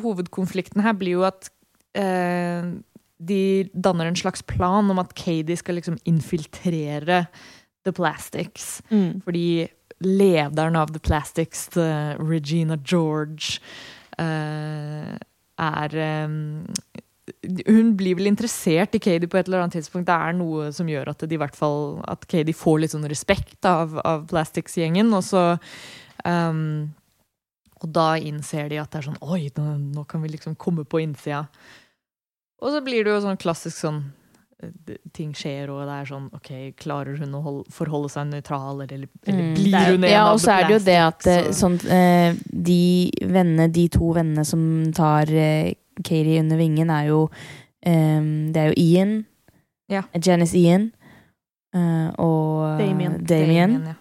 Hovedkonflikten 0.02 0.84
her 0.84 0.94
blir 0.98 1.16
jo 1.16 1.24
at 1.26 1.48
eh, 1.98 2.68
de 3.18 3.68
danner 3.74 4.06
en 4.06 4.16
slags 4.16 4.42
plan 4.46 4.90
om 4.90 5.00
at 5.02 5.14
Katie 5.18 5.58
skal 5.58 5.78
liksom 5.78 5.98
infiltrere 6.06 7.24
The 7.84 7.92
Plastics. 7.92 8.78
Mm. 8.90 9.20
Fordi 9.24 9.68
lederen 10.04 10.76
av 10.76 10.92
The 10.92 11.02
Plastics, 11.02 11.68
eh, 11.76 12.14
Regina 12.18 12.78
George, 12.84 13.58
uh, 14.18 15.16
er 15.58 15.94
um, 16.24 16.66
Hun 17.66 17.90
blir 17.96 18.16
vel 18.16 18.30
interessert 18.30 18.94
i 18.96 19.00
Katie 19.02 19.28
på 19.28 19.36
et 19.36 19.48
eller 19.48 19.60
annet 19.60 19.76
tidspunkt. 19.76 20.06
Det 20.08 20.14
er 20.14 20.36
noe 20.38 20.70
som 20.72 20.88
gjør 20.88 21.10
at, 21.12 21.24
de, 21.28 21.38
fall, 21.52 21.98
at 22.08 22.24
Katie 22.26 22.56
får 22.56 22.78
litt 22.80 22.94
sånn 22.94 23.08
respekt 23.10 23.66
av, 23.68 23.98
av 24.00 24.24
Plastics-gjengen. 24.30 25.12
Og 25.12 25.26
så 25.26 25.42
um, 26.24 26.88
Og 27.82 27.90
da 27.94 28.14
innser 28.16 28.70
de 28.72 28.80
at 28.80 28.90
det 28.90 29.02
er 29.02 29.08
sånn 29.10 29.20
Oi, 29.20 29.50
nå, 29.58 29.66
nå 29.98 30.06
kan 30.08 30.24
vi 30.24 30.32
liksom 30.32 30.56
komme 30.56 30.86
på 30.88 31.02
innsida. 31.04 31.44
Og 32.60 32.72
så 32.74 32.80
blir 32.84 33.04
det 33.06 33.12
jo 33.14 33.20
sånn 33.22 33.38
klassisk 33.38 33.76
sånn 33.84 34.00
eh, 34.62 34.96
Ting 35.14 35.30
skjer, 35.36 35.70
og 35.70 35.84
det 35.86 35.94
er 36.00 36.08
sånn 36.10 36.26
OK, 36.34 36.50
klarer 36.80 37.18
hun 37.20 37.36
å 37.38 37.42
holde, 37.44 37.64
forholde 37.74 38.10
seg 38.12 38.26
nøytral, 38.32 38.80
eller, 38.82 39.08
eller 39.28 39.38
Mm, 39.38 39.54
blir 39.54 39.92
hun 39.94 40.04
en 40.04 40.10
ja, 40.10 40.24
av 40.26 40.34
og 40.34 40.40
så 40.42 40.54
er 40.56 40.66
det 40.68 40.74
jo 40.78 40.82
det 40.88 40.96
at 41.04 41.26
så. 41.28 41.36
Sånn, 41.62 41.76
eh, 41.92 42.34
de 42.50 42.80
vennene, 43.22 43.68
de 43.74 43.86
to 43.94 44.10
vennene 44.16 44.44
som 44.48 44.62
tar 44.96 45.30
eh, 45.30 45.74
Katie 46.02 46.38
under 46.42 46.56
vingen, 46.60 46.90
er 46.94 47.08
jo 47.10 47.24
eh, 47.82 48.20
Det 48.54 48.62
er 48.62 48.72
jo 48.72 48.76
Ian. 48.82 49.14
Ja. 49.90 50.02
Janice 50.14 50.58
Ian. 50.58 50.90
eh, 51.74 52.08
og 52.20 52.78
Damien. 52.82 53.18
Damien. 53.24 53.78
ja. 53.92 53.94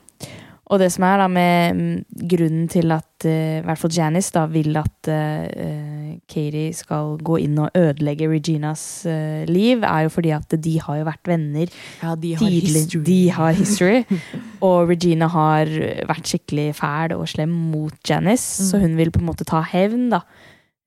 Og 0.68 0.82
det 0.82 0.90
som 0.92 1.06
er 1.08 1.22
da 1.22 1.28
med 1.32 1.78
mm, 1.78 2.26
grunnen 2.28 2.66
til 2.68 2.92
at 2.92 3.07
eh, 3.26 3.58
i 3.60 3.64
hvert 3.66 3.80
fall 3.82 3.94
Janice 3.96 4.32
da 4.36 4.44
vil 4.52 4.76
at 4.78 5.08
eh, 5.10 5.46
eh, 5.48 6.10
Katie 6.30 6.74
skal 6.76 7.16
gå 7.26 7.40
inn 7.42 7.58
og 7.64 7.72
ødelegge 7.78 8.28
Reginas 8.30 8.84
uh, 9.08 9.46
liv, 9.50 9.82
er 9.84 10.06
jo 10.06 10.10
fordi 10.14 10.32
at 10.36 10.54
de 10.62 10.74
har 10.84 10.98
jo 11.00 11.06
vært 11.08 11.28
venner 11.32 11.68
Ja, 12.04 12.16
de 12.16 12.34
har 12.36 12.44
tidlig. 12.44 12.74
history. 12.84 13.04
De 13.08 13.20
har 13.38 13.54
history. 13.58 14.04
og 14.68 14.90
Regina 14.90 15.28
har 15.32 15.66
vært 16.10 16.28
skikkelig 16.34 16.68
fæl 16.76 17.16
og 17.18 17.28
slem 17.32 17.50
mot 17.72 17.94
Janice, 18.08 18.62
Mm. 18.64 18.68
så 18.70 18.80
hun 18.82 18.98
vil 18.98 19.12
på 19.12 19.20
en 19.22 19.30
måte 19.30 19.46
ta 19.48 19.62
hevn 19.62 20.10
da, 20.12 20.22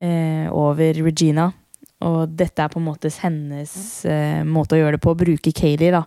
uh, 0.05 0.47
over 0.53 1.03
Regina. 1.05 1.51
Og 2.01 2.33
dette 2.37 2.63
er 2.65 2.69
på 2.73 2.81
en 2.81 2.87
måte 2.87 3.11
hennes 3.21 3.73
eh, 4.09 4.41
måte 4.49 4.73
å 4.73 4.79
gjøre 4.81 4.97
det 4.97 5.03
på, 5.05 5.13
å 5.13 5.19
bruke 5.21 5.53
Katie 5.53 5.91
da, 5.93 6.05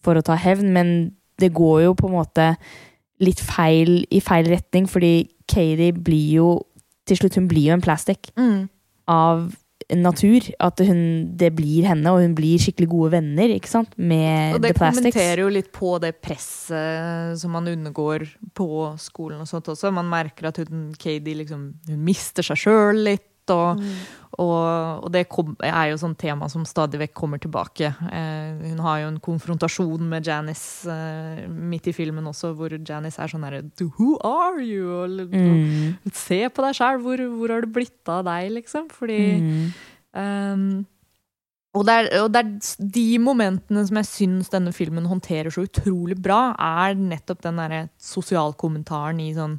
for 0.00 0.16
å 0.16 0.22
ta 0.24 0.38
hevn. 0.40 0.70
Men 0.72 0.92
det 1.38 1.50
går 1.52 1.82
jo 1.84 1.94
på 1.98 2.08
en 2.08 2.14
måte 2.16 2.46
litt 3.20 3.40
feil 3.44 4.06
i 4.08 4.22
feil 4.24 4.48
retning, 4.48 4.86
fordi 4.88 5.28
Katie 5.50 5.92
blir 5.92 6.30
jo 6.38 6.48
til 7.08 7.18
slutt 7.20 7.36
hun 7.36 7.50
blir 7.50 7.68
jo 7.68 7.76
en 7.76 7.84
plastic 7.84 8.30
Mm. 8.38 8.68
av 9.08 9.52
natur. 9.92 10.46
At 10.60 10.80
hun, 10.80 11.36
det 11.36 11.50
blir 11.54 11.84
henne, 11.84 12.08
og 12.08 12.22
hun 12.22 12.34
blir 12.34 12.56
skikkelig 12.58 12.88
gode 12.88 13.10
venner 13.18 13.52
ikke 13.52 13.68
sant? 13.68 13.92
med 13.98 14.54
Og 14.56 14.62
det 14.64 14.74
kommenterer 14.78 15.42
jo 15.44 15.50
litt 15.52 15.70
på 15.72 15.98
det 16.00 16.14
presset 16.22 17.36
som 17.38 17.52
man 17.52 17.68
undergår 17.68 18.24
på 18.56 18.98
skolen 18.98 19.42
og 19.44 19.50
sånt 19.50 19.68
også. 19.68 19.92
Man 19.92 20.08
merker 20.08 20.48
at 20.48 20.62
hun, 20.62 20.94
Katie 20.96 21.36
liksom, 21.36 21.74
hun 21.88 22.04
mister 22.04 22.42
seg 22.42 22.56
sjøl 22.64 23.04
litt. 23.10 23.28
Og, 23.52 23.82
og, 24.38 25.04
og 25.04 25.10
det 25.14 25.26
kom, 25.28 25.52
er 25.62 25.90
jo 25.90 25.98
sånn 26.00 26.16
tema 26.18 26.48
som 26.50 26.64
stadig 26.66 27.00
vekk 27.02 27.14
kommer 27.16 27.42
tilbake. 27.42 27.90
Eh, 28.08 28.62
hun 28.70 28.80
har 28.86 29.02
jo 29.02 29.10
en 29.12 29.20
konfrontasjon 29.22 30.08
med 30.10 30.26
Janice 30.26 30.88
eh, 30.90 31.44
midt 31.48 31.90
i 31.90 31.94
filmen 31.96 32.26
også, 32.30 32.54
hvor 32.56 32.72
Janice 32.74 33.20
er 33.20 33.30
sånn 33.30 33.44
herre 33.46 33.62
Who 33.98 34.16
are 34.24 34.62
you? 34.62 34.88
Og, 35.02 35.28
Mm. 35.34 36.10
Se 36.14 36.40
på 36.48 36.62
deg 36.64 36.74
sjæl, 36.78 36.98
hvor, 37.02 37.20
hvor 37.36 37.52
har 37.52 37.64
det 37.64 37.72
blitt 37.74 38.10
av 38.10 38.24
deg, 38.26 38.50
liksom? 38.60 38.88
Fordi 38.92 39.20
Mm. 39.34 39.72
Um, 40.14 40.86
og, 41.74 41.82
det 41.88 41.94
er, 41.94 42.08
og 42.22 42.28
det 42.30 42.40
er 42.44 42.90
de 42.94 43.06
momentene 43.18 43.82
som 43.86 43.98
jeg 43.98 44.06
syns 44.06 44.52
denne 44.52 44.70
filmen 44.74 45.08
håndterer 45.10 45.50
så 45.50 45.64
utrolig 45.66 46.16
bra, 46.22 46.54
er 46.54 46.94
nettopp 46.94 47.42
den 47.42 47.58
derre 47.58 47.80
sosialkommentaren 47.98 49.18
i 49.24 49.32
sånn 49.34 49.56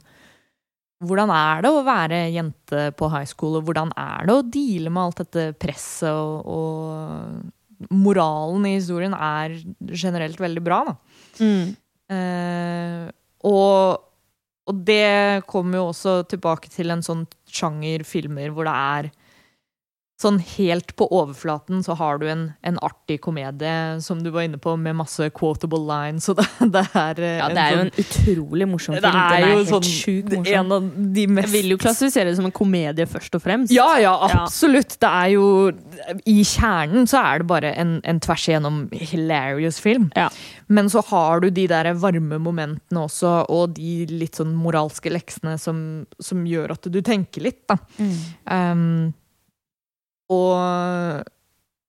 Hvordan 1.06 1.32
er 1.34 1.66
det 1.66 1.72
å 1.72 1.84
være 1.86 2.22
jente 2.34 2.88
på 2.97 3.10
high 3.14 3.28
school, 3.30 3.60
og 3.60 3.68
hvordan 3.68 3.91
er 3.99 4.28
det 4.28 4.36
å 4.36 4.45
deale 4.56 4.93
med 4.93 5.03
alt 5.03 5.22
dette 5.24 5.45
presset 5.62 6.10
og, 6.12 6.47
og 6.49 7.91
Moralen 7.91 8.66
i 8.70 8.78
historien 8.78 9.14
er 9.18 9.58
generelt 9.91 10.39
veldig 10.39 10.64
bra, 10.64 10.80
da. 10.88 10.95
Mm. 11.43 11.74
Eh, 12.16 13.03
og, 13.45 14.06
og 14.70 14.82
det 14.88 15.43
kommer 15.49 15.82
jo 15.82 15.89
også 15.89 16.16
tilbake 16.32 16.72
til 16.74 16.93
en 16.93 17.03
sånn 17.06 17.26
sjanger 17.51 18.06
filmer 18.08 18.53
hvor 18.53 18.70
det 18.70 18.76
er 18.76 19.10
Sånn 20.16 20.38
helt 20.39 20.93
på 20.95 21.09
overflaten 21.11 21.82
så 21.84 21.91
har 21.99 22.22
du 22.22 22.30
en, 22.32 22.43
en 22.63 22.78
artig 22.88 23.18
komedie, 23.20 23.97
som 23.99 24.22
du 24.24 24.30
var 24.32 24.45
inne 24.47 24.55
på, 24.63 24.78
med 24.80 24.95
masse 24.95 25.26
quotable 25.36 25.82
lines, 25.84 26.30
og 26.32 26.38
det, 26.39 26.45
det 26.72 26.84
er 26.95 27.20
eh, 27.20 27.34
Ja, 27.41 27.49
det 27.51 27.63
er 27.66 27.74
jo 27.74 27.82
sånn- 27.82 27.89
en 27.89 28.05
utrolig 28.05 28.68
morsom 28.72 28.95
film. 28.95 29.03
det 29.03 29.11
er 29.11 29.36
Den 29.36 29.43
er 29.43 29.51
jo 29.51 29.57
helt 29.57 29.72
sånn 29.74 29.89
sjukt 29.89 30.36
morsom. 30.38 30.53
en 30.61 30.72
av 30.78 30.88
de 31.18 31.26
mest 31.28 31.49
Jeg 31.51 31.55
vil 31.57 31.74
jo 31.76 31.78
klassifisere 31.84 32.30
det 32.32 32.38
som 32.39 32.47
en 32.47 32.55
komedie 32.55 33.07
først 33.11 33.36
og 33.36 33.43
fremst. 33.43 33.74
Ja, 33.76 33.89
ja, 33.99 34.13
Ja. 34.30 34.45
absolutt. 34.45 34.95
Det 35.03 35.09
er 35.11 35.34
jo 35.36 35.49
I 36.32 36.38
kjernen 36.47 37.11
så 37.11 37.20
er 37.20 37.43
det 37.43 37.49
bare 37.51 37.74
en, 37.76 37.99
en 38.07 38.20
tvers 38.24 38.47
igjennom 38.47 38.80
hilarious 38.95 39.82
film. 39.84 40.07
Ja. 40.16 40.30
Men 40.72 40.88
så 40.89 41.03
har 41.11 41.43
du 41.43 41.49
de 41.51 41.68
der 41.68 41.91
varme 41.99 42.39
momentene 42.39 43.03
også, 43.03 43.36
og 43.51 43.76
de 43.76 44.05
litt 44.16 44.39
sånn 44.39 44.55
moralske 44.55 45.11
leksene 45.11 45.59
som, 45.59 46.05
som 46.24 46.47
gjør 46.47 46.72
at 46.80 46.88
du 46.88 47.01
tenker 47.03 47.43
litt, 47.49 47.66
da. 47.68 47.76
Mm. 47.99 48.18
Um, 48.47 49.13
og, 50.34 51.26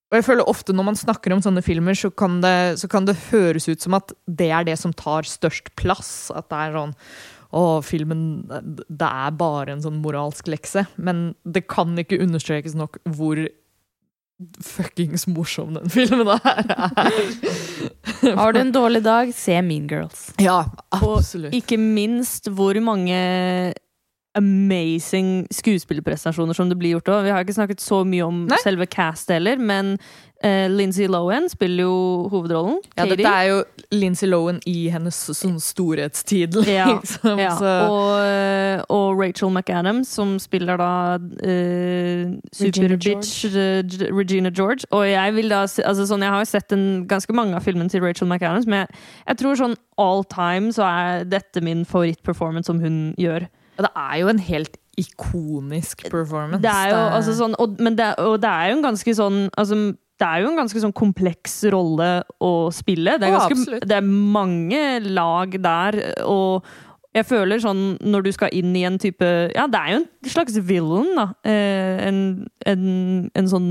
og 0.07 0.19
jeg 0.19 0.27
føler 0.27 0.51
ofte 0.51 0.75
når 0.77 0.89
man 0.91 0.99
snakker 0.99 1.35
om 1.35 1.43
sånne 1.45 1.65
filmer, 1.65 1.97
så 1.99 2.11
kan, 2.13 2.41
det, 2.45 2.79
så 2.83 2.91
kan 2.91 3.09
det 3.09 3.19
høres 3.31 3.69
ut 3.69 3.83
som 3.83 3.97
at 3.99 4.13
det 4.27 4.51
er 4.55 4.69
det 4.69 4.77
som 4.81 4.95
tar 4.97 5.29
størst 5.29 5.73
plass. 5.79 6.31
At 6.35 6.51
det 6.53 6.61
er 6.67 6.77
sånn 6.81 6.95
Å, 7.57 7.61
filmen 7.87 8.43
Det 8.91 9.07
er 9.07 9.37
bare 9.39 9.77
en 9.77 9.85
sånn 9.85 10.03
moralsk 10.03 10.51
lekse. 10.53 10.87
Men 10.97 11.31
det 11.45 11.67
kan 11.71 11.97
ikke 11.99 12.21
understrekes 12.23 12.77
nok 12.79 13.01
hvor 13.17 13.41
fuckings 14.61 15.25
morsom 15.31 15.73
den 15.79 15.89
filmen 15.89 16.29
er. 16.29 16.67
Har 18.37 18.53
du 18.53 18.61
en 18.61 18.73
dårlig 18.75 19.01
dag, 19.07 19.33
se 19.35 19.57
Mean 19.65 19.87
Girls. 19.89 20.29
Ja, 20.43 20.67
absolutt. 20.93 21.55
Og 21.55 21.57
Ikke 21.57 21.79
minst 21.81 22.51
hvor 22.53 22.77
mange 22.85 23.17
amazing 24.37 25.47
skuespillerprestasjoner 25.55 26.57
som 26.57 26.69
det 26.71 26.79
blir 26.81 26.97
gjort 26.97 27.09
òg. 27.15 27.25
Vi 27.27 27.35
har 27.35 27.45
ikke 27.45 27.57
snakket 27.57 27.83
så 27.85 28.03
mye 28.07 28.25
om 28.27 28.45
Nei. 28.51 28.59
selve 28.63 28.87
cast 28.93 29.31
heller, 29.33 29.57
men 29.59 29.95
uh, 30.45 30.67
Lindsay 30.73 31.09
Lohan 31.09 31.49
spiller 31.53 31.87
jo 31.87 31.97
hovedrollen. 32.33 32.79
Ja, 32.97 33.05
Katie. 33.07 33.17
dette 33.17 33.33
er 33.33 33.49
jo 33.51 33.63
Lindsay 33.97 34.29
Lohan 34.29 34.61
i 34.69 34.89
hennes 34.93 35.17
sånn 35.33 35.57
storhetstid. 35.63 36.59
Ja, 36.69 36.89
Liksom, 37.01 37.41
Ja, 37.41 37.55
og, 37.89 38.13
eh, 38.21 38.83
og 38.93 39.19
Rachel 39.21 39.51
McAdams, 39.55 40.13
som 40.17 40.37
spiller 40.43 40.77
da 40.81 40.91
Superbitch, 42.53 42.61
Regina 42.61 42.97
super-bitch 42.97 43.45
J- 43.99 44.11
Regina 44.13 44.51
George. 44.51 44.85
Og 44.93 45.07
jeg 45.09 45.35
vil 45.37 45.49
da 45.53 45.63
altså 45.67 46.07
sånn, 46.09 46.25
jeg 46.25 46.33
har 46.35 46.43
jo 46.45 46.51
sett 46.51 46.73
en, 46.77 46.87
ganske 47.09 47.33
mange 47.37 47.57
av 47.57 47.65
filmene 47.67 47.91
til 47.93 48.03
Rachel 48.05 48.29
McAdams, 48.29 48.67
men 48.69 48.85
jeg, 48.85 48.97
jeg 49.31 49.41
tror 49.43 49.59
sånn 49.61 49.77
all 50.01 50.25
time 50.29 50.73
så 50.77 50.85
er 50.89 51.25
dette 51.29 51.63
min 51.65 51.85
favorittperformance 51.89 52.69
som 52.71 52.81
hun 52.83 53.15
gjør. 53.21 53.47
Det 53.77 53.93
er 53.93 54.17
jo 54.23 54.33
en 54.33 54.43
helt 54.43 54.77
ikonisk 54.97 56.07
performance. 56.09 56.63
Det 56.65 56.73
er 56.73 56.91
jo 56.95 57.01
altså 57.19 57.37
sånn, 57.37 57.55
og, 57.61 57.77
men 57.85 57.99
det, 57.99 58.15
og 58.23 58.39
det 58.41 58.49
er 58.49 58.71
jo 58.71 58.79
en 58.79 58.87
ganske 58.87 59.15
sånn 59.19 59.43
altså, 59.53 59.81
det 60.17 60.25
er 60.25 60.41
jo 60.41 60.49
en 60.49 60.57
ganske 60.63 60.81
sånn 60.81 60.95
kompleks 60.97 61.59
rolle 61.73 62.11
å 62.41 62.53
spille. 62.73 63.19
Det 63.21 63.29
er, 63.29 63.37
ganske, 63.37 63.81
det 63.85 63.99
er 63.99 64.07
mange 64.07 64.83
lag 65.05 65.53
der, 65.61 65.99
og 66.25 66.65
jeg 67.17 67.29
føler 67.29 67.61
sånn 67.61 67.83
når 68.05 68.27
du 68.27 68.31
skal 68.37 68.53
inn 68.57 68.75
i 68.77 68.85
en 68.89 68.99
type 69.01 69.27
Ja, 69.55 69.67
det 69.73 69.81
er 69.81 69.93
jo 69.95 70.01
en 70.01 70.33
slags 70.33 70.57
villain, 70.69 71.13
da. 71.17 71.29
Eh, 71.49 72.09
en, 72.09 72.19
en, 72.69 72.89
en 73.37 73.53
sånn 73.53 73.69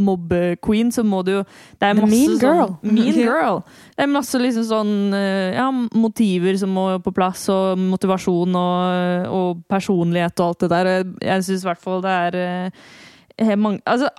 mobb-queen, 0.00 0.90
så 0.94 1.04
må 1.06 1.22
du 1.26 1.32
jo 1.38 1.42
Det 1.80 1.90
er 1.90 1.98
masse 1.98 2.10
mean 2.12 2.38
girl. 2.40 2.72
sånn 2.74 2.94
Mean 2.96 3.20
girl. 3.20 3.60
Det 3.96 4.06
er 4.06 4.10
masse 4.12 4.40
liksom 4.40 4.66
sånn 4.70 4.94
eh, 5.16 5.58
Ja, 5.58 5.68
motiver 5.70 6.58
som 6.60 6.74
må 6.76 6.88
på 7.04 7.14
plass, 7.16 7.46
og 7.52 7.78
motivasjon 7.80 8.56
og, 8.56 9.30
og 9.30 9.62
personlighet 9.70 10.40
og 10.40 10.50
alt 10.50 10.66
det 10.66 10.72
der. 10.74 10.90
Jeg 11.30 11.46
syns 11.46 11.64
i 11.64 11.70
hvert 11.70 11.84
fall 11.84 12.02
det 12.04 12.16
er 12.26 12.40
eh, 12.40 13.56
mange 13.56 13.80
Altså 13.88 14.10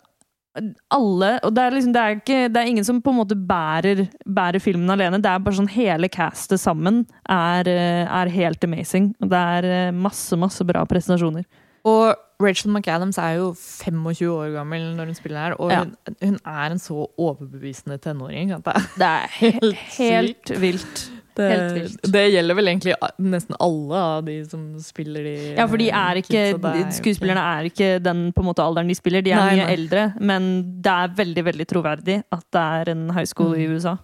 alle 0.92 1.30
Og 1.48 1.54
det 1.56 1.64
er 1.64 1.76
liksom 1.76 1.94
det 1.96 2.02
er, 2.02 2.18
ikke, 2.20 2.40
det 2.52 2.60
er 2.60 2.70
ingen 2.72 2.88
som 2.88 3.00
på 3.04 3.14
en 3.14 3.22
måte 3.22 3.38
bærer, 3.38 4.04
bærer 4.28 4.60
filmen 4.60 4.90
alene. 4.92 5.22
Det 5.24 5.30
er 5.32 5.44
bare 5.44 5.60
sånn 5.62 5.72
hele 5.72 6.10
castet 6.12 6.60
sammen 6.60 7.06
er, 7.24 7.70
eh, 7.72 8.04
er 8.04 8.34
helt 8.34 8.64
amazing. 8.68 9.14
Og 9.24 9.32
det 9.32 9.44
er 9.58 9.70
eh, 9.70 9.94
masse, 9.96 10.36
masse 10.40 10.66
bra 10.68 10.84
presentasjoner. 10.90 11.48
Og 11.88 12.12
Rachel 12.42 12.72
McAdams 12.74 13.18
er 13.22 13.38
jo 13.40 13.54
25 13.54 14.28
år 14.34 14.52
gammel 14.58 14.90
når 14.98 15.12
hun 15.12 15.16
spiller 15.18 15.40
her, 15.46 15.56
og 15.62 15.72
Ja. 15.72 15.80
hun, 15.86 15.96
hun 16.22 16.38
er 16.46 16.72
en 16.76 16.80
så 16.82 17.08
overbevisende 17.18 17.98
tenåring. 18.04 18.50
Det, 18.50 18.76
Det 18.98 19.08
er 19.08 19.28
helt, 19.42 19.82
helt 19.98 20.52
vilt. 20.62 21.02
det, 21.38 21.48
Helt 21.52 21.74
vilt. 21.78 22.12
det 22.12 22.24
gjelder 22.34 22.56
vel 22.58 22.68
egentlig 22.74 22.96
nesten 23.24 23.56
alle 23.64 23.96
av 24.18 24.26
de 24.28 24.36
som 24.52 24.66
spiller 24.84 25.24
de 25.24 25.36
Ja, 25.56 25.66
for 25.72 25.78
de 25.80 25.88
er 25.90 26.20
ikke. 26.20 26.42
Er 26.60 26.92
skuespillerne 26.92 27.40
er 27.62 27.70
ikke 27.70 27.92
den 28.04 28.32
på 28.36 28.44
en 28.44 28.50
måte 28.50 28.66
alderen 28.66 28.88
de 28.92 28.96
spiller. 29.00 29.22
De 29.24 29.32
er 29.32 29.40
Nei, 29.40 29.56
mye 29.56 29.66
nei. 29.66 29.74
eldre, 29.78 30.04
men 30.20 30.50
det 30.82 30.92
er 30.92 31.16
veldig 31.22 31.46
veldig 31.48 31.68
troverdig 31.72 32.18
at 32.32 32.44
det 32.52 32.62
er 32.82 32.92
en 32.92 33.10
high 33.16 33.26
school 33.32 33.56
i 33.56 33.66
Mm. 33.68 33.76
USA. 33.78 33.98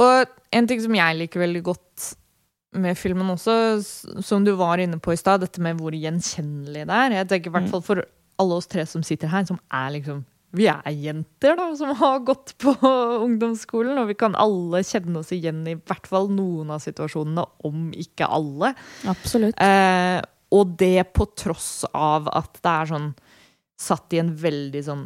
Og 0.00 0.26
en 0.52 0.66
ting 0.66 0.80
som 0.80 0.94
jeg 0.96 1.16
liker 1.18 1.40
veldig 1.44 1.62
godt 1.62 2.14
med 2.72 2.96
filmen 2.98 3.30
også, 3.32 3.54
som 4.22 4.44
du 4.46 4.52
var 4.54 4.78
inne 4.78 5.00
på 5.02 5.12
i 5.12 5.18
stad, 5.18 5.40
dette 5.42 5.58
med 5.62 5.78
hvor 5.80 5.90
gjenkjennelig 5.96 6.84
det 6.86 6.96
er. 6.96 7.10
Jeg 7.20 7.28
tenker 7.32 7.50
i 7.50 7.54
hvert 7.56 7.66
Mm. 7.66 7.70
fall 7.70 7.82
for 7.82 8.02
alle 8.38 8.54
oss 8.60 8.66
tre 8.70 8.84
som 8.86 9.02
sitter 9.02 9.28
her, 9.28 9.44
som 9.44 9.58
er 9.72 9.90
liksom 10.00 10.24
Vi 10.52 10.66
er 10.66 10.82
jenter, 10.90 11.54
da, 11.56 11.68
som 11.76 11.94
har 11.94 12.18
gått 12.26 12.54
på 12.58 12.72
ungdomsskolen, 13.26 13.96
og 13.98 14.08
vi 14.08 14.14
kan 14.18 14.34
alle 14.34 14.80
kjenne 14.82 15.18
oss 15.20 15.30
igjen 15.30 15.60
i 15.70 15.76
hvert 15.76 16.06
fall 16.10 16.26
noen 16.28 16.70
av 16.74 16.80
situasjonene, 16.82 17.44
om 17.64 17.92
ikke 17.92 18.26
alle. 18.26 18.72
Absolutt. 19.06 19.54
Eh, 19.62 20.20
og 20.50 20.76
det 20.76 21.12
på 21.14 21.28
tross 21.38 21.84
av 21.94 22.26
at 22.34 22.58
det 22.62 22.70
er 22.72 22.86
sånn 22.90 23.14
satt 23.78 24.12
i 24.12 24.18
en 24.18 24.34
veldig 24.34 24.82
sånn 24.84 25.04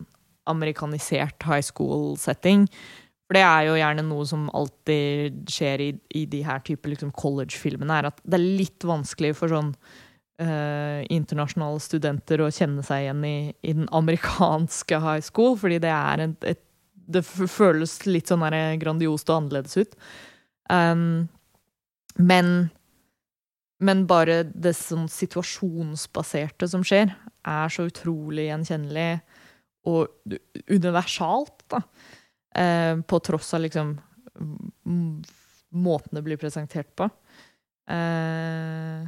amerikanisert 0.49 1.43
high 1.45 1.61
school-setting. 1.63 2.67
For 3.25 3.39
det 3.39 3.45
er 3.47 3.69
jo 3.69 3.77
gjerne 3.79 4.05
noe 4.05 4.25
som 4.29 4.49
alltid 4.53 5.45
skjer 5.49 5.81
i, 5.81 5.91
i 6.21 6.25
de 6.29 6.43
her 6.45 6.61
type 6.67 6.91
liksom 6.91 7.13
college-filmene, 7.17 8.01
er 8.01 8.11
at 8.11 8.21
det 8.25 8.37
er 8.37 8.51
litt 8.61 8.85
vanskelig 8.85 9.33
for 9.39 9.53
sånn 9.53 9.73
uh, 10.43 11.01
internasjonale 11.09 11.81
studenter 11.81 12.45
å 12.45 12.51
kjenne 12.53 12.85
seg 12.85 13.07
igjen 13.07 13.25
i, 13.25 13.39
i 13.65 13.77
den 13.81 13.89
amerikanske 13.97 15.01
high 15.01 15.25
school, 15.25 15.57
fordi 15.61 15.81
det 15.87 15.93
er 15.95 16.27
en, 16.29 16.39
et 16.45 16.63
Det 17.05 17.21
føles 17.21 17.99
litt 18.09 18.31
sånn 18.31 18.41
her 18.47 18.79
grandiost 18.81 19.29
og 19.29 19.43
annerledes 19.43 19.77
ut. 19.77 19.97
Um, 20.73 21.27
men 22.17 22.71
men 23.85 24.05
bare 24.09 24.43
det 24.49 24.75
sånn 24.79 25.09
situasjonsbaserte 25.11 26.69
som 26.71 26.85
skjer, 26.87 27.13
er 27.45 27.73
så 27.73 27.89
utrolig 27.89 28.47
gjenkjennelig 28.49 29.09
og 29.91 30.39
universalt, 30.71 31.67
da. 31.73 31.83
Eh, 32.55 33.01
på 33.01 33.21
tross 33.21 33.55
av 33.55 33.65
liksom 33.65 33.97
måten 35.75 36.15
det 36.15 36.23
blir 36.23 36.39
presentert 36.39 36.97
på. 36.97 37.09
Eh, 37.91 39.07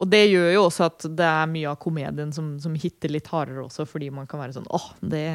og 0.00 0.08
det 0.08 0.20
gjør 0.30 0.48
jo 0.54 0.60
også 0.64 0.86
at 0.88 1.04
det 1.16 1.26
er 1.28 1.48
mye 1.52 1.68
av 1.68 1.76
komedien 1.80 2.30
som, 2.32 2.54
som 2.60 2.76
hitter 2.78 3.12
litt 3.12 3.28
hardere 3.28 3.66
også, 3.66 3.84
fordi 3.88 4.08
man 4.14 4.28
kan 4.28 4.40
være 4.40 4.54
sånn 4.56 4.68
åh, 4.72 4.86
det, 5.00 5.26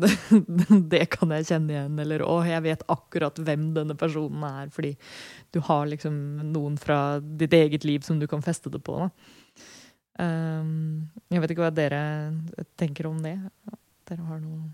det, 0.00 0.12
det 0.94 1.02
kan 1.12 1.34
jeg 1.36 1.48
kjenne 1.50 1.74
igjen, 1.74 1.98
eller 2.04 2.24
åh, 2.24 2.44
jeg 2.48 2.64
vet 2.64 2.86
akkurat 2.92 3.40
hvem 3.44 3.66
denne 3.76 3.96
personen 4.00 4.46
er, 4.48 4.70
fordi 4.72 4.94
du 5.52 5.60
har 5.68 5.90
liksom 5.90 6.16
noen 6.54 6.78
fra 6.80 7.18
ditt 7.20 7.52
eget 7.56 7.84
liv 7.84 8.04
som 8.06 8.20
du 8.20 8.28
kan 8.30 8.44
feste 8.44 8.72
det 8.72 8.80
på. 8.84 9.02
Um, 10.14 11.10
jeg 11.28 11.42
vet 11.42 11.52
ikke 11.52 11.66
hva 11.66 11.74
dere 11.74 12.00
tenker 12.80 13.10
om 13.10 13.20
det. 13.24 13.36
Dere 14.08 14.24
har 14.30 14.40
noe 14.40 14.70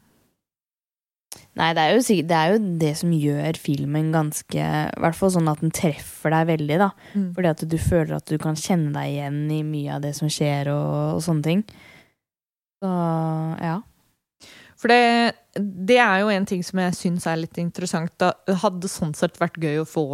Nei, 1.59 1.72
det 1.74 1.82
er, 1.82 1.96
jo, 1.96 2.03
det 2.30 2.36
er 2.38 2.53
jo 2.55 2.59
det 2.78 2.92
som 3.01 3.11
gjør 3.11 3.57
filmen 3.59 4.12
ganske 4.14 4.55
I 4.62 5.01
hvert 5.03 5.16
fall 5.18 5.32
sånn 5.34 5.51
at 5.51 5.61
den 5.64 5.72
treffer 5.74 6.30
deg 6.30 6.46
veldig, 6.53 6.76
da. 6.78 6.90
Fordi 7.34 7.51
at 7.51 7.64
du 7.66 7.76
føler 7.82 8.14
at 8.20 8.30
du 8.30 8.38
kan 8.38 8.55
kjenne 8.57 8.92
deg 8.94 9.16
igjen 9.16 9.40
i 9.51 9.62
mye 9.66 9.96
av 9.96 10.05
det 10.07 10.14
som 10.16 10.30
skjer, 10.30 10.70
og, 10.70 11.16
og 11.18 11.22
sånne 11.26 11.42
ting. 11.48 11.64
Så 12.80 12.90
ja. 13.61 13.74
For 14.80 14.88
det, 14.88 15.34
det 15.90 15.98
er 16.01 16.22
jo 16.22 16.30
en 16.32 16.46
ting 16.48 16.62
som 16.64 16.78
jeg 16.80 16.94
syns 16.96 17.26
er 17.28 17.36
litt 17.42 17.59
interessant. 17.61 18.14
Da 18.22 18.30
hadde 18.62 18.88
sånn 18.88 19.12
sett 19.18 19.36
vært 19.42 19.59
gøy 19.61 19.82
å 19.82 19.84
få, 19.90 20.07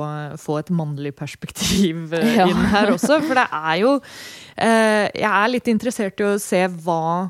få 0.43 0.57
et 0.59 0.73
mannlig 0.75 1.13
perspektiv 1.21 2.17
eh, 2.17 2.33
Ja. 2.41 2.49
inn 2.51 2.65
her 2.73 2.91
også. 2.97 3.21
For 3.29 3.39
det 3.39 3.47
er 3.55 3.77
jo 3.85 3.93
eh, 4.01 5.07
Jeg 5.15 5.31
er 5.31 5.53
litt 5.53 5.71
interessert 5.71 6.19
i 6.25 6.27
å 6.33 6.35
se 6.43 6.65
hva 6.83 7.29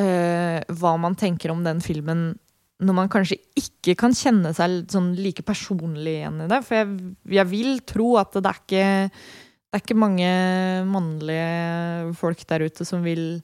eh, 0.00 0.62
Hva 0.80 0.94
man 1.02 1.18
tenker 1.20 1.52
om 1.52 1.60
den 1.66 1.82
filmen 1.84 2.30
når 2.78 2.94
man 2.94 3.10
kanskje 3.10 3.40
ikke 3.58 3.96
kan 3.98 4.14
kjenne 4.14 4.52
seg 4.54 4.84
sånn 4.92 5.10
like 5.18 5.42
personlig 5.46 6.20
igjen 6.20 6.44
i 6.44 6.48
det. 6.50 6.62
For 6.66 6.78
jeg, 6.78 7.12
jeg 7.40 7.50
vil 7.50 7.78
tro 7.88 8.12
at 8.20 8.38
det 8.38 8.50
er 8.50 8.62
ikke 8.62 8.88
det 9.68 9.76
er 9.76 9.82
ikke 9.82 10.00
mange 10.00 10.28
mannlige 10.88 12.14
folk 12.16 12.40
der 12.48 12.64
ute 12.70 12.86
som 12.88 13.02
vil 13.04 13.40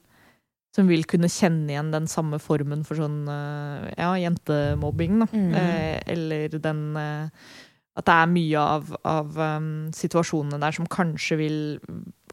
som 0.75 0.89
vil 0.91 1.05
kunne 1.07 1.29
kjenne 1.31 1.71
igjen 1.71 1.93
den 1.93 2.07
samme 2.11 2.39
formen 2.43 2.81
for 2.87 2.99
sånn 2.99 3.21
eh, 3.31 3.85
ja, 3.95 4.09
jentemobbing, 4.19 5.21
da. 5.23 5.27
Mm. 5.31 5.53
Eh, 5.55 5.99
eller 6.15 6.57
den 6.59 6.81
eh, 6.99 7.53
At 7.95 8.09
det 8.09 8.15
er 8.17 8.27
mye 8.27 8.59
av, 8.75 8.89
av 9.07 9.37
um, 9.39 9.69
situasjonene 9.95 10.59
der 10.59 10.75
som 10.75 10.89
kanskje 10.91 11.37
vil 11.39 11.59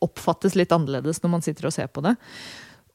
oppfattes 0.02 0.56
litt 0.58 0.74
annerledes 0.74 1.22
når 1.22 1.30
man 1.36 1.44
sitter 1.46 1.68
og 1.68 1.76
ser 1.76 1.86
på 1.86 2.02
det. 2.02 2.16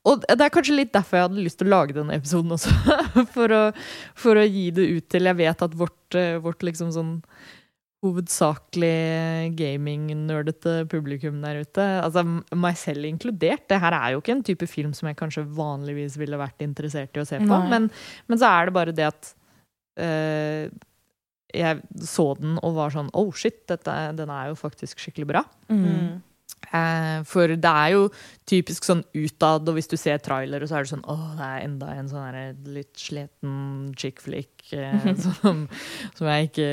Og 0.07 0.23
det 0.23 0.45
er 0.45 0.53
kanskje 0.53 0.77
litt 0.77 0.93
derfor 0.95 1.19
jeg 1.19 1.27
hadde 1.27 1.43
lyst 1.43 1.59
til 1.59 1.69
å 1.69 1.75
lage 1.75 1.95
denne 1.97 2.15
episoden 2.17 2.55
også. 2.55 2.73
For 3.35 3.53
å, 3.53 3.61
for 4.17 4.39
å 4.39 4.43
gi 4.45 4.69
det 4.75 4.85
ut 4.93 5.05
til 5.09 5.27
Jeg 5.27 5.37
vet 5.39 5.63
at 5.65 5.77
vårt, 5.77 6.15
eh, 6.17 6.37
vårt 6.41 6.63
liksom 6.65 6.91
sånn 6.95 7.13
hovedsakelig 8.05 9.55
gaming-nerdete 9.57 10.83
publikum 10.91 11.39
der 11.41 11.63
ute, 11.65 11.85
altså 12.03 12.21
meg 12.25 12.77
selv 12.77 13.07
inkludert. 13.09 13.65
Det 13.69 13.79
her 13.81 13.95
er 13.97 14.13
jo 14.13 14.21
ikke 14.21 14.35
en 14.35 14.45
type 14.45 14.67
film 14.69 14.93
som 14.95 15.09
jeg 15.09 15.17
kanskje 15.17 15.47
vanligvis 15.57 16.19
ville 16.21 16.37
vært 16.39 16.61
interessert 16.65 17.17
i 17.17 17.23
å 17.23 17.25
se 17.27 17.41
på, 17.41 17.61
men, 17.71 17.89
men 18.29 18.39
så 18.39 18.51
er 18.51 18.69
det 18.69 18.75
bare 18.77 18.93
det 18.95 19.07
at 19.09 19.31
uh, 19.97 20.69
jeg 21.57 22.05
så 22.05 22.27
den 22.37 22.59
og 22.61 22.77
var 22.77 22.93
sånn 22.93 23.09
Oh 23.17 23.31
shit, 23.33 23.63
dette, 23.71 23.97
den 24.17 24.31
er 24.33 24.51
jo 24.51 24.59
faktisk 24.59 25.01
skikkelig 25.01 25.29
bra. 25.33 25.43
Mm. 25.71 26.19
Eh, 26.67 27.19
for 27.27 27.47
det 27.47 27.71
er 27.71 27.93
jo 27.93 28.07
typisk 28.47 28.83
sånn 28.87 29.03
utad, 29.15 29.67
og 29.69 29.77
hvis 29.77 29.87
du 29.87 29.95
ser 29.99 30.19
trailere, 30.23 30.67
så 30.67 30.77
er 30.77 30.83
det 30.83 30.91
sånn 30.91 31.05
Å, 31.07 31.15
det 31.37 31.45
er 31.47 31.63
enda 31.63 31.91
en 31.95 32.09
sånn 32.11 32.65
litt 32.75 32.91
sliten 32.99 33.53
chick 33.99 34.19
flick 34.23 34.73
eh, 34.75 35.07
som, 35.25 35.63
som 36.17 36.27
jeg 36.27 36.49
ikke 36.49 36.67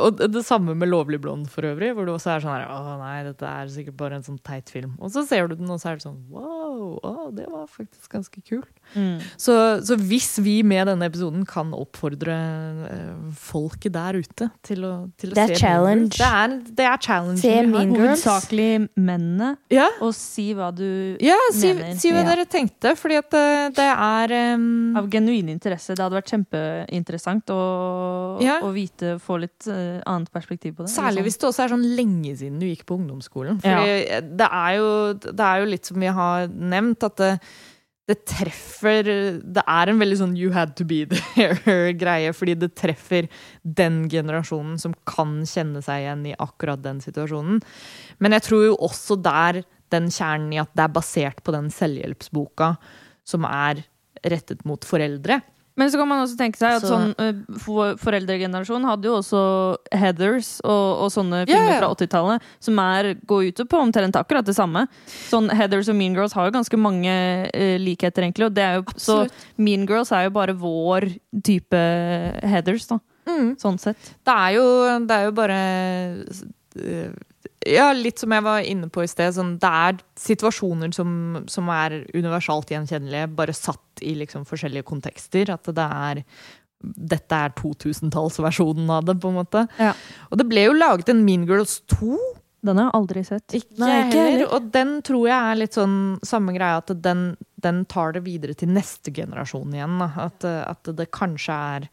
Og 0.00 0.18
det, 0.18 0.30
det 0.34 0.44
samme 0.46 0.74
med 0.78 0.90
Lovlig 0.90 1.20
blond, 1.22 1.46
for 1.52 1.68
øvrig, 1.70 1.92
hvor 1.94 2.08
du 2.08 2.14
også 2.16 2.34
er 2.34 2.44
sånn 2.44 2.56
her 2.56 2.66
Å 2.66 2.98
nei, 3.02 3.14
dette 3.28 3.52
er 3.52 3.70
sikkert 3.74 3.98
bare 4.00 4.18
en 4.18 4.26
sånn 4.26 4.42
teit 4.42 4.72
film. 4.74 4.96
Og 4.98 5.14
så 5.14 5.22
ser 5.28 5.46
du 5.46 5.54
den, 5.58 5.70
og 5.70 5.78
så 5.78 5.92
er 5.92 6.00
det 6.00 6.06
sånn 6.08 6.18
Wow, 6.34 6.98
å, 6.98 7.14
det 7.34 7.46
var 7.50 7.70
faktisk 7.70 8.10
ganske 8.14 8.42
kult. 8.42 8.74
Mm. 8.94 9.18
Så, 9.36 9.54
så 9.84 9.96
hvis 10.00 10.38
vi 10.44 10.62
med 10.66 10.86
denne 10.88 11.06
episoden 11.10 11.44
kan 11.48 11.72
oppfordre 11.76 12.36
eh, 12.88 13.32
folket 13.36 13.92
der 13.94 14.16
ute 14.22 14.48
til 14.64 14.84
å, 14.88 14.92
til 15.20 15.32
å 15.32 15.36
Det 15.36 15.42
er 15.44 15.52
se 15.52 15.58
challenge. 15.60 16.10
Det 16.16 16.28
er, 16.28 16.54
det 16.80 16.86
er 16.88 17.02
challenge. 17.04 17.40
Se. 17.42 17.52
Mean 17.68 17.92
Girls. 17.94 18.24
Hovedsakelig 18.24 18.70
mennene. 18.96 19.50
Ja. 19.74 19.88
Og 20.04 20.14
si 20.16 20.48
hva 20.56 20.70
du 20.74 20.86
Ja, 21.20 21.36
si, 21.52 21.72
mener. 21.74 21.98
si 22.00 22.12
hva 22.14 22.22
Ja. 22.24 22.30
dere 22.32 22.46
tenkte, 22.48 22.94
fordi 22.98 23.18
at 23.20 23.30
det, 23.34 23.44
det 23.76 23.88
er 23.92 24.36
um, 24.56 24.96
Av 24.98 25.08
genuin 25.12 25.48
interesse. 25.52 25.94
Det 25.94 26.02
hadde 26.04 26.18
vært 26.20 26.32
kjempeinteressant 26.32 27.52
å, 27.54 27.60
Ja. 28.44 28.58
å 28.64 28.72
vite, 28.74 29.16
få 29.22 29.38
litt 29.42 29.68
uh, 29.68 30.00
annet 30.08 30.32
perspektiv 30.32 30.76
på 30.78 30.86
det. 30.86 30.92
Særlig 30.94 31.18
Eller 31.18 31.28
hvis 31.28 31.38
det 31.40 31.48
også 31.50 31.64
er 31.66 31.74
sånn 31.76 31.86
lenge 31.98 32.34
siden 32.38 32.58
du 32.60 32.66
gikk 32.68 32.86
på 32.88 32.96
ungdomsskolen. 32.98 33.60
Ja. 33.64 33.78
Fordi 33.82 34.36
det, 34.38 34.48
er 34.64 34.76
jo, 34.78 34.90
det 35.28 35.40
er 35.52 35.62
jo 35.64 35.72
litt 35.76 35.88
som 35.92 36.00
vi 36.00 36.06
har 36.20 36.48
nevnt, 36.48 37.04
at 37.04 37.16
det, 37.20 37.32
det 38.08 38.22
treffer 38.28 39.04
Det 39.44 39.64
er 39.68 39.90
en 39.90 40.00
veldig 40.00 40.18
sånn 40.22 40.36
you 40.38 40.52
had 40.54 40.74
to 40.78 40.86
be 40.88 41.02
there-greie, 41.10 42.32
fordi 42.36 42.56
det 42.58 42.72
treffer 42.78 43.28
den 43.62 44.06
generasjonen 44.10 44.78
som 44.80 44.94
kan 45.08 45.42
kjenne 45.48 45.82
seg 45.84 46.04
igjen 46.04 46.24
i 46.30 46.36
akkurat 46.40 46.82
den 46.84 47.02
situasjonen. 47.04 47.60
Men 48.18 48.36
jeg 48.36 48.46
tror 48.48 48.64
jo 48.70 48.78
også 48.88 49.18
der 49.20 49.62
den 49.92 50.08
kjernen 50.12 50.54
i 50.56 50.62
at 50.62 50.72
det 50.76 50.84
er 50.84 50.96
basert 50.96 51.44
på 51.44 51.54
den 51.54 51.68
selvhjelpsboka 51.72 52.74
som 53.28 53.44
er 53.48 53.84
rettet 54.24 54.64
mot 54.68 54.84
foreldre, 54.88 55.40
Men 55.78 55.90
så 55.92 56.00
kan 56.00 56.08
man 56.10 56.24
også 56.24 56.38
tenke 56.38 56.58
seg 56.58 56.78
at 56.78 56.82
Så- 56.82 56.90
sånn 56.90 57.12
eh, 57.22 57.40
for, 57.62 57.94
foreldregenerasjonen 58.02 58.88
hadde 58.88 59.08
jo 59.08 59.16
også 59.20 59.42
Heathers 59.94 60.60
og, 60.64 61.04
og 61.04 61.12
sånne 61.14 61.44
filmer 61.46 61.70
yeah. 61.70 61.80
fra 61.80 61.92
80-tallet 61.94 62.48
som 62.66 62.80
er, 62.82 63.12
går 63.28 63.48
ut 63.52 63.62
på 63.70 63.82
omtrent 63.82 64.18
akkurat 64.18 64.46
det 64.46 64.56
samme. 64.58 64.86
Sånn 65.30 65.50
Heathers 65.54 65.90
og 65.92 65.98
Mean 65.98 66.18
Girls 66.18 66.34
har 66.34 66.48
jo 66.48 66.56
ganske 66.58 66.80
mange 66.80 67.14
uh, 67.48 67.76
likheter, 67.78 68.26
egentlig. 68.26 68.50
Jo, 68.50 68.82
så 68.98 69.20
Mean 69.56 69.86
Girls 69.86 70.10
er 70.12 70.26
jo 70.26 70.34
bare 70.34 70.56
vår 70.58 71.08
type 71.46 71.82
Heathers, 72.42 72.88
da. 72.90 72.98
Mm. 73.28 73.52
Sånn 73.60 73.78
sett. 73.80 74.14
Det 74.24 74.34
er 74.34 74.56
jo, 74.56 74.68
det 75.04 75.14
er 75.14 75.28
jo 75.28 75.34
bare 75.36 75.58
Ja, 77.66 77.90
litt 77.92 78.22
som 78.22 78.32
jeg 78.32 78.44
var 78.46 78.62
inne 78.64 78.88
på 78.92 79.02
i 79.04 79.10
sted. 79.10 79.34
Sånn, 79.34 79.56
det 79.60 79.68
er 79.68 79.98
situasjoner 80.20 80.92
som, 80.94 81.10
som 81.50 81.68
er 81.74 82.00
universalt 82.14 82.70
gjenkjennelige, 82.72 83.30
bare 83.38 83.56
satt 83.56 84.02
i 84.04 84.14
liksom 84.20 84.46
forskjellige 84.48 84.86
kontekster. 84.88 85.50
At 85.54 85.68
det 85.74 85.90
er 86.06 86.24
Dette 86.78 87.34
er 87.34 87.54
2000-tallsversjonen 87.58 88.90
av 88.94 89.08
det, 89.08 89.16
på 89.18 89.32
en 89.32 89.40
måte. 89.40 89.64
Ja. 89.82 89.94
Og 90.30 90.38
det 90.38 90.46
ble 90.46 90.68
jo 90.68 90.76
laget 90.76 91.10
en 91.10 91.24
Mean 91.26 91.48
Girls 91.48 91.80
2. 91.90 92.14
Den 92.68 92.78
har 92.78 92.88
jeg 92.88 92.96
aldri 92.98 93.24
sett. 93.26 93.54
Ikke 93.54 93.80
Nei, 93.82 93.90
ikke 94.04 94.14
heller. 94.14 94.30
heller. 94.30 94.52
Og 94.54 94.70
den 94.74 94.94
tror 95.06 95.26
jeg 95.28 95.50
er 95.50 95.58
litt 95.58 95.78
sånn 95.78 95.98
samme 96.26 96.54
greia, 96.54 96.78
at 96.78 96.94
den, 97.02 97.26
den 97.66 97.84
tar 97.90 98.14
det 98.16 98.24
videre 98.26 98.54
til 98.58 98.72
neste 98.74 99.14
generasjon 99.14 99.74
igjen. 99.74 100.00
At, 100.06 100.46
at 100.46 100.90
det 100.98 101.10
kanskje 101.14 101.58
er 101.74 101.90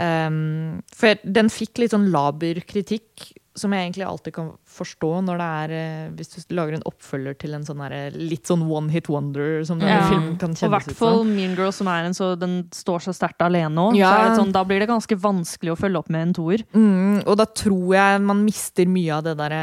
um, 0.00 0.82
For 0.96 1.20
den 1.24 1.52
fikk 1.52 1.84
litt 1.84 1.94
sånn 1.96 2.10
laber 2.12 2.60
kritikk, 2.68 3.30
som 3.54 3.70
jeg 3.70 3.84
egentlig 3.86 4.02
alltid 4.08 4.34
kan 4.34 4.48
forstå 4.66 5.08
når 5.22 5.38
det 5.38 5.46
er 5.46 5.70
eh, 5.78 6.10
Hvis 6.18 6.32
du 6.34 6.54
lager 6.58 6.74
en 6.74 6.82
oppfølger 6.90 7.36
til 7.38 7.52
en 7.54 7.62
sånn 7.62 7.78
der, 7.84 8.10
litt 8.18 8.50
sånn 8.50 8.64
one 8.66 8.90
hit 8.90 9.06
wonder 9.08 9.62
som 9.68 9.78
denne 9.78 9.94
Ja. 9.94 10.08
filmen 10.10 10.34
kan 10.40 10.50
Og 10.50 10.56
i 10.56 10.58
kjennes 10.64 10.74
hvert 10.74 10.90
ut 10.90 10.98
fall. 10.98 11.22
Mean 11.28 11.54
Girls, 11.54 11.76
som 11.78 11.86
er 11.92 12.02
en 12.08 12.14
så 12.18 12.32
den 12.38 12.64
står 12.74 12.98
så 13.06 13.14
sterkt 13.14 13.38
alene 13.46 13.78
òg. 13.78 13.94
Ja. 14.00 14.34
Sånn, 14.34 14.50
da 14.50 14.64
blir 14.66 14.80
det 14.82 14.90
ganske 14.90 15.14
vanskelig 15.14 15.70
å 15.70 15.78
følge 15.78 15.98
opp 16.02 16.10
med 16.10 16.22
en 16.28 16.34
toer. 16.34 16.64
Mm, 16.74 17.22
og 17.28 17.36
da 17.38 17.46
tror 17.46 17.94
jeg 17.94 18.20
man 18.26 18.42
mister 18.44 18.86
mye 18.90 19.14
av 19.20 19.24
det 19.28 19.36
derre 19.38 19.62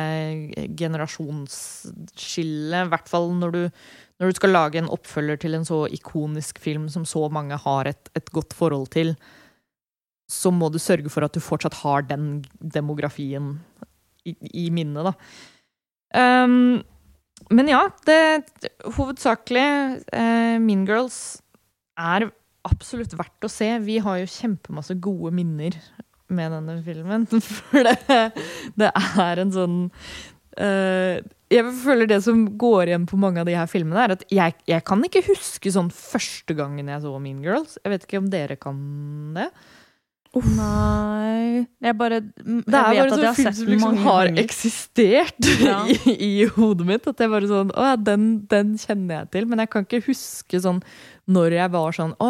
generasjonsskillet. 0.79 2.85
I 2.85 2.89
hvert 2.91 3.09
fall 3.11 3.29
når 3.37 3.51
du, 3.55 3.61
når 4.21 4.31
du 4.31 4.35
skal 4.39 4.53
lage 4.55 4.79
en 4.81 4.91
oppfølger 4.93 5.37
til 5.43 5.57
en 5.57 5.67
så 5.67 5.83
ikonisk 5.91 6.61
film 6.63 6.87
som 6.93 7.03
så 7.07 7.25
mange 7.33 7.57
har 7.59 7.89
et, 7.91 8.11
et 8.15 8.31
godt 8.31 8.53
forhold 8.55 8.89
til. 8.95 9.15
Så 10.31 10.51
må 10.55 10.69
du 10.71 10.79
sørge 10.79 11.09
for 11.11 11.25
at 11.27 11.35
du 11.35 11.41
fortsatt 11.43 11.81
har 11.83 12.05
den 12.07 12.37
demografien 12.61 13.57
i, 14.27 14.35
i 14.65 14.69
minnet, 14.73 15.11
da. 15.11 15.13
Um, 16.11 16.81
men 17.51 17.71
ja, 17.71 17.85
det 18.07 18.69
hovedsakelig 18.95 19.63
eh, 20.13 20.57
Mean 20.61 20.85
Girls 20.87 21.41
er 21.99 22.29
absolutt 22.67 23.15
verdt 23.17 23.47
å 23.47 23.51
se. 23.51 23.67
Vi 23.83 23.97
har 24.03 24.21
jo 24.21 24.29
kjempemasse 24.29 24.95
gode 25.03 25.33
minner 25.35 25.75
med 26.31 26.53
denne 26.55 26.77
filmen. 26.85 27.25
For 27.47 27.87
det, 27.87 27.97
det 28.79 28.91
er 28.93 29.41
en 29.41 29.51
sånn 29.55 29.77
eh, 30.55 31.19
Jeg 31.51 31.75
føler 31.81 32.07
det 32.09 32.21
som 32.23 32.45
går 32.61 32.91
igjen 32.93 33.09
på 33.09 33.19
mange 33.19 33.43
av 33.43 33.49
de 33.49 33.57
her 33.57 33.69
filmene, 33.71 34.05
er 34.05 34.15
at 34.15 34.25
jeg, 34.31 34.55
jeg 34.69 34.87
kan 34.87 35.03
ikke 35.07 35.25
huske 35.27 35.73
sånn 35.73 35.91
første 35.95 36.55
gangen 36.57 36.91
jeg 36.91 37.03
så 37.03 37.17
Mean 37.19 37.43
Girls. 37.43 37.77
Jeg 37.81 37.95
vet 37.95 38.07
ikke 38.07 38.23
om 38.23 38.31
dere 38.31 38.59
kan 38.61 38.81
det? 39.37 39.51
Nei 40.39 41.65
Jeg 41.83 41.95
bare 41.99 42.21
jeg 42.21 42.63
Det 42.63 42.77
er 42.79 42.95
bare 42.95 43.09
sånn 43.11 43.25
har 43.25 43.35
film 43.35 43.55
som 43.57 43.67
liksom 43.73 43.97
har 44.05 44.29
ganger. 44.29 44.43
eksistert 44.45 45.49
Ja. 45.65 45.81
i, 45.91 46.15
i 46.15 46.45
hodet 46.55 46.87
mitt. 46.87 47.07
At 47.11 47.19
jeg 47.19 47.31
bare 47.33 47.49
sånn 47.51 47.73
Å 47.75 47.89
ja, 47.91 47.97
den, 47.99 48.29
den 48.51 48.73
kjenner 48.79 49.21
jeg 49.21 49.31
til. 49.35 49.49
Men 49.51 49.63
jeg 49.65 49.71
kan 49.73 49.87
ikke 49.87 50.03
huske 50.07 50.61
sånn 50.63 50.79
når 51.31 51.57
jeg 51.59 51.73
var 51.75 51.97
sånn 51.99 52.15
Å, 52.23 52.29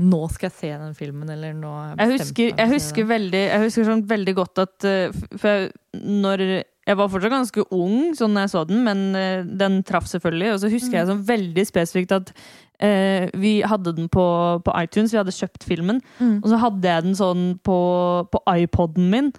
nå 0.00 0.20
skal 0.32 0.48
jeg 0.50 0.56
se 0.58 0.72
den 0.80 0.94
filmen, 0.98 1.30
eller 1.30 1.54
nå 1.54 1.70
Jeg 2.00 2.14
husker, 2.16 2.50
jeg 2.56 2.70
husker, 2.74 3.06
veldig, 3.10 3.44
jeg 3.52 3.64
husker 3.66 3.88
sånn 3.92 4.04
veldig 4.10 4.34
godt 4.38 4.62
at 4.66 4.86
eh, 4.88 5.22
For 5.40 5.68
når 6.00 6.44
jeg 6.88 6.96
var 6.96 7.08
fortsatt 7.12 7.30
ganske 7.30 7.64
ung 7.76 8.14
sånn 8.18 8.34
jeg 8.40 8.50
så 8.50 8.64
den, 8.66 8.82
men 8.84 9.14
eh, 9.14 9.42
den 9.44 9.82
traff 9.86 10.06
selvfølgelig. 10.10 10.52
Og 10.54 10.60
så 10.62 10.70
husker 10.72 10.90
Mm. 10.90 10.98
jeg 10.98 11.06
sånn 11.12 11.24
veldig 11.28 11.64
spesifikt 11.68 12.12
at 12.16 12.32
eh, 12.80 13.28
vi 13.36 13.60
hadde 13.62 13.92
den 13.94 14.08
på, 14.08 14.24
på 14.64 14.72
iTunes. 14.82 15.12
Vi 15.12 15.18
hadde 15.20 15.30
kjøpt 15.36 15.62
filmen. 15.68 16.00
Mm. 16.18 16.38
Og 16.42 16.48
så 16.50 16.56
hadde 16.58 16.88
jeg 16.88 17.02
den 17.04 17.14
sånn 17.18 17.58
på, 17.62 17.76
på 18.32 18.40
iPoden 18.56 19.10
min. 19.12 19.32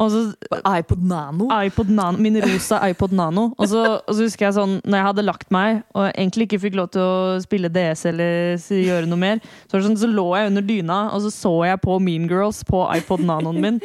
Og 0.00 0.08
så 0.10 0.20
iPod 0.64 1.02
Nano. 1.04 1.48
iPod 1.52 1.90
Nano, 1.92 2.16
min 2.24 2.38
rosa 2.40 2.78
iPod 2.88 3.12
Nano. 3.12 3.50
Og 3.58 3.68
så, 3.68 3.82
og 4.00 4.14
så 4.16 4.22
husker 4.24 4.46
jeg 4.46 4.54
sånn, 4.56 4.78
når 4.84 4.96
jeg 4.96 5.06
hadde 5.10 5.24
lagt 5.26 5.50
meg 5.52 5.82
og 5.92 6.06
jeg 6.06 6.14
egentlig 6.16 6.46
ikke 6.48 6.60
fikk 6.62 6.78
lov 6.78 6.88
til 6.94 7.02
å 7.04 7.40
spille 7.44 7.68
DS 7.68 8.06
eller 8.08 8.54
s- 8.56 8.70
gjøre 8.72 9.06
noe 9.10 9.20
mer, 9.20 9.42
så, 9.66 9.74
var 9.74 9.82
det 9.82 9.88
sånn, 9.90 9.98
så 10.00 10.08
lå 10.08 10.24
jeg 10.38 10.46
under 10.54 10.62
dyna, 10.64 11.00
og 11.12 11.20
så 11.26 11.30
så 11.34 11.52
jeg 11.68 11.82
på 11.84 11.98
Mean 12.00 12.24
Girls 12.32 12.62
på 12.64 12.80
iPod 12.96 13.20
Nanoen 13.28 13.60
min. 13.60 13.80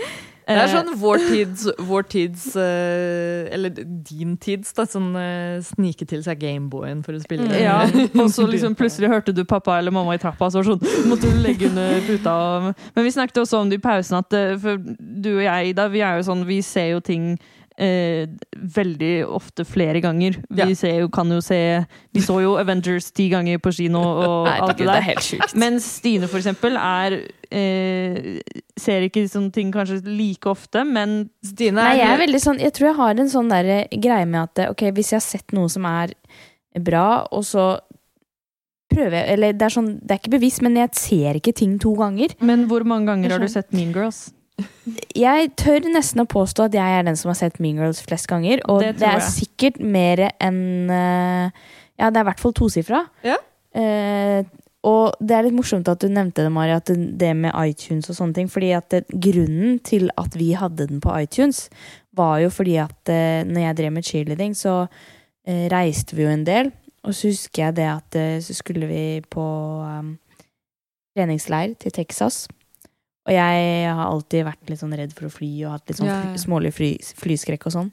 Det 0.46 0.54
er 0.54 0.68
Eh, 0.68 0.74
sånn 0.76 0.92
vår 1.02 1.24
tids, 1.26 1.64
vår 1.88 2.04
tids 2.06 2.44
eh, 2.60 3.48
Eller 3.56 3.74
din 3.74 4.36
tids, 4.38 4.74
da. 4.78 4.86
Sånn 4.86 5.16
uh, 5.18 5.58
snike 5.66 6.06
til 6.10 6.22
seg 6.26 6.40
Gameboyen 6.42 7.02
for 7.06 7.18
å 7.18 7.22
spille. 7.24 7.48
Mm. 7.50 7.58
Ja, 7.64 7.80
og 8.22 8.30
så 8.34 8.46
liksom 8.50 8.78
plutselig 8.78 9.10
hørte 9.10 9.34
du 9.34 9.42
pappa 9.48 9.80
eller 9.80 9.96
mamma 9.96 10.16
i 10.16 10.22
trappa, 10.22 10.52
så 10.54 10.62
sånn, 10.66 10.84
måtte 11.10 11.32
du 11.32 11.42
legge 11.42 11.72
under 11.72 11.98
puta. 12.06 12.36
Men 12.94 13.08
vi 13.08 13.14
snakket 13.16 13.42
også 13.42 13.64
om 13.64 13.72
det 13.72 13.80
i 13.82 13.86
pausen, 13.86 14.20
at 14.22 14.38
eh, 14.38 14.54
for 14.62 14.82
du 14.82 15.32
og 15.36 15.44
jeg, 15.48 15.74
Ida, 15.74 15.90
vi 15.92 16.06
er 16.06 16.20
jo 16.20 16.28
sånn, 16.30 16.46
vi 16.48 16.62
ser 16.66 16.94
jo 16.94 17.02
ting 17.04 17.34
eh, 17.78 18.26
veldig 18.56 19.26
ofte 19.28 19.66
flere 19.68 20.00
ganger. 20.02 20.38
Vi 20.50 20.62
Ja. 20.62 20.76
ser 20.76 21.00
jo, 21.02 21.10
kan 21.10 21.28
jo 21.30 21.42
se 21.42 21.86
Vi 22.14 22.22
så 22.22 22.42
jo 22.42 22.56
Avengers 22.58 23.12
ti 23.12 23.30
ganger 23.30 23.58
på 23.60 23.72
kino 23.76 24.00
og 24.26 24.48
alt 24.48 24.78
det 24.78 24.86
det 24.86 24.88
er 24.88 24.94
der. 24.94 25.02
helt 25.02 25.20
sjukt. 25.26 25.56
Mens 25.56 25.84
Stine, 26.00 26.28
for 26.28 26.38
eksempel, 26.40 26.78
er 26.78 27.18
eh, 27.52 28.40
Ser 28.78 29.02
ikke 29.08 29.26
sånne 29.28 29.52
ting 29.52 29.72
kanskje 29.72 30.02
like 30.06 30.46
ofte, 30.50 30.84
men 30.86 31.30
Stine 31.44 31.76
Nei, 31.82 31.98
jeg 31.98 32.08
er 32.08 32.14
er 32.16 32.24
veldig 32.28 32.42
sånn 32.42 32.60
Jeg 32.60 32.74
tror 32.74 32.88
jeg 32.90 32.96
har 32.96 33.20
en 33.20 33.30
sånn 33.30 33.50
der 33.50 33.88
greie 33.92 34.26
med 34.26 34.42
at 34.60 34.70
ok, 34.72 34.92
hvis 34.96 35.12
jeg 35.12 35.20
har 35.20 35.28
sett 35.28 35.52
noe 35.54 35.68
som 35.70 35.86
er 35.86 36.14
bra, 36.80 37.26
og 37.32 37.44
så 37.48 37.80
prøver 38.92 39.16
jeg 39.20 39.30
Eller 39.38 39.54
det 39.56 39.62
er 39.68 39.74
sånn 39.74 40.00
Det 40.02 40.12
er 40.12 40.20
ikke 40.22 40.34
bevisst, 40.38 40.62
men 40.62 40.76
jeg 40.76 40.90
ser 40.96 41.40
ikke 41.40 41.54
ting 41.56 41.78
to 41.80 41.94
ganger. 41.96 42.36
Men 42.40 42.68
hvor 42.68 42.84
mange 42.88 43.08
ganger 43.08 43.32
har 43.32 43.40
du 43.40 43.48
sett 43.52 43.72
Mean 43.74 43.92
Girls? 43.96 44.32
Jeg 45.16 45.50
tør 45.60 45.88
nesten 45.92 46.24
å 46.24 46.28
påstå 46.32 46.70
at 46.70 46.76
jeg 46.78 47.00
er 47.00 47.08
den 47.08 47.18
som 47.20 47.32
har 47.32 47.40
sett 47.40 47.58
Mean 47.64 47.80
Girls 47.82 48.00
flest 48.06 48.30
ganger, 48.32 48.62
og 48.72 48.84
Det 48.86 48.94
det, 49.02 49.10
er 49.10 49.24
sikkert 49.26 49.82
mer 49.84 50.30
enn 50.40 50.92
eh, 50.92 51.66
Ja, 52.00 52.12
det 52.12 52.20
er 52.20 52.24
i 52.24 52.30
hvert 52.30 52.44
fall 52.44 52.56
tosifra. 52.56 53.02
Ja. 53.26 53.36
Eh, 53.76 54.48
og 54.86 55.18
det 55.20 55.34
er 55.34 55.48
litt 55.48 55.58
morsomt 55.58 55.88
at 55.90 56.04
du 56.04 56.12
nevnte 56.12 56.46
det, 56.46 56.52
Mari, 56.54 56.76
at 56.76 56.88
det, 56.92 56.98
det 57.20 57.32
med 57.40 57.56
iTunes 57.66 58.10
og 58.12 58.18
sånne 58.20 58.38
ting. 58.38 58.50
fordi 58.52 58.72
at 58.78 58.90
det, 58.94 59.04
grunnen 59.10 59.80
til 59.84 60.12
at 60.22 60.38
vi 60.38 60.52
hadde 60.54 60.88
den 60.92 61.02
på 61.02 61.14
iTunes, 61.18 61.66
var 62.16 62.40
jo 62.44 62.52
fordi 62.54 62.78
at 62.84 63.12
eh, 63.12 63.44
når 63.48 63.62
jeg 63.62 63.78
drev 63.80 63.96
med 63.96 64.08
cheerleading, 64.08 64.56
så 64.56 64.86
eh, 65.48 65.66
reiste 65.74 66.16
vi 66.16 66.24
jo 66.24 66.32
en 66.32 66.46
del. 66.46 66.72
Og 67.06 67.16
så 67.16 67.32
husker 67.32 67.68
jeg 67.68 67.78
det 67.80 67.90
at 67.90 68.20
eh, 68.20 68.38
så 68.42 68.54
skulle 68.58 68.88
vi 68.90 69.22
på 69.30 69.46
um, 69.82 70.16
treningsleir 71.16 71.76
til 71.82 71.92
Texas. 71.92 72.46
Og 73.26 73.34
jeg 73.34 73.88
har 73.90 74.06
alltid 74.06 74.46
vært 74.46 74.70
litt 74.70 74.82
sånn 74.84 74.94
redd 74.94 75.14
for 75.18 75.26
å 75.26 75.34
fly 75.34 75.50
og 75.66 75.72
hatt 75.76 75.90
litt 75.90 75.98
sånn 75.98 76.12
Ja, 76.12 76.20
ja. 76.28 76.36
smålig 76.38 76.74
fly, 76.78 76.92
flyskrekk 77.18 77.66
og 77.66 77.74
sånn. 77.74 77.90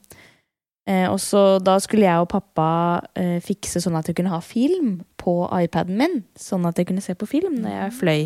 Eh, 0.91 1.07
og 1.07 1.21
så 1.23 1.59
da 1.63 1.77
skulle 1.81 2.09
jeg 2.09 2.25
og 2.25 2.29
pappa 2.33 2.67
eh, 3.15 3.39
fikse 3.41 3.81
sånn 3.81 3.95
at 3.97 4.09
jeg 4.11 4.17
kunne 4.19 4.33
ha 4.35 4.41
film 4.45 4.97
på 5.17 5.37
iPaden 5.63 5.97
min. 6.01 6.19
Sånn 6.37 6.67
at 6.69 6.77
jeg 6.77 6.89
kunne 6.91 7.05
se 7.05 7.15
på 7.15 7.29
film 7.31 7.61
når 7.63 7.71
jeg 7.77 7.95
fløy. 8.01 8.23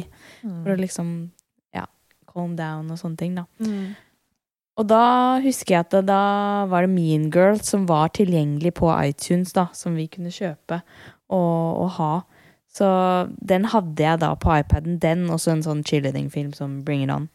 For 0.65 0.73
å 0.75 0.81
liksom, 0.81 1.13
ja, 1.77 1.85
calm 2.33 2.57
down 2.57 2.91
og 2.91 2.99
sånne 2.99 3.21
ting, 3.21 3.37
da. 3.39 3.45
Og 4.77 4.85
da 4.91 5.39
husker 5.41 5.73
jeg 5.77 5.87
at 5.87 5.95
da 6.05 6.67
var 6.69 6.85
det 6.85 6.91
Mean 6.93 7.31
Girls 7.33 7.69
som 7.71 7.87
var 7.89 8.11
tilgjengelig 8.17 8.75
på 8.77 8.91
iTunes, 9.07 9.53
da, 9.57 9.69
som 9.73 9.95
vi 9.97 10.05
kunne 10.13 10.29
kjøpe 10.35 10.83
og, 11.33 11.85
og 11.85 11.89
ha. 12.01 12.11
Så 12.77 12.87
den 13.41 13.65
hadde 13.73 14.03
jeg 14.05 14.21
da 14.21 14.35
på 14.37 14.51
iPaden. 14.53 14.99
Den 15.01 15.23
og 15.33 15.39
så 15.41 15.55
en 15.55 15.63
sånn 15.65 15.81
cheerleading-film 15.87 16.51
som 16.53 16.83
Bring 16.85 17.05
It 17.07 17.11
On. 17.15 17.29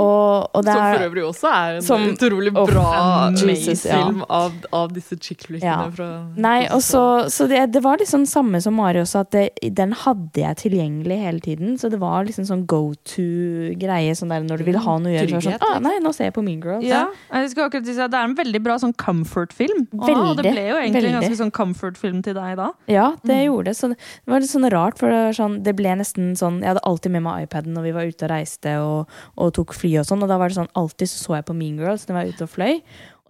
Og, 0.00 0.48
og 0.54 0.64
det 0.64 0.72
Som 0.72 0.86
for 0.94 1.04
øvrig 1.08 1.24
også 1.26 1.50
er 1.50 1.76
en 1.76 1.82
Som- 1.84 2.06
utrolig 2.14 2.52
bra 2.54 3.30
Jesus, 3.34 3.84
ja. 3.86 3.98
film 4.06 4.22
av, 4.30 4.52
av 4.72 4.92
disse 4.94 5.16
chick-flickene 5.18 5.66
Ja. 5.66 6.30
Nei, 6.40 6.66
og 6.72 6.80
så, 6.86 7.02
så 7.28 7.46
det, 7.50 7.66
det 7.74 7.82
var 7.84 7.98
liksom 8.00 8.24
samme 8.26 8.60
som 8.62 8.74
Mari 8.78 9.00
også, 9.02 9.20
at 9.26 9.30
det, 9.34 9.44
den 9.76 9.92
hadde 9.92 10.40
jeg 10.40 10.56
tilgjengelig 10.62 11.18
hele 11.20 11.40
tiden. 11.44 11.76
Så 11.80 11.90
det 11.92 12.00
var 12.00 12.24
liksom 12.24 12.46
sånn 12.48 12.64
go 12.70 12.94
to-greie 13.04 14.14
sånn 14.16 14.30
der 14.32 14.46
når 14.46 14.62
du 14.62 14.68
ville 14.70 14.82
ha 14.84 14.96
noe 15.02 15.12
å 15.12 15.16
gjøre. 15.18 15.42
Sånn, 15.44 15.58
ah, 15.60 15.78
nei, 15.82 15.96
nå 16.02 16.14
ser 16.16 16.30
jeg 16.30 16.36
på 16.38 16.44
Mean 16.46 16.60
Girls. 16.64 16.84
Ja, 16.88 17.06
jeg 17.34 17.50
skal 17.52 17.68
akkurat 17.68 17.86
si 17.86 17.98
at 18.00 18.10
Det 18.10 18.18
er 18.20 18.24
en 18.30 18.34
veldig 18.38 18.62
bra 18.64 18.78
sånn 18.80 18.94
comfort-film. 18.96 19.86
Og 20.00 20.36
det 20.40 20.46
ble 20.54 20.64
jo 20.70 20.78
egentlig 20.80 21.10
en 21.12 21.20
ganske 21.20 21.38
sånn 21.42 21.52
comfort-film 21.54 22.22
til 22.26 22.34
deg 22.38 22.56
da. 22.60 22.70
Ja, 22.90 23.10
det 23.24 23.36
Mm. 23.40 23.46
gjorde 23.50 23.64
det. 23.70 23.76
Så 23.76 23.89
det 23.98 24.32
var 24.32 24.40
litt 24.42 24.50
sånn 24.52 24.68
rart, 24.72 24.98
for 25.00 25.10
det, 25.12 25.34
sånn, 25.38 25.60
det 25.66 25.76
ble 25.78 25.94
nesten 26.00 26.32
sånn 26.38 26.60
Jeg 26.62 26.72
hadde 26.74 26.86
alltid 26.88 27.12
med 27.16 27.22
meg 27.26 27.46
iPaden 27.48 27.74
når 27.76 27.88
vi 27.88 27.94
var 27.96 28.10
ute 28.10 28.26
og 28.26 28.32
reiste 28.34 28.74
og, 28.82 29.08
og 29.36 29.54
tok 29.56 29.74
fly 29.76 29.94
og 30.02 30.08
sånn, 30.10 30.22
og 30.24 30.28
da 30.32 30.38
var 30.40 30.48
det 30.52 30.58
sånn 30.60 30.72
alltid 30.78 31.08
så 31.12 31.24
så 31.24 31.38
jeg 31.40 31.48
på 31.50 31.56
Mean 31.56 31.78
Girls 31.80 32.06
når 32.08 32.14
jeg 32.16 32.20
var 32.20 32.34
ute 32.36 32.46
og 32.48 32.54
fløy. 32.56 32.74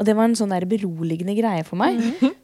Og 0.01 0.07
det 0.09 0.15
var 0.17 0.25
en 0.31 0.35
sånn 0.39 0.49
der 0.49 0.65
beroligende 0.65 1.35
greie 1.37 1.61
for 1.69 1.77
meg. 1.77 1.99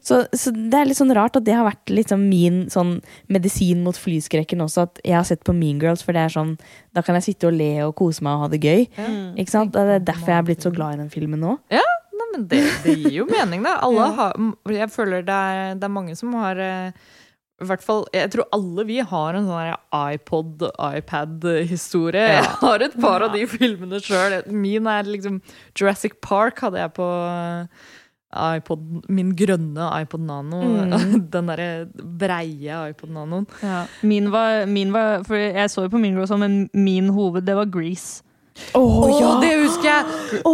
Så, 0.05 0.19
så 0.29 0.51
det 0.53 0.77
er 0.77 0.85
litt 0.85 0.99
sånn 0.99 1.09
rart 1.17 1.39
at 1.39 1.45
det 1.47 1.55
har 1.57 1.65
vært 1.65 1.89
liksom 1.89 2.21
min 2.29 2.67
sånn 2.69 2.99
medisin 3.33 3.81
mot 3.81 3.97
flyskrekken 3.97 4.61
også. 4.61 4.83
At 4.85 5.01
jeg 5.01 5.15
har 5.17 5.25
sett 5.25 5.41
på 5.47 5.55
Mean 5.57 5.79
Girls, 5.81 6.03
for 6.05 6.13
det 6.13 6.21
er 6.27 6.35
sånn 6.35 6.51
Da 6.93 7.01
kan 7.01 7.17
jeg 7.17 7.25
sitte 7.31 7.49
og 7.49 7.57
le 7.57 7.71
og 7.87 7.95
kose 7.97 8.21
meg 8.21 8.37
og 8.37 8.45
ha 8.45 8.51
det 8.53 8.61
gøy. 8.61 8.85
Ikke 9.41 9.49
sant? 9.55 9.73
Det 9.73 9.81
er 9.97 10.05
derfor 10.05 10.35
jeg 10.35 10.37
er 10.43 10.47
blitt 10.51 10.67
så 10.67 10.73
glad 10.75 10.99
i 10.99 11.01
den 11.01 11.09
filmen 11.09 11.41
nå. 11.41 11.55
Nei, 11.73 12.27
men 12.35 12.45
det, 12.49 12.61
det 12.85 12.93
gir 12.97 13.23
jo 13.23 13.25
mening, 13.29 13.65
da. 13.65 13.75
Alle 13.85 14.05
Ja. 14.05 14.13
har, 14.21 14.37
jeg 14.77 14.89
føler 14.93 15.25
det 15.25 15.33
er, 15.49 15.73
det 15.81 15.85
er 15.89 15.95
mange 15.97 16.13
som 16.17 16.33
har 16.37 16.61
eh, 16.61 16.91
hvert 17.65 17.81
fall, 17.81 18.05
Jeg 18.13 18.29
tror 18.33 18.45
alle 18.53 18.83
vi 18.85 18.99
har 19.01 19.33
en 19.33 19.47
sånn 19.49 19.71
iPod, 20.13 20.67
iPad-historie. 20.77 22.27
Jeg 22.37 22.49
har 22.61 22.83
et 22.85 22.97
par 23.01 23.25
av 23.25 23.33
de 23.33 23.45
filmene 23.49 24.01
sjøl. 24.03 24.43
Min 24.53 24.85
er 24.91 25.09
liksom 25.09 25.39
Jurassic 25.73 26.19
Park 26.21 26.61
hadde 26.61 26.83
jeg 26.83 26.93
på 26.93 27.07
eh, 27.07 27.65
iPod, 28.57 29.07
min 29.09 29.33
grønne 29.39 29.89
iPod 30.03 30.21
Nano. 30.27 30.61
Den 31.33 31.49
derre 31.49 31.69
breie 31.97 32.77
iPod 32.91 33.15
Nanoen. 33.15 33.49
Ja. 33.65 33.85
Min, 34.05 34.29
var, 34.33 34.65
min 34.69 34.93
var 34.93 35.25
For 35.27 35.39
jeg 35.39 35.73
så 35.73 35.87
jo 35.87 35.93
på 35.95 36.01
min 36.03 36.17
også, 36.21 36.37
men 36.37 36.67
min 36.77 37.09
hoved, 37.15 37.47
det 37.47 37.57
var 37.57 37.73
Grease. 37.73 38.21
Å 38.77 38.81
ja. 39.19 39.31
det 39.41 39.51
husker 39.61 39.87
jeg! 39.89 40.41
Å, 40.45 40.53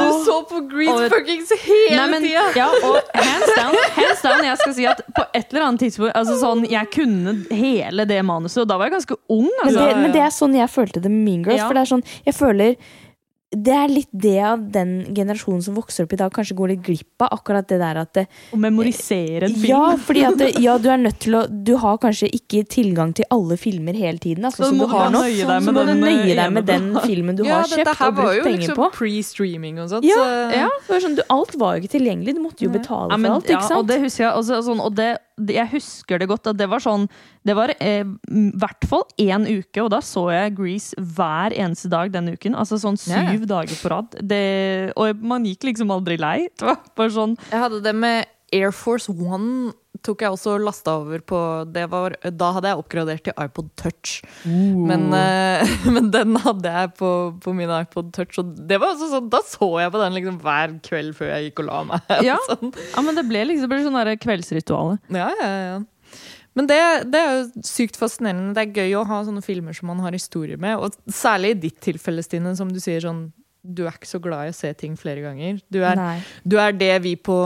du 0.00 0.24
så 0.26 0.36
på 0.50 0.60
Grease 0.70 0.94
Og- 1.06 1.12
fuckings 1.12 1.52
hele 1.64 1.96
Nei, 2.00 2.06
men, 2.12 2.26
tida! 2.26 2.44
ja, 2.58 2.66
og 2.84 2.98
hands 3.14 3.52
down, 3.56 3.76
hands 3.98 4.22
down, 4.26 4.44
jeg 4.44 4.58
skal 4.62 4.74
si 4.76 4.86
at 4.90 5.00
på 5.16 5.24
et 5.32 5.46
eller 5.54 5.66
annet 5.68 5.84
tidspunkt 5.86 6.14
altså 6.18 6.36
sånn, 6.40 6.64
Jeg 6.70 6.90
kunne 6.94 7.36
hele 7.54 8.04
det 8.10 8.20
manuset, 8.26 8.62
og 8.64 8.68
da 8.70 8.76
var 8.80 8.90
jeg 8.90 8.96
ganske 8.98 9.16
ung. 9.30 9.48
Men 9.48 9.68
Altså. 9.68 9.86
det, 9.88 9.96
men 10.02 10.12
det 10.12 10.22
er 10.26 10.34
sånn 10.34 10.54
jeg 10.58 10.70
følte 10.74 11.00
det 11.04 11.10
med 11.12 11.24
Mean 11.28 11.42
Girls. 11.46 11.62
Ja. 11.62 11.66
For 11.70 11.74
det 11.78 11.82
er 11.86 11.92
sånn, 11.94 12.04
jeg 12.26 12.34
føler 12.36 12.76
det 13.56 13.74
er 13.74 13.88
litt 13.88 14.08
det 14.12 14.36
av 14.42 14.62
den 14.74 15.14
generasjonen 15.14 15.62
som 15.62 15.74
vokser 15.76 16.04
opp 16.06 16.12
i 16.12 16.16
dag, 16.20 16.32
kanskje 16.34 16.56
går 16.58 16.68
litt 16.74 16.82
glipp 16.86 17.22
av. 17.22 17.32
Akkurat 17.38 17.66
det 17.68 17.78
der 17.80 18.00
at 18.00 18.12
det, 18.14 18.26
Å 18.52 18.58
memorisere 18.60 19.48
en 19.48 19.54
film. 19.54 19.70
Ja, 19.70 19.96
fordi 19.96 20.24
at 20.28 20.38
det, 20.38 20.48
ja, 20.66 20.76
du 20.78 20.88
er 20.90 20.98
nødt 20.98 21.18
til 21.24 21.34
å 21.38 21.44
Du 21.48 21.76
har 21.82 21.98
kanskje 22.02 22.28
ikke 22.34 22.64
tilgang 22.68 23.12
til 23.14 23.24
alle 23.30 23.56
filmer 23.60 23.94
hele 23.94 24.18
tiden. 24.18 24.44
Altså, 24.44 24.64
Så 24.64 24.70
du 24.72 24.78
må 24.82 24.88
du 24.88 24.94
nå. 24.94 25.22
nøye 25.24 25.46
deg 25.46 25.66
med 25.68 25.74
den, 25.80 26.00
nøye 26.04 26.30
eh, 26.30 26.36
deg 26.40 26.52
med 26.58 26.66
den 26.66 26.88
filmen 27.04 27.36
du 27.36 27.44
ja, 27.44 27.60
har 27.62 27.68
dette 27.68 27.84
kjøpt 27.84 27.98
her 28.00 28.08
og 28.08 28.14
var 28.14 28.24
brukt 28.24 28.36
jo 28.36 28.44
penger 28.48 28.62
liksom 28.64 28.80
på. 28.80 28.90
pre-streaming 28.98 29.80
og 29.84 29.88
sånt. 29.94 30.04
Ja, 30.08 30.16
så- 30.20 30.58
ja 30.60 30.68
var 30.88 31.00
sånn, 31.06 31.14
du, 31.16 31.22
alt 31.30 31.54
var 31.60 31.76
jo 31.76 31.84
ikke 31.84 31.94
tilgjengelig. 31.98 32.34
Du 32.34 32.42
måtte 32.44 32.64
jo 32.66 32.70
betale 32.74 33.10
Ja, 33.10 33.16
for 33.16 33.40
ikke 33.40 33.56
alt. 33.60 33.70
ja, 33.70 33.78
og 33.78 33.86
det 33.88 34.00
husker 34.04 34.24
jeg 34.28 34.32
også, 34.42 34.62
sånn, 34.68 34.80
og 34.84 34.94
det- 34.94 35.18
Jeg 35.50 35.66
husker 35.72 36.20
det 36.20 36.28
godt. 36.30 36.46
At 36.52 36.58
det 36.60 36.68
var 36.70 36.82
sånn 36.82 37.08
Det 37.46 37.56
var 37.58 37.72
eh, 37.78 38.06
hvert 38.60 38.88
fall 38.88 39.04
én 39.20 39.46
uke, 39.48 39.82
og 39.82 39.90
da 39.94 40.00
så 40.04 40.28
jeg 40.32 40.54
Grease 40.58 40.94
hver 40.98 41.54
eneste 41.56 41.90
dag 41.92 42.12
den 42.14 42.34
uken. 42.34 42.56
Altså 42.58 42.78
sånn 42.80 42.98
syv 43.00 43.44
ja. 43.44 43.50
dager 43.56 43.78
på 43.80 43.92
rad. 43.92 44.18
Det, 44.20 44.44
og 45.00 45.24
man 45.24 45.46
gikk 45.48 45.70
liksom 45.70 45.92
aldri 45.94 46.18
lei. 46.20 46.48
Det 46.54 46.68
var 46.68 46.82
bare 46.96 47.14
sånn 47.14 47.38
Jeg 47.50 47.64
hadde 47.66 47.82
det 47.84 47.96
med 47.98 48.30
Air 48.54 48.74
Force 48.74 49.12
One. 49.12 49.74
Tok 50.04 50.24
jeg 50.24 50.34
også 50.36 50.56
lasta 50.60 50.98
over 51.00 51.22
på 51.24 51.38
det 51.72 51.86
var, 51.92 52.16
Da 52.36 52.50
hadde 52.56 52.70
jeg 52.70 52.80
oppgradert 52.82 53.24
til 53.24 53.36
iPod 53.40 53.70
Touch. 53.80 54.18
Men, 54.44 55.08
uh, 55.14 55.74
men 55.94 56.10
den 56.14 56.36
hadde 56.44 56.74
jeg 56.76 56.92
på, 57.00 57.10
på 57.44 57.56
min 57.56 57.72
iPod 57.72 58.12
Touch, 58.16 58.38
og 58.42 58.52
det 58.68 58.80
var 58.82 58.94
også 58.94 59.10
sånn, 59.14 59.32
da 59.32 59.40
så 59.48 59.70
jeg 59.80 59.94
på 59.94 60.02
den 60.02 60.18
liksom 60.18 60.38
hver 60.44 60.76
kveld 60.84 61.16
før 61.16 61.32
jeg 61.32 61.48
gikk 61.48 61.64
og 61.64 61.70
la 61.70 61.80
meg. 61.88 62.12
Ja. 62.28 62.38
Sånn. 62.48 62.70
Ja, 62.94 63.02
men 63.04 63.16
det 63.18 63.26
ble 63.28 63.42
liksom 63.48 63.68
det 63.68 63.72
ble 63.72 63.82
sånn 63.84 64.22
kveldsritual. 64.22 64.96
Ja, 65.12 65.28
ja, 65.40 65.52
ja. 65.64 65.76
Men 66.54 66.68
det, 66.70 66.78
det 67.10 67.20
er 67.20 67.32
jo 67.34 67.64
sykt 67.66 67.96
fascinerende. 67.98 68.52
Det 68.54 68.62
er 68.62 68.84
gøy 68.84 69.00
å 69.00 69.06
ha 69.08 69.22
sånne 69.26 69.42
filmer 69.42 69.74
som 69.74 69.88
man 69.90 70.02
har 70.04 70.14
historier 70.14 70.60
med. 70.60 70.78
Og 70.78 70.94
særlig 71.10 71.54
i 71.54 71.60
ditt 71.66 71.80
tilfelle, 71.82 72.22
Stine, 72.22 72.54
som 72.58 72.70
du 72.70 72.78
sier 72.82 73.02
sånn 73.02 73.26
Du 73.64 73.86
er 73.86 73.94
ikke 73.96 74.08
så 74.08 74.20
glad 74.20 74.48
i 74.48 74.52
å 74.52 74.56
se 74.56 74.68
ting 74.76 74.92
flere 75.00 75.22
ganger. 75.24 75.58
Du 75.72 75.80
er, 75.86 76.00
du 76.44 76.58
er 76.60 76.74
det 76.76 76.92
vi 77.06 77.14
på, 77.16 77.38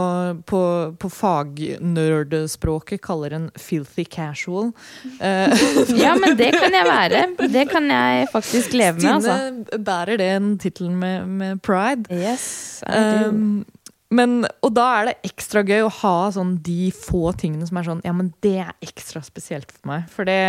på, 0.49 0.61
på 0.99 1.11
fagnerdespråket 1.15 2.99
kaller 3.05 3.37
en 3.37 3.47
filthy 3.55 4.03
casual. 4.03 4.73
Uh, 5.21 5.47
Ja, 6.03 6.13
men 6.19 6.35
det 6.39 6.51
kan 6.57 6.75
jeg 6.75 6.87
være. 6.89 7.23
Det 7.47 7.65
kan 7.71 7.87
jeg 7.87 8.27
faktisk 8.33 8.75
leve 8.75 8.99
med, 8.99 9.09
altså. 9.15 9.39
Stine 9.39 9.83
bærer 9.87 10.19
den 10.19 10.53
tittelen 10.59 10.99
med, 10.99 11.27
med 11.39 11.63
pride. 11.65 12.11
Yes, 12.11 12.83
Um, 12.89 13.65
men, 14.09 14.39
og 14.65 14.71
da 14.73 14.85
er 14.97 15.09
det 15.09 15.29
ekstra 15.29 15.61
gøy 15.65 15.83
å 15.85 15.91
ha 15.99 16.15
sånn 16.33 16.55
de 16.65 16.89
få 16.95 17.29
tingene 17.37 17.67
som 17.69 17.77
er 17.77 17.85
sånn 17.85 18.01
Ja, 18.05 18.13
men 18.15 18.31
det 18.41 18.55
er 18.63 18.71
ekstra 18.85 19.21
spesielt 19.25 19.69
for 19.69 19.91
meg. 19.91 20.07
For 20.13 20.25
det 20.25 20.39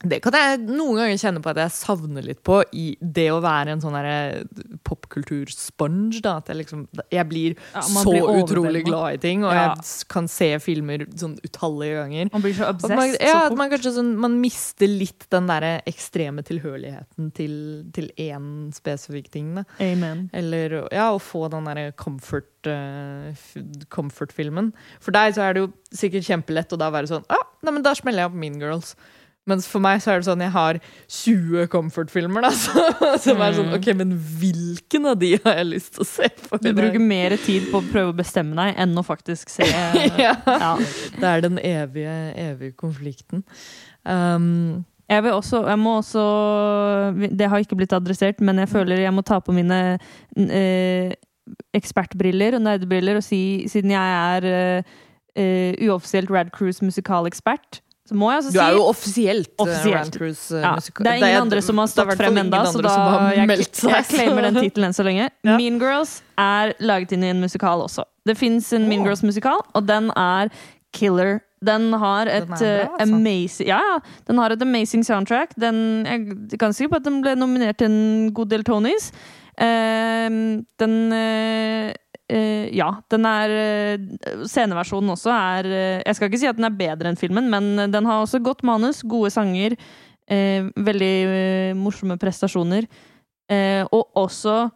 det 0.00 0.20
kan 0.24 0.32
jeg 0.32 0.60
noen 0.64 0.96
ganger 0.96 1.18
kjenne 1.20 1.42
på 1.44 1.50
at 1.52 1.58
jeg 1.60 1.72
savner 1.76 2.24
litt 2.24 2.38
på 2.46 2.62
i 2.72 2.94
det 3.00 3.26
å 3.34 3.40
være 3.44 3.74
en 3.74 3.82
sånn 3.82 3.96
popkultursponge. 4.86 6.22
At 6.30 6.48
jeg 6.48 6.60
liksom 6.62 6.86
Jeg 7.12 7.26
blir 7.28 7.56
Ja, 7.74 7.82
så 7.84 8.04
blir 8.08 8.28
utrolig 8.40 8.84
glad 8.86 9.14
i 9.14 9.18
ting, 9.18 9.44
og 9.44 9.52
Ja. 9.52 9.74
jeg 9.74 10.08
kan 10.08 10.28
se 10.28 10.58
filmer 10.58 11.04
sånn 11.14 11.36
utallige 11.44 12.00
ganger. 12.00 12.30
Man 12.32 12.42
blir 12.42 12.54
så 12.54 12.68
obsessed. 12.70 12.96
man, 12.96 13.08
ja, 13.20 13.34
så 13.34 13.48
fort. 13.48 13.58
man 13.58 13.70
sånn, 13.78 14.16
man 14.16 14.40
mister 14.40 14.86
litt 14.88 15.28
den 15.30 15.46
der 15.46 15.82
ekstreme 15.86 16.42
tilhørigheten 16.42 17.32
til, 17.34 17.84
til 17.92 18.10
én 18.16 18.72
spesifikk 18.72 19.30
ting. 19.30 19.54
Da. 19.54 19.64
Amen. 19.80 20.30
Eller 20.32 20.88
ja, 20.90 21.12
å 21.12 21.20
få 21.20 21.50
den 21.50 21.64
derre 21.64 21.92
comfort, 21.92 22.66
eh, 22.66 23.34
comfort-filmen. 23.90 24.72
For 25.00 25.12
deg 25.12 25.34
så 25.34 25.42
er 25.42 25.54
det 25.54 25.60
jo 25.66 25.72
sikkert 25.92 26.24
kjempelett 26.24 26.72
å 26.72 26.78
da 26.78 26.90
være 26.90 27.06
sånn 27.10 27.24
ah, 27.28 27.46
nei, 27.62 27.72
men 27.72 27.82
da 27.82 27.92
smeller 27.94 28.24
jeg 28.24 28.30
opp 28.30 28.38
Mean 28.38 28.58
Girls. 28.60 28.94
Mens 29.50 29.68
for 29.70 29.82
meg 29.84 30.00
så 30.02 30.14
er 30.14 30.20
det 30.20 30.28
sånn 30.28 30.44
jeg 30.44 30.54
har 30.54 30.80
20 31.20 31.68
comfort-filmer, 31.72 32.46
da. 32.46 32.52
Så, 32.60 32.84
som 33.24 33.42
er 33.42 33.56
sånn 33.56 33.72
OK, 33.76 33.90
men 33.98 34.14
hvilken 34.40 35.10
av 35.10 35.18
de 35.20 35.34
har 35.44 35.60
jeg 35.60 35.70
lyst 35.72 35.94
til 35.96 36.04
å 36.04 36.08
se 36.08 36.30
på? 36.44 36.60
Du 36.62 36.70
bruker 36.76 37.02
mer 37.02 37.36
tid 37.42 37.70
på 37.72 37.80
å 37.80 37.88
prøve 37.90 38.14
å 38.14 38.18
bestemme 38.20 38.56
deg 38.58 38.78
enn 38.80 38.94
å 38.98 39.06
faktisk 39.06 39.52
se 39.52 39.66
ja. 40.24 40.36
ja. 40.46 40.74
Det 41.16 41.26
er 41.26 41.44
den 41.44 41.58
evige, 41.62 42.14
evige 42.38 42.76
konflikten. 42.78 43.44
Um, 44.04 44.86
Jeg 45.10 45.26
også, 45.26 45.64
jeg 45.66 45.78
må 45.82 45.96
også 45.98 46.22
Det 47.34 47.48
har 47.50 47.58
ikke 47.58 47.76
blitt 47.76 47.92
adressert, 47.92 48.40
men 48.40 48.62
jeg 48.62 48.70
føler 48.70 49.02
jeg 49.02 49.14
må 49.14 49.24
ta 49.26 49.40
på 49.42 49.52
mine 49.52 49.98
eh, 50.38 51.10
ekspertbriller 51.74 52.54
og 52.56 52.62
nerdebriller 52.62 53.18
og 53.18 53.24
si, 53.26 53.66
siden 53.70 53.90
jeg 53.94 54.18
er 54.20 54.46
eh, 54.50 54.92
eh, 55.34 55.88
uoffisielt 55.88 56.30
Rad 56.30 56.52
Cruise 56.54 56.84
musikalekspert, 56.84 57.80
så 58.10 58.16
må 58.18 58.30
jeg 58.32 58.40
altså 58.40 58.50
du 58.50 58.60
er 58.64 58.72
jo 58.74 58.86
offisielt, 58.90 59.50
uh, 59.54 59.62
Offisielt. 59.62 60.16
Uh, 60.18 60.56
ja, 60.58 60.72
musikal- 60.74 61.06
Det 61.06 61.10
er 61.12 61.20
ingen 61.20 61.42
andre 61.44 61.62
som 61.62 61.78
har 61.78 61.90
stått 61.92 62.16
frem 62.18 62.40
ennå, 62.42 62.62
så 62.66 62.82
da 62.82 62.94
jeg, 63.36 63.58
jeg 63.70 64.08
claimer 64.08 64.48
den 64.48 64.58
tittelen 64.64 64.88
enn 64.90 64.96
så 64.96 65.06
lenge. 65.06 65.28
Ja. 65.46 65.54
Mean 65.56 65.78
Girls 65.78 66.16
er 66.40 66.74
laget 66.82 67.14
inn 67.14 67.22
i 67.22 67.30
en 67.30 67.40
musikal 67.40 67.84
også. 67.84 68.02
Det 68.26 68.34
fins 68.36 68.72
en 68.74 68.88
Mean 68.90 69.06
Girls-musikal, 69.06 69.62
og 69.74 69.86
den 69.86 70.10
er 70.18 70.50
killer. 70.96 71.38
Den 71.64 71.92
har 71.92 72.26
et 72.26 72.48
Den 72.48 72.56
bra, 72.56 72.66
eh, 72.66 72.88
altså. 72.88 73.14
amazing 73.14 73.68
Ja, 73.68 73.78
ja. 73.78 73.98
Den 74.26 74.38
har 74.42 74.50
et 74.50 74.62
amazing 74.62 75.04
soundtrack. 75.06 75.54
Den, 75.60 76.06
jeg 76.08 76.58
kan 76.58 76.74
si 76.74 76.88
på 76.88 76.98
at 76.98 77.04
den 77.06 77.20
ble 77.22 77.36
nominert 77.38 77.78
til 77.78 77.92
en 77.92 78.32
god 78.34 78.50
del 78.50 78.64
Tonys. 78.66 79.12
Uh, 79.60 80.64
den 80.80 80.94
eh, 81.12 81.90
eh, 81.90 81.94
Ja, 82.76 82.90
den 83.10 83.26
er 83.26 83.52
eh, 83.56 84.04
Sceneversjonen 84.46 85.10
også 85.16 85.32
er 85.34 85.66
eh, 85.66 86.02
Jeg 86.04 86.16
skal 86.16 86.30
ikke 86.30 86.40
si 86.42 86.50
at 86.50 86.58
den 86.58 86.68
er 86.68 86.76
bedre 86.78 87.10
enn 87.10 87.18
filmen, 87.18 87.50
men 87.50 87.90
den 87.90 88.08
har 88.08 88.22
også 88.22 88.42
godt 88.44 88.62
manus, 88.66 89.02
gode 89.02 89.32
sanger, 89.34 89.74
eh, 90.30 90.68
veldig 90.76 91.14
eh, 91.26 91.72
morsomme 91.78 92.18
prestasjoner. 92.20 92.86
Eh, 93.50 93.82
og 93.90 94.20
også 94.20 94.68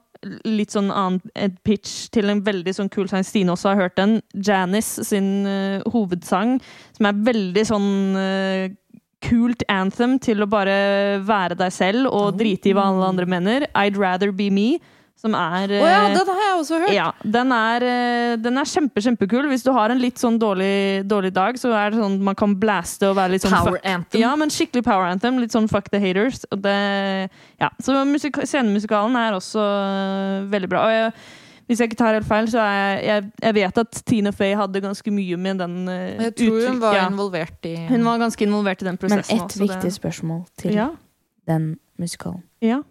litt 0.49 0.73
sånn 0.75 0.91
annen 0.93 1.21
pitch 1.67 2.09
til 2.15 2.31
en 2.33 2.41
veldig 2.45 2.73
sånn 2.77 2.91
kul 2.93 3.09
sang. 3.11 3.25
Stine 3.27 3.53
også 3.55 3.73
har 3.73 3.83
hørt 3.85 3.99
den. 4.01 4.19
Janice 4.35 5.05
sin 5.07 5.45
eh, 5.49 5.85
hovedsang, 5.93 6.57
som 6.97 7.11
er 7.11 7.21
veldig 7.29 7.65
sånn 7.69 7.93
eh, 8.21 8.65
kult 9.25 9.65
anthem 9.73 10.19
til 10.23 10.45
å 10.45 10.51
bare 10.51 11.21
være 11.25 11.57
deg 11.61 11.73
selv 11.73 12.11
og 12.13 12.37
drite 12.41 12.71
i 12.71 12.75
hva 12.77 12.89
alle 12.91 13.13
andre 13.13 13.29
mener. 13.29 13.69
I'd 13.73 14.01
Rather 14.01 14.35
Be 14.37 14.51
Me, 14.53 14.69
som 15.17 15.33
er 15.39 15.71
Å 15.79 15.87
ja, 15.89 16.01
eh, 16.09 16.15
den 16.19 16.27
har 16.29 16.41
jeg 16.43 16.57
også 16.61 16.79
hørt! 16.83 16.93
ja, 16.93 17.07
den 17.37 17.53
er, 17.57 17.85
eh, 17.89 18.33
den 18.43 18.59
er 18.61 18.65
kjempe, 18.69 19.01
kjempekul. 19.01 19.47
Hvis 19.49 19.63
du 19.65 19.71
har 19.73 19.91
en 19.95 20.01
litt 20.03 20.19
sånn 20.21 20.37
dårlig, 20.43 21.07
dårlig 21.09 21.31
dag, 21.33 21.57
så 21.61 21.71
er 21.73 21.95
det 21.95 22.01
sånn 22.03 22.19
man 22.21 22.35
kan 22.37 22.55
blaste 22.61 23.09
og 23.09 23.17
være 23.17 23.33
litt 23.37 23.43
sånn 23.47 23.55
Power 23.57 23.79
fuck- 23.79 23.87
anthem. 23.89 24.21
Ja, 24.21 24.35
men 24.37 24.51
skikkelig 24.53 24.85
power 24.85 25.07
anthem. 25.09 25.39
Litt 25.41 25.55
sånn 25.55 25.69
fuck 25.71 25.89
the 25.95 26.01
haters. 26.03 26.45
Og 26.53 26.61
det, 26.67 27.31
ja. 27.63 27.71
Så 27.81 27.97
musik 28.11 28.37
scenemusikalen 28.45 29.17
er 29.17 29.33
også 29.39 29.65
øh, 29.65 30.51
veldig 30.53 30.69
bra. 30.75 30.85
Og 30.85 30.93
jeg, 30.93 31.13
hvis 31.71 31.81
jeg 31.81 31.89
ikke 31.89 31.97
tar 32.03 32.13
helt 32.19 32.29
feil, 32.29 32.47
så 32.53 32.61
er 32.61 32.75
jeg, 32.77 33.05
jeg, 33.09 33.29
jeg 33.47 33.55
vet 33.57 33.79
at 33.81 34.01
Tina 34.05 34.31
Fey 34.37 34.53
hadde 34.59 34.83
ganske 34.85 35.11
mye 35.15 35.37
med 35.41 35.63
den 35.63 35.77
uh, 35.89 36.25
Jeg 36.27 36.35
tror 36.43 36.67
hun 36.69 36.81
var 36.83 36.99
ja. 36.99 37.07
involvert 37.09 37.65
i 37.71 37.77
Hun 37.89 38.05
var 38.05 38.19
ganske 38.21 38.45
involvert 38.45 38.83
i 38.83 38.91
den 38.91 38.99
Men 39.01 39.01
prosessen. 39.07 39.39
ett 39.39 39.47
også, 39.47 39.63
viktig 39.63 39.89
det- 39.89 39.95
spørsmål 39.97 40.43
til 40.61 40.75
ja, 40.77 40.91
den 41.49 41.79
musikalen. 41.99 42.43
ja. 42.61 42.83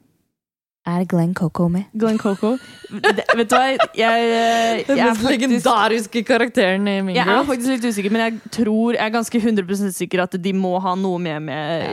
Er 0.85 1.05
Glenn 1.07 1.33
Coco 1.33 1.69
med? 1.71 1.83
Glenn 1.95 2.17
Coco. 2.19 2.57
Det, 2.91 3.23
vet 3.37 3.49
du 3.49 3.55
hva, 3.55 3.67
jeg, 3.71 3.79
jeg, 3.95 4.81
Den 4.87 4.97
jeg 4.99 5.05
er 5.05 5.13
mest 5.13 5.23
legendariske 5.23 6.23
karakteren 6.27 6.83
i 6.91 6.97
Mean 7.01 7.15
Jeg 7.15 7.23
er 7.23 7.45
faktisk 7.47 7.71
litt 7.71 7.87
usikker, 7.87 8.11
men 8.13 8.21
jeg 8.25 8.51
tror 8.57 8.97
Jeg 8.97 9.05
er 9.05 9.13
ganske 9.15 9.39
100% 9.39 9.95
sikker 9.95 10.25
at 10.25 10.35
de 10.43 10.53
må 10.53 10.75
ha 10.83 10.93
noe 10.99 11.21
med 11.23 11.39
med 11.47 11.87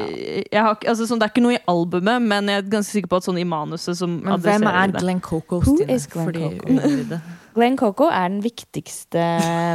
jeg 0.51 0.64
har, 0.66 0.74
altså, 0.74 1.07
sånn, 1.07 1.22
Det 1.22 1.28
er 1.28 1.32
ikke 1.32 1.45
noe 1.47 1.55
i 1.55 1.62
albumet, 1.70 2.26
men 2.26 2.51
jeg 2.51 2.64
er 2.64 2.72
ganske 2.74 2.97
sikker 2.99 3.12
på 3.12 3.20
at 3.22 3.28
sånn 3.28 3.38
i 3.41 3.47
manuset 3.47 3.97
som 4.01 4.18
Men 4.24 4.43
hvem 4.43 4.66
er 4.68 4.91
det. 4.91 5.05
Glenn 5.05 5.22
Coco, 5.22 5.62
Who 5.62 5.76
Stine? 5.78 5.95
is 5.95 6.09
Glenn 6.11 6.59
Coco? 6.59 7.20
Glenn 7.55 7.76
Coco 7.78 8.11
er 8.11 8.28
den 8.28 8.43
viktigste 8.45 9.22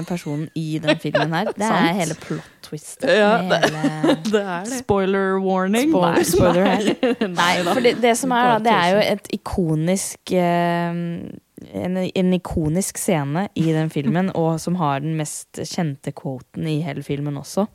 personen 0.08 0.48
i 0.56 0.78
den 0.84 1.00
filmen 1.02 1.34
her. 1.36 1.50
Det 1.56 1.66
er 1.66 1.90
hele 1.90 2.16
hele 2.16 2.20
plot-twistet. 2.70 3.06
Ja, 3.10 3.38
det, 3.42 3.60
Det 4.32 4.42
er 4.42 4.66
Spoiler 4.80 5.40
warning. 5.44 5.92
Spoiler, 5.92 6.16
Nei. 6.16 6.24
spoiler 6.24 7.28
nei. 7.30 7.36
Nei, 7.38 7.54
for 7.74 7.82
det, 7.86 7.96
det 8.04 8.16
som 8.20 8.32
er, 8.36 8.52
da, 8.56 8.60
det 8.66 8.76
er 8.76 8.94
jo 8.96 9.04
et 9.16 9.30
ikonisk 9.40 10.34
eh, 10.36 11.00
en, 11.86 11.98
en 12.04 12.34
ikonisk 12.36 12.98
scene 13.00 13.48
i 13.56 13.70
den 13.74 13.90
filmen, 13.94 14.32
og 14.36 14.58
som 14.62 14.76
har 14.82 15.00
den 15.06 15.16
mest 15.18 15.62
kjente 15.72 16.12
quoten 16.18 16.68
i 16.68 16.80
hele 16.86 17.04
filmen 17.06 17.38
også. 17.40 17.68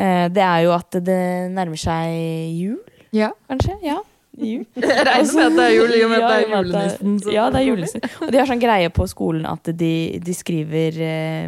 Eh, 0.00 0.28
det 0.32 0.40
er 0.42 0.62
jo 0.66 0.72
at 0.74 0.96
det 1.04 1.20
nærmer 1.52 1.78
seg 1.78 2.16
jul, 2.56 2.80
Ja. 3.12 3.28
kanskje? 3.50 3.76
Ja. 3.84 3.98
Jul. 4.32 4.62
Jeg 4.80 5.02
regner 5.04 5.34
med 5.36 5.44
at 5.44 5.56
det 5.58 5.64
er 5.66 5.74
jul, 5.76 5.90
i 5.92 5.98
og 6.06 6.10
med 6.14 6.22
at 6.24 6.30
det 6.32 6.38
Ja, 6.40 6.40
er 6.40 6.46
det- 6.48 6.70
julenissen. 6.72 7.18
som 7.20 7.32
Ja, 7.34 7.42
det 7.52 7.58
er 7.60 7.66
julenissen. 7.66 8.06
Og 8.24 8.30
de 8.32 8.38
har 8.40 8.48
sånn 8.48 8.62
greie 8.62 8.88
på 8.96 9.04
skolen 9.12 9.44
at 9.50 9.68
de, 9.76 9.90
de 10.24 10.34
skriver 10.34 10.96
eh, 11.04 11.44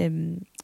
em, 0.00 0.16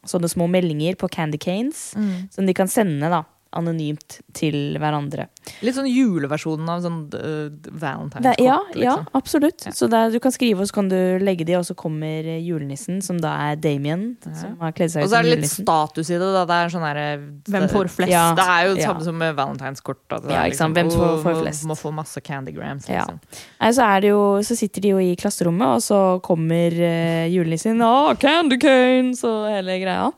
sånne 0.07 0.29
små 0.29 0.47
meldinger 0.51 0.95
på 0.97 1.09
candy 1.09 1.39
canes 1.39 1.95
Mm. 1.97 2.29
som 2.31 2.47
de 2.47 2.55
kan 2.55 2.69
sende 2.69 3.09
da, 3.11 3.25
anonymt 3.57 4.19
til 4.37 4.77
hverandre. 4.79 5.29
Litt 5.65 5.75
sånn 5.75 5.87
juleversjonen 5.89 6.69
av 6.69 6.83
sånn 6.85 6.99
uh, 7.15 7.49
Valentine's 7.73 8.23
Det, 8.27 8.35
ja, 8.45 8.59
liksom. 8.75 8.83
ja, 8.83 8.97
absolutt. 9.17 9.65
Ja. 9.67 9.73
Så 9.73 9.89
det 9.89 9.97
er, 9.97 10.11
du 10.13 10.19
kan 10.21 10.33
skrive, 10.35 10.61
og 10.61 10.69
så 10.69 10.75
kan 10.77 10.91
du 10.91 10.97
legge 11.25 11.47
de, 11.49 11.55
og 11.57 11.65
så 11.65 11.75
kommer 11.79 12.29
eh, 12.29 12.43
julenissen, 12.45 13.01
som 13.03 13.17
da 13.23 13.33
er 13.49 13.57
Damien, 13.57 14.17
Ja. 14.27 14.35
som 14.43 14.59
har 14.61 14.73
kledd 14.77 14.93
seg 14.93 15.03
Og 15.07 15.09
så 15.09 15.17
er 15.21 15.23
det 15.25 15.31
litt 15.31 15.39
julenissen. 15.47 15.65
status 15.65 16.11
i 16.11 16.19
det. 16.21 16.29
Da. 16.37 16.45
Det 16.51 16.59
er 16.59 16.75
sånn 16.77 16.85
herre 16.87 17.07
Hvem 17.49 17.69
får 17.73 17.89
flest? 17.97 18.13
Ja. 18.13 18.27
Det 18.37 18.45
er 18.45 18.67
jo 18.69 18.75
det 18.75 18.83
Ja. 18.85 18.91
samme 18.93 19.05
som 19.09 19.19
med 19.19 19.35
valentineskort. 19.41 20.03
det 20.09 20.21
Ja, 20.31 20.43
ikke 20.45 20.57
sant, 20.61 20.75
liksom, 20.77 20.77
hvem 20.77 20.91
får- 20.93 21.23
får 21.25 21.35
må- 21.35 21.43
flest?» 21.43 21.65
Må 21.73 21.79
få 21.79 21.95
masse 21.95 22.21
candygrams, 22.21 22.89
Ja. 22.89 23.07
liksom. 23.07 23.21
Nei, 23.61 23.71
så, 23.73 23.83
er 23.97 24.01
det 24.01 24.09
jo, 24.13 24.21
så 24.45 24.57
sitter 24.57 24.81
de 24.83 24.89
jo 24.89 24.99
i 24.99 25.17
klasserommet, 25.17 25.67
og 25.67 25.81
så 25.81 26.21
kommer 26.23 26.69
uh, 26.73 27.27
julenissen. 27.33 27.79
Å, 27.81 28.19
candy 28.21 28.59
Cane! 28.59 29.15
Og 29.25 29.49
hele 29.49 29.81
greia. 29.81 30.13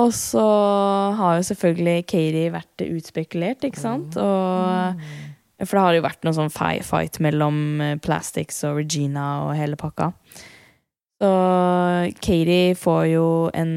Og 0.00 0.12
så 0.16 0.42
har 1.18 1.36
jo 1.40 1.42
selvfølgelig 1.50 2.06
Katie 2.08 2.52
vært 2.54 2.84
utspekulert, 2.86 3.64
ikke 3.68 3.82
sant? 3.82 4.16
Og, 4.16 5.02
for 5.60 5.76
det 5.76 5.82
har 5.84 5.96
jo 5.98 6.04
vært 6.06 6.24
noen 6.24 6.38
sånn 6.38 6.52
fi- 6.54 6.80
fight 6.86 7.18
mellom 7.20 7.58
eh, 7.84 7.96
Plastics 8.00 8.62
og 8.64 8.78
Regina 8.80 9.26
og 9.48 9.52
hele 9.58 9.76
pakka. 9.80 10.12
Så 11.20 11.30
Katie 12.24 12.72
får 12.80 13.02
jo 13.12 13.26
en 13.52 13.74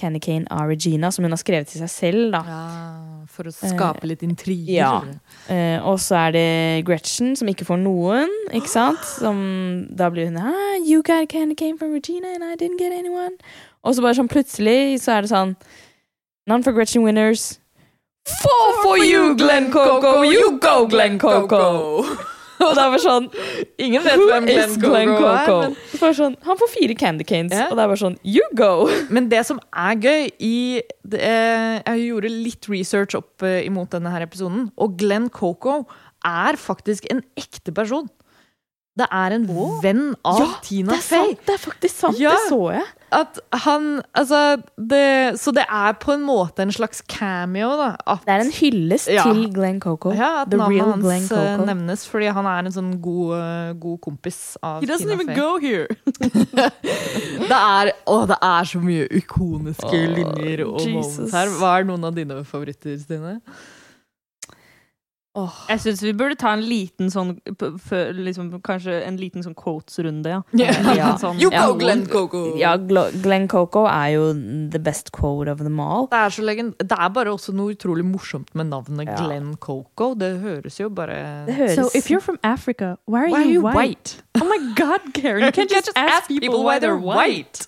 candy 0.00 0.20
cane 0.20 0.44
av 0.52 0.68
Regina, 0.68 1.08
som 1.12 1.24
hun 1.24 1.32
har 1.32 1.40
skrevet 1.40 1.68
til 1.72 1.80
seg 1.84 1.92
selv, 1.92 2.24
da. 2.34 2.40
Ja, 2.48 2.64
for 3.32 3.48
å 3.48 3.52
skape 3.52 4.08
litt 4.08 4.22
intriger. 4.24 4.72
ja. 4.76 4.90
Eh, 5.52 5.76
og 5.88 5.98
så 6.00 6.16
er 6.26 6.34
det 6.36 6.48
Gretchen, 6.88 7.34
som 7.36 7.48
ikke 7.52 7.64
får 7.68 7.80
noen, 7.84 8.32
ikke 8.56 8.68
sant? 8.72 9.04
Som, 9.08 9.38
da 9.96 10.08
blir 10.12 10.28
hun 10.30 10.36
ah, 10.40 10.76
You 10.84 11.02
got 11.04 11.24
a 11.24 11.26
candy 11.26 11.54
cane 11.56 11.76
from 11.80 11.92
Regina, 11.96 12.28
and 12.34 12.44
I 12.44 12.56
didn't 12.56 12.76
get 12.80 12.92
anyone. 12.96 13.36
Og 13.84 13.96
så 13.96 14.04
bare 14.04 14.18
sånn 14.18 14.30
plutselig 14.30 15.00
så 15.02 15.16
er 15.16 15.26
det 15.26 15.32
sånn 15.32 15.56
None 16.46 16.62
for 16.62 16.76
Gretchen 16.76 17.02
winners. 17.02 17.56
Four 18.26 18.82
for 18.82 19.02
you, 19.02 19.34
Glenn 19.38 19.70
Coco! 19.72 20.22
You 20.22 20.58
go, 20.62 20.86
Glenn 20.86 21.18
Coco! 21.18 22.04
Og 22.56 22.72
det 22.72 22.82
er 22.82 22.88
bare 22.88 23.02
sånn 23.02 23.26
Ingen 23.84 24.04
vet 24.06 24.22
hvem 24.22 24.46
Glenn, 24.48 24.74
Glenn 24.80 25.12
Coco 25.12 25.58
er. 25.60 25.74
Men, 26.00 26.14
sånn, 26.16 26.36
han 26.46 26.58
får 26.58 26.72
fire 26.72 26.96
candy 26.98 27.26
canes, 27.28 27.54
yeah. 27.54 27.68
og 27.68 27.76
det 27.76 27.84
er 27.84 27.90
bare 27.92 28.00
sånn 28.00 28.16
You 28.24 28.46
go! 28.58 28.88
men 29.14 29.28
det 29.32 29.42
som 29.48 29.60
er 29.70 30.00
gøy 30.00 30.30
i 30.40 30.56
det, 31.04 31.20
eh, 31.20 31.76
Jeg 31.82 32.06
gjorde 32.08 32.32
litt 32.32 32.70
research 32.72 33.18
opp 33.18 33.44
eh, 33.46 33.60
imot 33.68 33.92
denne 33.94 34.12
her 34.14 34.24
episoden, 34.26 34.70
og 34.80 34.96
Glenn 35.00 35.28
Coco 35.34 35.82
er 36.26 36.58
faktisk 36.58 37.06
en 37.12 37.20
ekte 37.38 37.74
person. 37.76 38.08
Det 38.96 39.06
er 39.12 39.34
en 39.36 39.42
venn 39.82 40.04
av 40.24 40.38
Ja, 40.40 40.46
Tina 40.64 40.94
Fey. 41.04 41.34
Det 41.44 41.52
er 41.52 41.58
faktisk 41.60 41.98
sant! 42.00 42.16
Ja. 42.20 42.30
Det 42.32 42.46
så 42.48 42.60
jeg. 42.72 42.84
At 43.16 43.38
han 43.62 43.84
Altså, 44.18 44.38
det 44.80 45.36
Så 45.38 45.52
det 45.54 45.62
er 45.70 45.92
på 46.00 46.14
en 46.16 46.24
måte 46.26 46.64
en 46.64 46.72
slags 46.74 47.02
cameo, 47.06 47.68
da. 47.78 47.90
At, 48.06 48.24
Det 48.24 48.32
er 48.34 48.44
en 48.46 48.50
hyllest 48.56 49.08
Ja. 49.12 49.22
til 49.28 49.52
Glenn 49.54 49.78
Coco. 49.84 50.10
ja, 50.16 50.42
at 50.42 50.50
The 50.50 50.56
navnet 50.58 50.82
hans 50.82 51.04
Glenn 51.04 51.28
Coco. 51.28 51.66
nevnes 51.68 52.06
fordi 52.08 52.32
han 52.32 52.46
er 52.46 52.58
en 52.66 52.72
sånn 52.72 52.90
god, 53.04 53.36
eh, 53.36 53.72
god 53.84 54.00
kompis 54.00 54.40
av 54.62 54.80
He 54.80 54.88
doesn't 54.88 55.04
Tina 55.06 55.12
even 55.12 55.26
Fey. 55.28 55.36
go 55.36 55.58
here. 55.58 55.86
Det 57.46 57.56
er, 57.60 57.92
å, 58.08 58.26
det 58.26 58.36
er 58.42 58.64
så 58.64 58.80
mye 58.82 59.06
ikoniske 59.20 59.86
oh, 59.86 60.12
linjer 60.16 60.64
og 60.66 60.80
Jesus. 60.80 61.18
moments 61.18 61.34
her. 61.36 61.52
Hva 61.60 61.72
er 61.80 61.84
noen 61.92 62.04
av 62.08 62.14
dine 62.16 62.40
favoritter, 62.48 62.96
Stine? 62.98 63.40
Jeg 65.68 65.82
syns 65.82 66.02
vi 66.04 66.12
burde 66.16 66.36
ta 66.40 66.54
en 66.56 66.62
liten 66.64 67.10
sånn 67.12 67.34
liksom, 68.16 68.48
Kanskje 68.64 69.00
en 69.04 69.18
liten 69.20 69.44
sånn 69.44 69.56
quotes-runde, 69.58 70.32
ja. 70.32 70.42
Yeah. 70.56 70.90
Ja. 70.96 71.10
Sånn, 71.20 71.40
You 71.40 71.50
go, 71.52 71.74
Glenn 71.80 72.06
Coco! 72.10 72.42
Ja, 72.58 72.76
Glenn 72.76 73.48
Coco 73.52 73.84
er 73.90 74.14
jo 74.14 74.28
the 74.72 74.80
best 74.82 75.12
quote 75.12 75.50
of 75.52 75.58
them 75.62 75.80
all. 75.80 76.08
Det 76.12 76.20
er, 76.22 76.34
så 76.34 76.46
det 76.46 76.98
er 76.98 77.10
bare 77.12 77.34
også 77.34 77.54
noe 77.56 77.74
utrolig 77.76 78.06
morsomt 78.06 78.54
med 78.54 78.70
navnet 78.72 79.10
Ja. 79.10 79.16
Glenn 79.20 79.56
Coco. 79.60 80.14
Det 80.18 80.38
høres 80.40 80.80
jo 80.80 80.88
bare 80.90 81.18
høres 81.50 81.76
So 81.76 81.90
if 81.94 82.10
you're 82.10 82.24
from 82.24 82.38
Africa, 82.42 82.96
why 83.06 83.26
are, 83.26 83.30
Why 83.30 83.42
are 83.42 83.44
you, 83.44 83.60
you 83.60 83.62
white? 83.62 83.76
white? 83.76 84.22
Oh 84.40 84.48
my 84.48 84.72
god, 84.74 85.12
Karen, 85.14 85.44
you 85.46 85.52
can't 85.52 85.70
just 85.70 85.92
ask 85.96 86.28
people 86.28 86.64
why 86.64 86.78
they're 86.78 86.96
white. 86.96 87.66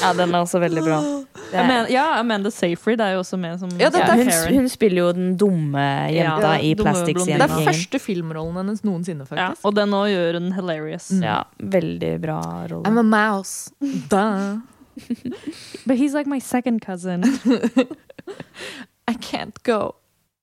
Ja, 0.00 0.12
den 0.16 0.32
er 0.34 0.40
også 0.42 0.58
veldig 0.62 0.82
bra. 0.82 0.98
Det 1.36 1.54
er, 1.54 1.66
Mener, 1.68 1.90
ja, 1.92 2.04
Amanda 2.18 2.50
Seyfried 2.50 3.00
er 3.02 3.14
jo 3.14 3.20
også 3.22 3.38
med 3.38 3.60
som 3.60 3.70
Ja, 3.78 3.90
dette 3.94 4.02
er 4.02 4.22
hun, 4.24 4.54
hun 4.56 4.68
spiller 4.72 5.04
jo 5.04 5.10
den 5.14 5.34
dumme 5.38 5.84
jenta 6.10 6.54
Ja, 6.56 6.62
i 6.62 6.72
Plastics. 6.78 7.26
Det 7.28 7.36
er 7.38 7.52
første 7.68 8.00
filmrollen 8.02 8.58
hennes 8.62 8.82
noensinne, 8.86 9.26
Ja, 9.36 9.52
og 9.62 9.76
den 9.78 9.94
òg 9.94 10.08
gjør 10.10 10.40
hun 10.40 10.50
hilarious. 10.56 11.10
Mm. 11.14 11.22
Ja, 11.28 11.38
veldig 11.76 12.14
bra 12.24 12.40
rolle. 12.72 12.84
I'm 12.88 12.98
a 12.98 13.06
mouse. 13.06 13.70
Duh. 14.10 14.58
But 15.86 15.96
he's 15.96 16.14
like 16.14 16.26
my 16.26 16.40
second 16.40 16.80
cousin. 16.82 17.22
I 19.08 19.14
can't 19.14 19.62
go. 19.62 19.96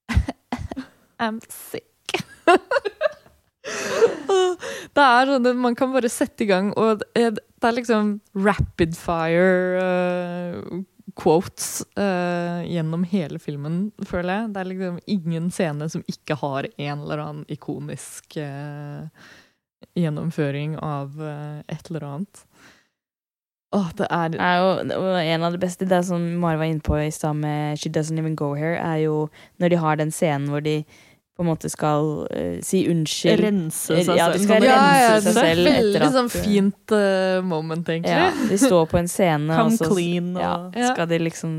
I'm 1.20 1.40
sick. 1.48 1.84
det 4.94 5.02
er 5.02 5.30
sånn 5.30 5.48
at 5.48 5.56
man 5.58 5.76
kan 5.78 5.92
bare 5.94 6.10
sette 6.12 6.44
i 6.44 6.48
gang, 6.48 6.72
og 6.76 7.02
det 7.64 7.70
er 7.70 7.78
liksom 7.78 8.08
rapid 8.36 8.92
fire 8.98 9.44
uh, 9.80 10.82
quotes 11.16 11.80
uh, 11.96 12.60
gjennom 12.68 13.06
hele 13.08 13.40
filmen, 13.40 13.86
føler 14.04 14.34
jeg. 14.34 14.50
Det 14.52 14.60
er 14.60 14.68
liksom 14.68 14.98
ingen 15.16 15.48
scene 15.54 15.88
som 15.88 16.04
ikke 16.10 16.36
har 16.42 16.68
en 16.68 17.06
eller 17.06 17.22
annen 17.24 17.48
ikonisk 17.48 18.36
uh, 18.36 19.08
gjennomføring 19.96 20.76
av 20.84 21.16
et 21.20 21.90
eller 21.90 22.06
annet. 22.08 22.44
Åh, 23.74 23.90
det 23.98 24.06
er 24.10 24.28
Det 24.32 24.40
er 24.40 24.60
jo 24.60 25.16
en 25.34 25.44
av 25.44 25.52
de 25.52 25.60
beste, 25.60 25.88
det 25.88 26.02
som 26.08 26.22
Mari 26.40 26.60
var 26.60 26.70
inne 26.70 26.84
på 26.84 26.96
i 27.00 27.10
stad 27.12 27.36
med 27.36 27.80
She 27.80 27.90
Doesn't 27.92 28.18
Even 28.18 28.36
Go 28.36 28.54
Here, 28.54 28.76
er 28.76 29.04
jo 29.04 29.28
når 29.58 29.72
de 29.72 29.80
har 29.82 29.96
den 29.96 30.12
scenen 30.12 30.48
hvor 30.52 30.64
de 30.64 30.82
på 31.34 31.42
en 31.42 31.48
måte 31.48 31.66
skal 31.72 32.28
uh, 32.30 32.60
si 32.62 32.84
unnskyld. 32.90 33.40
Rense 33.42 33.96
seg 34.06 34.16
Ja, 34.20 34.28
de 34.30 34.38
selv. 34.38 34.44
skal 34.46 34.62
rense 34.62 35.14
det 35.14 35.22
seg 35.24 35.34
selv 35.40 35.66
veldig 35.70 36.10
sånn 36.14 36.30
fint 36.30 36.94
uh, 36.94 37.40
moment, 37.42 37.88
egentlig. 37.90 38.14
Ja, 38.14 38.30
de 38.52 38.58
står 38.62 38.86
på 38.92 39.00
en 39.00 39.10
scene, 39.10 39.50
og 39.50 39.58
Come 39.64 39.78
så 39.80 39.88
clean 39.90 40.30
og 40.36 40.42
ja, 40.44 40.54
Ja. 40.78 40.92
skal 40.94 41.10
de 41.10 41.18
liksom 41.24 41.56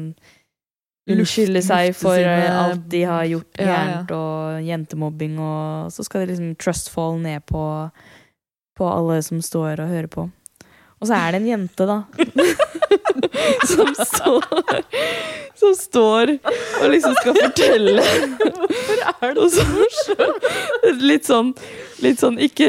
unnskylde 1.12 1.62
seg 1.62 1.92
for 1.94 2.16
sine- 2.18 2.46
eh, 2.48 2.56
alt 2.64 2.88
de 2.90 3.04
har 3.06 3.26
gjort 3.30 3.60
Ja, 3.60 3.66
ja. 3.66 3.74
gærent, 3.76 4.12
og 4.16 4.64
jentemobbing, 4.66 5.36
og 5.38 5.92
så 5.94 6.04
skal 6.08 6.24
de 6.26 6.32
liksom 6.34 6.56
trustfall 6.58 7.20
ned 7.22 7.44
på, 7.46 7.92
på 8.80 8.88
alle 8.90 9.20
som 9.22 9.42
står 9.44 9.84
og 9.84 9.92
hører 9.92 10.08
på. 10.10 10.30
Og 11.02 11.08
så 11.12 11.14
er 11.20 11.36
det 11.36 11.42
en 11.44 11.52
jente, 11.52 11.86
da. 11.86 12.00
som 13.70 13.92
står 13.94 14.42
Som 15.56 15.72
står 15.78 16.32
og 16.82 16.86
liksom 16.92 17.14
skal 17.22 17.36
fortelle. 17.38 18.04
Hvorfor 18.44 19.04
er 19.24 19.36
det 19.38 19.46
så 19.54 19.66
morsomt? 19.70 20.48
Litt 21.02 21.30
sånn, 21.30 21.52
litt 22.04 22.20
sånn 22.20 22.40
ikke 22.44 22.68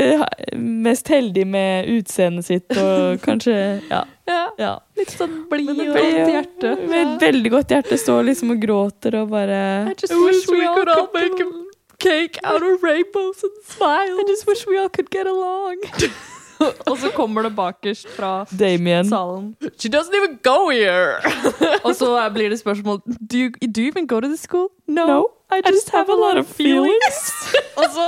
mest 0.57 1.11
heldig 1.11 1.47
med 1.51 1.91
utseendet 1.97 2.47
sitt, 2.47 2.77
og 2.79 3.19
kanskje 3.27 3.57
Ja. 3.91 4.05
Ja, 4.27 4.45
ja. 4.59 4.71
litt 4.99 5.13
sånn 5.15 5.45
blid 5.51 5.69
og 5.71 5.83
godt 5.95 6.31
hjerte. 6.33 6.73
Med 6.91 7.01
et 7.03 7.27
veldig 7.29 7.53
godt 7.59 7.75
hjerte 7.75 7.99
står 8.01 8.25
liksom 8.31 8.55
og 8.57 8.63
gråter 8.63 9.19
og 9.21 9.31
bare 9.35 9.61
I 9.91 9.95
just 9.99 10.15
wish 10.15 10.47
we 10.51 10.63
could 10.75 10.89
all 10.91 11.07
make 11.15 11.39
a 11.43 11.51
cake 11.99 12.39
out 12.45 12.63
of 12.63 12.83
rainbows 12.83 13.43
and 13.47 13.53
smiles. 13.67 14.19
I 14.19 14.25
just 14.31 14.47
wish 14.47 14.67
we 14.67 14.79
all 14.79 14.89
could 14.89 15.11
get 15.11 15.27
along. 15.27 15.83
og 16.91 16.99
så 16.99 17.11
kommer 17.15 17.43
det 17.43 17.53
bakerst 17.57 18.09
fra 18.17 18.47
Damien. 18.59 19.09
salen. 19.09 19.57
She 19.79 19.89
doesn't 19.89 20.15
even 20.17 20.39
go 20.43 20.69
here! 20.71 21.21
Og 21.87 21.95
så 21.97 22.31
blir 22.35 22.49
det 22.49 22.59
spørsmål 22.59 23.01
do 23.33 23.37
you, 23.39 23.51
do 23.75 23.81
you 23.81 23.89
even 23.89 24.07
go 24.07 24.21
to 24.21 24.27
the 24.29 24.37
school? 24.37 24.69
No, 24.89 25.07
No, 25.07 25.27
I 25.51 25.61
just 25.73 25.91
have 25.91 26.09
a 26.09 26.17
lot 26.17 26.39
of 26.39 26.47
feelings. 26.47 27.19
Og 27.81 27.85
så, 27.95 28.07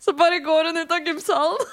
så 0.00 0.12
bare 0.12 0.40
går 0.44 0.66
hun 0.66 0.78
ut 0.82 0.92
av 0.92 1.00
gymsalen, 1.06 1.64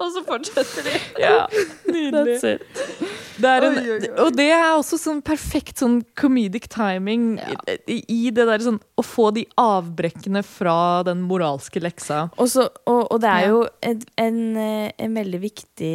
og 0.00 0.12
så 0.14 0.22
fortsetter 0.26 0.86
de. 0.88 0.94
Ja, 1.20 1.46
Nydelig. 1.90 2.36
that's 2.40 2.44
it. 2.54 3.06
Det 3.40 3.48
er 3.48 3.64
en, 3.64 3.76
og 4.20 4.34
det 4.36 4.46
er 4.52 4.74
også 4.76 4.98
sånn 5.00 5.22
perfekt 5.24 5.80
sånn 5.80 6.00
comedic 6.18 6.66
timing 6.72 7.38
i, 7.88 7.96
i 8.04 8.18
det 8.36 8.44
der 8.44 8.60
sånn 8.60 8.76
Å 9.00 9.04
få 9.04 9.30
de 9.32 9.46
avbrekkene 9.60 10.42
fra 10.44 10.74
den 11.08 11.22
moralske 11.24 11.80
leksa. 11.80 12.26
Og, 12.36 12.50
så, 12.52 12.66
og, 12.84 13.06
og 13.14 13.22
det 13.24 13.30
er 13.32 13.46
jo 13.48 13.62
en, 13.86 14.02
en, 14.20 14.40
eh, 14.60 14.90
en 15.00 15.16
veldig 15.16 15.40
viktig 15.40 15.94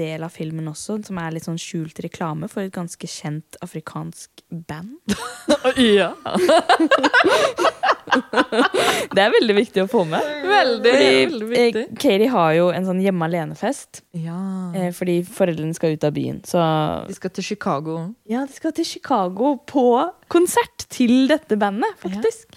del 0.00 0.26
av 0.26 0.34
filmen 0.34 0.66
også, 0.72 0.98
som 1.06 1.20
er 1.22 1.36
litt 1.36 1.46
sånn 1.46 1.60
skjult 1.62 2.02
reklame 2.02 2.50
for 2.50 2.66
et 2.66 2.74
ganske 2.74 3.06
kjent 3.10 3.58
afrikansk 3.62 4.42
band. 4.50 4.98
ja. 5.78 6.10
Det 8.08 9.20
er 9.20 9.32
veldig 9.34 9.54
viktig 9.58 9.82
å 9.84 9.88
få 9.90 10.04
med. 10.08 10.24
Veldig, 10.48 10.92
Fordi 10.92 11.08
veldig 11.28 11.48
viktig. 11.50 11.82
eh, 11.84 11.96
Katie 12.00 12.30
har 12.32 12.54
jo 12.56 12.68
en 12.74 12.86
sånn 12.88 13.00
hjemme 13.08 13.26
alene-fest 13.28 14.02
Ja. 14.14 14.38
eh, 14.76 14.90
fordi 14.94 15.18
foreldrene 15.26 15.74
skal 15.76 15.96
ut 15.96 16.04
av 16.04 16.12
byen. 16.16 16.40
Så 16.46 16.60
De 17.08 17.14
skal 17.18 17.30
til 17.30 17.44
Chicago. 17.44 17.98
ja, 18.28 18.44
de 18.46 18.52
skal 18.52 18.72
til 18.72 18.84
Chicago 18.84 19.56
på 19.66 19.86
konsert 20.28 20.86
til 20.88 21.26
dette 21.28 21.56
bandet, 21.58 21.96
faktisk. 22.04 22.54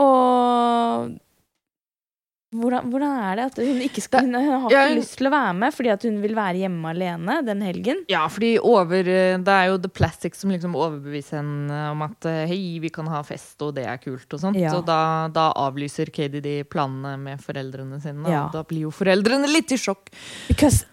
Og 0.00 1.12
hvordan, 2.50 2.88
hvordan 2.90 3.12
er 3.22 3.36
det 3.38 3.44
at 3.46 3.58
hun 3.62 3.78
ikke 3.84 4.02
skal 4.02 4.24
Hun 4.26 4.34
har 4.34 4.64
ikke 4.66 4.74
jeg- 4.74 4.96
lyst 4.98 5.16
til 5.18 5.28
å 5.28 5.30
være 5.30 5.54
med 5.54 5.74
fordi 5.74 5.90
hun 6.08 6.20
vil 6.22 6.34
være 6.34 6.56
hjemme 6.64 6.90
alene 6.90 7.36
den 7.46 7.60
helgen. 7.62 8.04
Ja, 8.10 8.26
fordi 8.26 8.58
over 8.58 8.98
eh, 9.06 9.38
Det 9.38 9.48
er 9.54 9.66
jo 9.70 9.78
The 9.78 9.88
Plastic 9.88 10.34
som 10.34 10.50
liksom 10.50 10.74
overbeviser 10.74 11.38
henne 11.38 11.90
om 11.92 12.02
at 12.02 12.26
eh, 12.26 12.46
hei, 12.50 12.78
vi 12.80 12.88
kan 12.90 13.06
ha 13.06 13.22
fest, 13.22 13.60
og 13.62 13.74
det 13.76 13.86
er 13.86 13.98
kult 13.98 14.26
og 14.34 14.40
sånt. 14.40 14.56
Ja. 14.58 14.70
Så 14.74 14.84
da, 14.84 15.28
da 15.28 15.52
avlyser 15.54 16.10
de 16.42 16.64
planene 16.64 17.16
med 17.18 17.38
foreldrene 17.40 18.00
sine. 18.02 18.26
Ja. 18.28 18.46
Og 18.46 18.52
da 18.52 18.62
blir 18.64 18.82
jo 18.88 18.90
foreldrene 18.90 19.46
litt 19.46 19.70
i 19.70 19.76
sjokk. 19.76 20.10
Because 20.48 20.84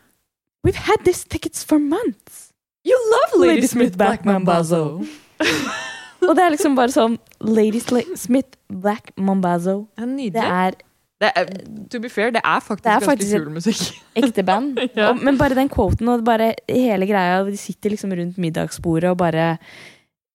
we've 0.64 0.76
had 0.76 1.04
these 1.06 1.24
tickets 1.28 1.64
for 1.64 1.80
months. 1.80 2.54
You 2.86 2.96
love 3.12 3.48
Lady 3.48 3.68
Smith 3.68 3.98
Black 3.98 4.24
Mambazo. 4.24 5.04
Og 6.28 6.36
det 6.36 6.44
er 6.44 6.52
liksom 6.54 6.76
bare 6.76 6.92
sånn 6.94 7.18
Lady 7.42 7.80
Smith 7.82 8.58
Black 8.70 9.12
Mambazo. 9.18 9.88
Det 9.98 10.44
er 10.44 10.76
Det 11.18 11.32
er 11.34 11.48
to 11.90 12.00
be 12.02 12.10
fair, 12.14 12.30
det 12.36 12.44
er 12.46 12.62
faktisk 12.62 12.84
Det 12.86 12.94
er 12.94 13.06
faktisk 13.06 13.32
ganske 13.32 13.46
kul 13.46 13.54
musikk. 13.56 14.02
ekte 14.22 14.44
band. 14.46 14.82
Ja. 14.98 15.10
og, 15.10 15.24
men 15.26 15.38
bare 15.40 15.58
den 15.58 15.70
quoten 15.70 16.10
og 16.14 16.26
bare 16.26 16.52
hele 16.70 17.08
greia 17.10 17.40
De 17.48 17.58
sitter 17.58 17.94
liksom 17.94 18.14
rundt 18.14 18.38
middagsbordet 18.38 19.10
og 19.10 19.18
bare 19.18 19.58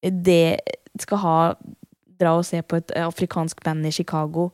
Det 0.02 0.58
skal 1.00 1.22
ha 1.22 1.36
Dra 2.22 2.36
og 2.38 2.44
se 2.46 2.60
på 2.62 2.78
et 2.78 2.92
eh, 2.94 3.06
afrikansk 3.06 3.62
band 3.64 3.86
i 3.88 3.90
Chicago. 3.90 4.50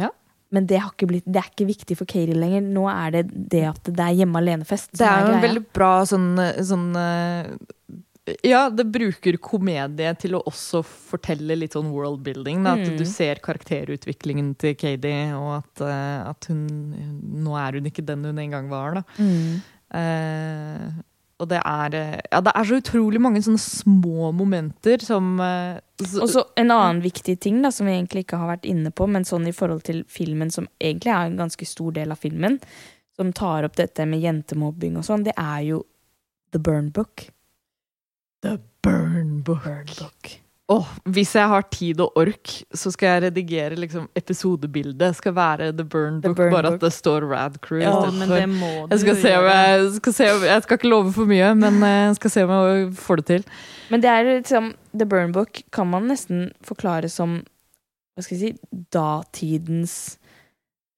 Ja. 0.00 0.08
Men 0.50 0.66
det, 0.66 0.80
har 0.82 0.90
ikke 0.90 1.06
blitt, 1.06 1.26
det 1.26 1.38
er 1.38 1.50
ikke 1.52 1.68
viktig 1.68 1.96
for 2.00 2.10
Katie 2.10 2.34
lenger. 2.34 2.64
Nå 2.64 2.88
er 2.90 3.12
det 3.14 3.20
det 3.52 3.60
at 3.68 3.86
det 3.86 4.02
er 4.02 4.16
hjemme 4.18 4.40
alene-fest. 4.40 4.88
Det 4.98 5.06
er 5.06 5.28
jo 5.28 5.36
en 5.36 5.44
veldig 5.44 5.62
bra 5.76 5.92
sånn, 6.10 6.32
sånn 6.66 6.88
eh, 6.98 7.52
Ja, 8.42 8.70
det 8.70 8.86
bruker 8.88 9.36
komedie 9.36 10.14
til 10.16 10.32
å 10.38 10.42
også 10.48 10.80
fortelle 10.82 11.58
litt 11.58 11.74
sånn 11.76 11.90
worldbuilding. 11.92 12.62
At 12.66 12.78
Mm. 12.88 12.96
du 12.96 13.04
ser 13.04 13.36
karakterutviklingen 13.36 14.56
til 14.56 14.74
Katie, 14.74 15.34
og 15.36 15.58
at, 15.62 15.80
eh, 15.82 16.28
at 16.30 16.44
hun 16.48 16.64
Nå 17.44 17.52
er 17.56 17.72
hun 17.78 17.84
ikke 17.84 18.04
den 18.06 18.24
hun 18.24 18.38
en 18.38 18.50
gang 18.50 18.68
var, 18.70 18.94
da. 18.94 19.02
mm. 19.18 19.60
Eh, 19.94 20.88
og 21.40 21.48
det 21.50 21.60
er 21.64 21.94
eh, 21.94 22.20
Ja, 22.32 22.40
det 22.40 22.52
er 22.54 22.64
så 22.64 22.80
utrolig 22.80 23.20
mange 23.20 23.42
sånne 23.44 23.60
små 23.60 24.32
momenter 24.34 25.02
som 25.02 25.38
eh, 25.40 25.80
så- 26.00 26.22
Og 26.22 26.28
så 26.30 26.44
en 26.56 26.68
annen 26.70 27.02
viktig 27.02 27.38
ting 27.40 27.60
da, 27.62 27.70
som 27.70 27.86
vi 27.86 27.92
egentlig 27.92 28.24
ikke 28.24 28.38
har 28.38 28.56
vært 28.56 28.64
inne 28.64 28.90
på, 28.90 29.06
men 29.08 29.24
sånn 29.24 29.46
i 29.46 29.52
forhold 29.52 29.82
til 29.84 30.02
filmen, 30.04 30.50
som 30.50 30.66
egentlig 30.80 31.12
er 31.12 31.26
en 31.26 31.36
ganske 31.36 31.66
stor 31.66 31.92
del 31.92 32.10
av 32.10 32.18
filmen, 32.18 32.58
som 33.16 33.32
tar 33.32 33.64
opp 33.64 33.76
dette 33.76 34.06
med 34.08 34.22
jentemobbing 34.22 34.96
og 34.96 35.04
sånn, 35.04 35.24
det 35.24 35.34
er 35.36 35.60
jo 35.62 35.84
The 36.52 36.58
Burn 36.58 36.88
Book. 36.90 37.28
The 38.44 38.58
Burn 38.84 39.42
Book. 39.42 40.40
Åh, 40.68 40.88
hvis 41.12 41.34
jeg 41.36 41.48
har 41.48 41.64
tid 41.72 41.98
og 42.00 42.16
ork, 42.16 42.50
så 42.76 42.90
skal 42.92 43.10
jeg 43.10 43.22
redigere 43.26 43.76
liksom 43.76 44.06
episodebildet. 44.16 45.16
Skal 45.18 45.34
være 45.36 45.70
The 45.76 45.84
Burn 45.84 46.22
The 46.22 46.30
Book, 46.30 46.36
Burn 46.36 46.52
bare 46.52 46.70
Book. 46.70 46.78
at 46.78 46.86
det 46.86 46.92
står 46.92 47.26
Rad 47.28 47.58
Crew. 47.64 47.82
Ja, 47.84 48.10
men 48.10 48.28
det 48.28 48.46
må 48.48 48.70
du 48.86 48.94
jeg 48.94 49.02
skal, 49.02 49.16
se 49.20 49.34
om 49.38 49.48
jeg, 49.48 49.90
skal 49.98 50.16
se 50.16 50.28
om, 50.32 50.44
jeg 50.48 50.62
skal 50.64 50.80
ikke 50.80 50.88
love 50.92 51.12
for 51.12 51.28
mye, 51.28 51.50
men 51.60 51.80
eh, 51.84 51.98
jeg 52.08 52.16
skal 52.20 52.34
se 52.36 52.44
om 52.44 52.52
jeg 52.54 52.92
får 53.00 53.20
det 53.20 53.26
til. 53.32 53.46
Men 53.92 54.04
det 54.04 54.10
er 54.12 54.30
liksom 54.30 54.70
The 54.92 55.08
Burn 55.08 55.32
Book 55.36 55.62
kan 55.72 55.90
man 55.92 56.08
nesten 56.12 56.50
forklare 56.64 57.08
som 57.12 57.42
Hva 58.14 58.22
skal 58.22 58.38
jeg 58.38 58.54
si 58.54 58.80
datidens 58.94 59.94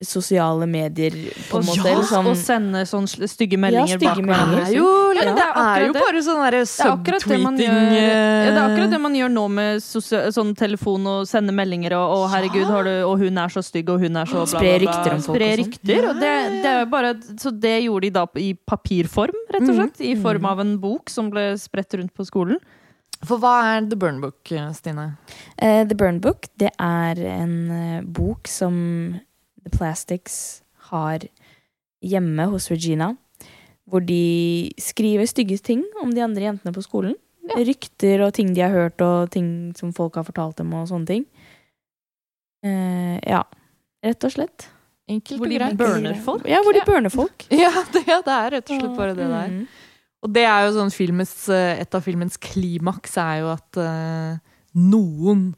sosiale 0.05 0.67
medier, 0.69 1.15
på 1.49 1.57
en 1.57 1.65
måte. 1.65 1.81
ja, 1.81 1.93
eller 1.95 2.05
sånn, 2.05 2.27
og 2.29 2.37
sende 2.37 2.83
sånne 2.85 3.29
stygge 3.33 3.57
meldinger 3.57 3.97
stygge 3.97 4.21
bak 4.21 4.27
hverandre. 4.29 4.65
Det 4.67 4.67
er 4.69 4.77
jo, 4.77 4.89
Ja, 5.17 5.23
det 5.25 5.37
det 5.39 5.45
er 5.47 5.61
er 5.63 5.87
jo 5.87 5.93
det. 5.95 6.03
bare 6.05 6.21
sånn 6.27 6.41
derre 6.45 6.61
Det 7.57 7.65
gjør, 7.65 7.81
ja, 7.97 8.51
det 8.51 8.61
er 8.61 8.61
akkurat 8.67 8.91
det 8.93 9.01
man 9.01 9.15
gjør 9.17 9.33
nå 9.33 9.45
med 9.49 9.81
sosial, 9.83 10.29
sånn 10.37 10.55
telefon 10.55 11.07
og 11.07 11.27
sende 11.27 11.55
meldinger 11.57 11.97
og, 11.97 12.13
og 12.19 12.29
herregud, 12.31 12.67
har 12.69 12.85
du, 12.85 12.93
og 13.09 13.19
hun 13.25 13.39
er 13.39 13.49
så 13.49 13.63
stygg, 13.65 13.89
og 13.89 14.01
hun 14.05 14.17
er 14.21 14.27
så 14.29 14.45
bla, 14.45 14.45
bla, 14.45 14.61
Spre 14.61 14.79
bla. 14.79 14.79
rykter 14.85 15.15
om 15.17 15.23
folk 15.25 15.37
Spre 15.41 15.49
sånn. 15.49 15.65
rykter, 15.65 16.09
og 16.11 16.15
det, 16.21 16.33
det 16.61 16.71
er 16.75 16.81
jo 16.85 16.91
bare, 16.93 17.15
så 17.41 17.51
det 17.67 17.77
gjorde 17.87 18.03
de 18.03 18.11
da 18.11 18.27
i 18.37 18.53
papirform, 18.69 19.39
rett 19.57 19.63
og 19.69 19.75
slett. 19.81 19.97
slett. 19.97 20.07
I 20.13 20.15
form 20.21 20.45
av 20.45 20.61
en 20.61 20.77
bok 20.83 21.09
som 21.09 21.31
ble 21.33 21.55
spredt 21.57 21.95
rundt 21.97 22.13
på 22.13 22.27
skolen. 22.29 22.61
For 23.25 23.41
hva 23.41 23.55
er 23.79 23.87
The 23.89 23.97
Burn 23.97 24.21
Book, 24.21 24.53
eh, 24.53 24.69
Stine? 24.77 25.17
Uh, 25.57 25.85
The 25.89 25.97
Burn 25.97 26.21
Book 26.21 26.51
det 26.61 26.69
er 26.79 27.17
en 27.25 27.55
eh, 27.73 28.03
bok 28.05 28.47
som 28.47 29.17
The 29.67 29.73
Plastics 29.75 30.63
har 30.93 31.27
hjemme 32.07 32.47
hos 32.53 32.69
Regina. 32.71 33.13
Hvor 33.87 34.03
de 34.03 34.73
skriver 34.83 35.27
stygge 35.31 35.59
ting 35.63 35.83
om 36.03 36.11
de 36.15 36.23
andre 36.25 36.49
jentene 36.49 36.73
på 36.75 36.83
skolen. 36.87 37.15
Rykter 37.55 38.25
og 38.27 38.33
ting 38.35 38.49
de 38.57 38.63
har 38.65 38.73
hørt, 38.75 38.99
og 39.07 39.31
ting 39.31 39.49
som 39.79 39.93
folk 39.95 40.17
har 40.19 40.25
fortalt 40.27 40.59
dem, 40.59 40.73
og 40.75 40.89
sånne 40.91 41.07
ting. 41.07 41.27
Eh, 42.67 43.19
ja, 43.23 43.45
rett 44.03 44.27
og 44.27 44.33
slett. 44.35 44.67
Enkelt 45.07 45.39
Hvor 45.39 45.47
de 45.53 45.59
greit. 45.61 45.77
burner 45.79 46.17
folk. 46.19 46.47
Ja, 46.51 46.59
hvor 46.67 46.75
de 46.75 46.81
Ja. 46.83 46.85
burner 46.89 47.11
folk. 47.15 47.47
Ja 47.55 47.71
det, 47.93 48.03
ja, 48.09 48.21
det 48.27 48.35
er 48.35 48.51
rett 48.57 48.71
og 48.75 48.81
slett 48.81 48.97
bare 48.99 49.15
det 49.15 49.29
der. 49.31 49.49
Mm. 49.55 49.67
Og 50.27 50.33
det 50.35 50.43
er 50.51 50.65
jo 50.67 50.73
sånn 50.75 50.91
filmens, 50.91 51.49
eh, 51.49 51.79
et 51.85 51.95
av 51.95 52.03
filmens 52.03 52.37
klimaks 52.37 53.15
er 53.23 53.43
jo 53.45 53.53
at 53.53 53.79
uh, 53.79 54.39
noen 54.75 55.53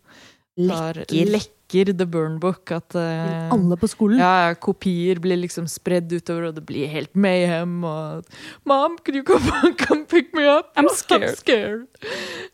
tar, 0.59 1.01
Lekker. 1.09 1.49
Lekker 1.69 1.97
The 1.99 2.07
Burn 2.07 2.39
Book. 2.41 2.71
At 2.73 2.95
uh, 2.95 3.51
Alle 3.53 3.77
på 3.77 3.89
skolen. 3.89 4.19
ja, 4.19 4.55
kopier 4.55 5.19
blir 5.21 5.37
liksom 5.37 5.67
spredd 5.69 6.11
utover, 6.13 6.49
og 6.49 6.55
det 6.57 6.65
blir 6.67 6.89
helt 6.89 7.15
mayhem. 7.15 7.85
Og 7.85 8.25
'Mom, 8.65 8.97
could 9.05 9.17
you 9.17 9.23
come, 9.25 9.75
come 9.87 10.05
pick 10.07 10.33
me 10.35 10.45
up?' 10.47 10.73
I'm 10.77 10.89
scared. 10.95 11.37
scared. 11.43 11.87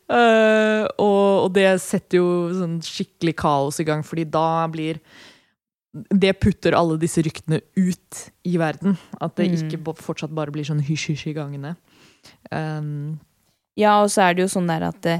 Uh, 0.09 0.87
og, 0.99 1.45
og 1.45 1.53
det 1.53 1.79
setter 1.81 2.17
jo 2.17 2.49
sånn 2.53 2.81
skikkelig 2.81 3.35
kaos 3.35 3.79
i 3.79 3.83
gang, 3.87 4.03
fordi 4.03 4.25
da 4.29 4.67
blir 4.67 4.99
det 6.11 6.33
putter 6.41 6.75
alle 6.75 6.97
disse 6.99 7.21
ryktene 7.23 7.61
ut 7.77 8.25
i 8.43 8.57
verden. 8.57 8.97
At 9.21 9.35
det 9.37 9.47
Mm. 9.49 9.69
ikke 9.71 9.93
fortsatt 9.95 10.33
bare 10.35 10.51
blir 10.51 10.65
sånn 10.67 10.83
hysj-hysj 10.83 11.29
i 11.31 11.33
gangene. 11.33 11.75
Um, 12.51 13.19
Ja, 13.77 14.01
og 14.03 14.07
så 14.09 14.21
er 14.29 14.33
det 14.33 14.41
jo 14.43 14.47
sånn 14.47 14.67
der 14.67 14.83
at 14.87 15.05
eh, 15.05 15.19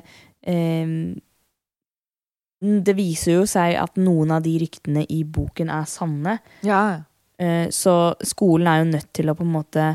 det 2.86 2.96
viser 2.98 3.40
jo 3.40 3.46
seg 3.50 3.76
at 3.82 3.98
noen 4.02 4.32
av 4.36 4.44
de 4.46 4.54
ryktene 4.64 5.06
i 5.12 5.24
boken 5.24 5.70
er 5.74 5.86
sanne. 5.90 6.40
ja. 6.66 7.04
Eh, 7.38 7.66
så 7.68 8.16
skolen 8.24 8.68
er 8.72 8.78
jo 8.80 8.92
nødt 8.94 9.10
til 9.12 9.28
å 9.28 9.34
på 9.36 9.44
en 9.44 9.52
måte 9.52 9.86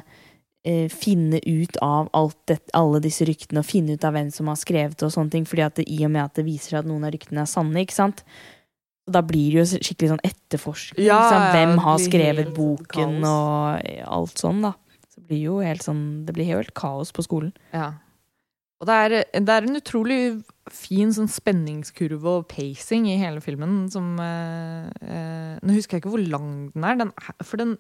eh, 0.69 0.91
finne 0.93 1.39
ut 1.47 1.79
av 1.81 2.11
alt 2.13 2.37
det, 2.51 2.59
alle 2.77 2.99
disse 3.01 3.25
ryktene, 3.25 3.63
og 3.63 3.65
finne 3.65 3.95
ut 3.97 4.05
av 4.05 4.13
hvem 4.13 4.29
som 4.35 4.51
har 4.53 4.59
skrevet 4.61 5.01
og 5.07 5.13
sånne 5.15 5.33
ting, 5.33 5.47
fordi 5.49 5.63
at 5.65 5.79
det, 5.81 5.87
i 5.89 6.03
og 6.05 6.13
med 6.13 6.21
at 6.27 6.35
det 6.37 6.45
viser 6.45 6.75
seg 6.75 6.83
at 6.83 6.91
noen 6.91 7.07
av 7.09 7.15
ryktene 7.15 7.41
er 7.47 7.49
sanne, 7.49 7.81
ikke 7.81 7.97
sant? 7.97 8.21
Da 9.09 9.23
blir 9.25 9.57
det 9.57 9.63
jo 9.63 9.81
skikkelig 9.81 10.11
sånn 10.13 10.23
etterforskning. 10.29 11.07
Ja, 11.09 11.17
liksom, 11.25 11.47
Hvem 11.57 11.73
har 11.87 11.99
skrevet 12.05 12.53
boken 12.61 13.17
kaos. 13.25 13.33
og 13.33 14.13
alt 14.21 14.45
sånn, 14.45 14.61
da. 14.69 14.75
Så 15.09 15.23
det 15.23 15.27
blir 15.33 15.43
jo 15.47 15.57
helt 15.65 15.83
sånn 15.83 16.05
Det 16.29 16.37
blir 16.37 16.45
helt 16.53 16.75
kaos 16.77 17.09
på 17.17 17.25
skolen. 17.25 17.55
ja. 17.73 17.95
Og 18.81 18.87
det 18.89 18.95
er, 18.97 19.11
det 19.45 19.49
er 19.57 19.67
en 19.67 19.77
utrolig 19.77 20.21
fin 20.75 21.11
sånn 21.17 21.29
spenningskurve 21.31 22.37
og 22.41 22.49
pacing 22.51 23.09
i 23.11 23.19
hele 23.21 23.43
filmen 23.45 23.85
som 23.93 24.15
eh, 24.23 24.89
eh, 25.03 25.59
Nå 25.63 25.77
husker 25.77 25.97
jeg 25.99 26.05
ikke 26.05 26.15
hvor 26.15 26.25
lang 26.25 26.49
den 26.75 26.87
er, 26.89 26.97
den, 27.05 27.13
er- 27.19 27.45
for 27.47 27.61
den, 27.61 27.77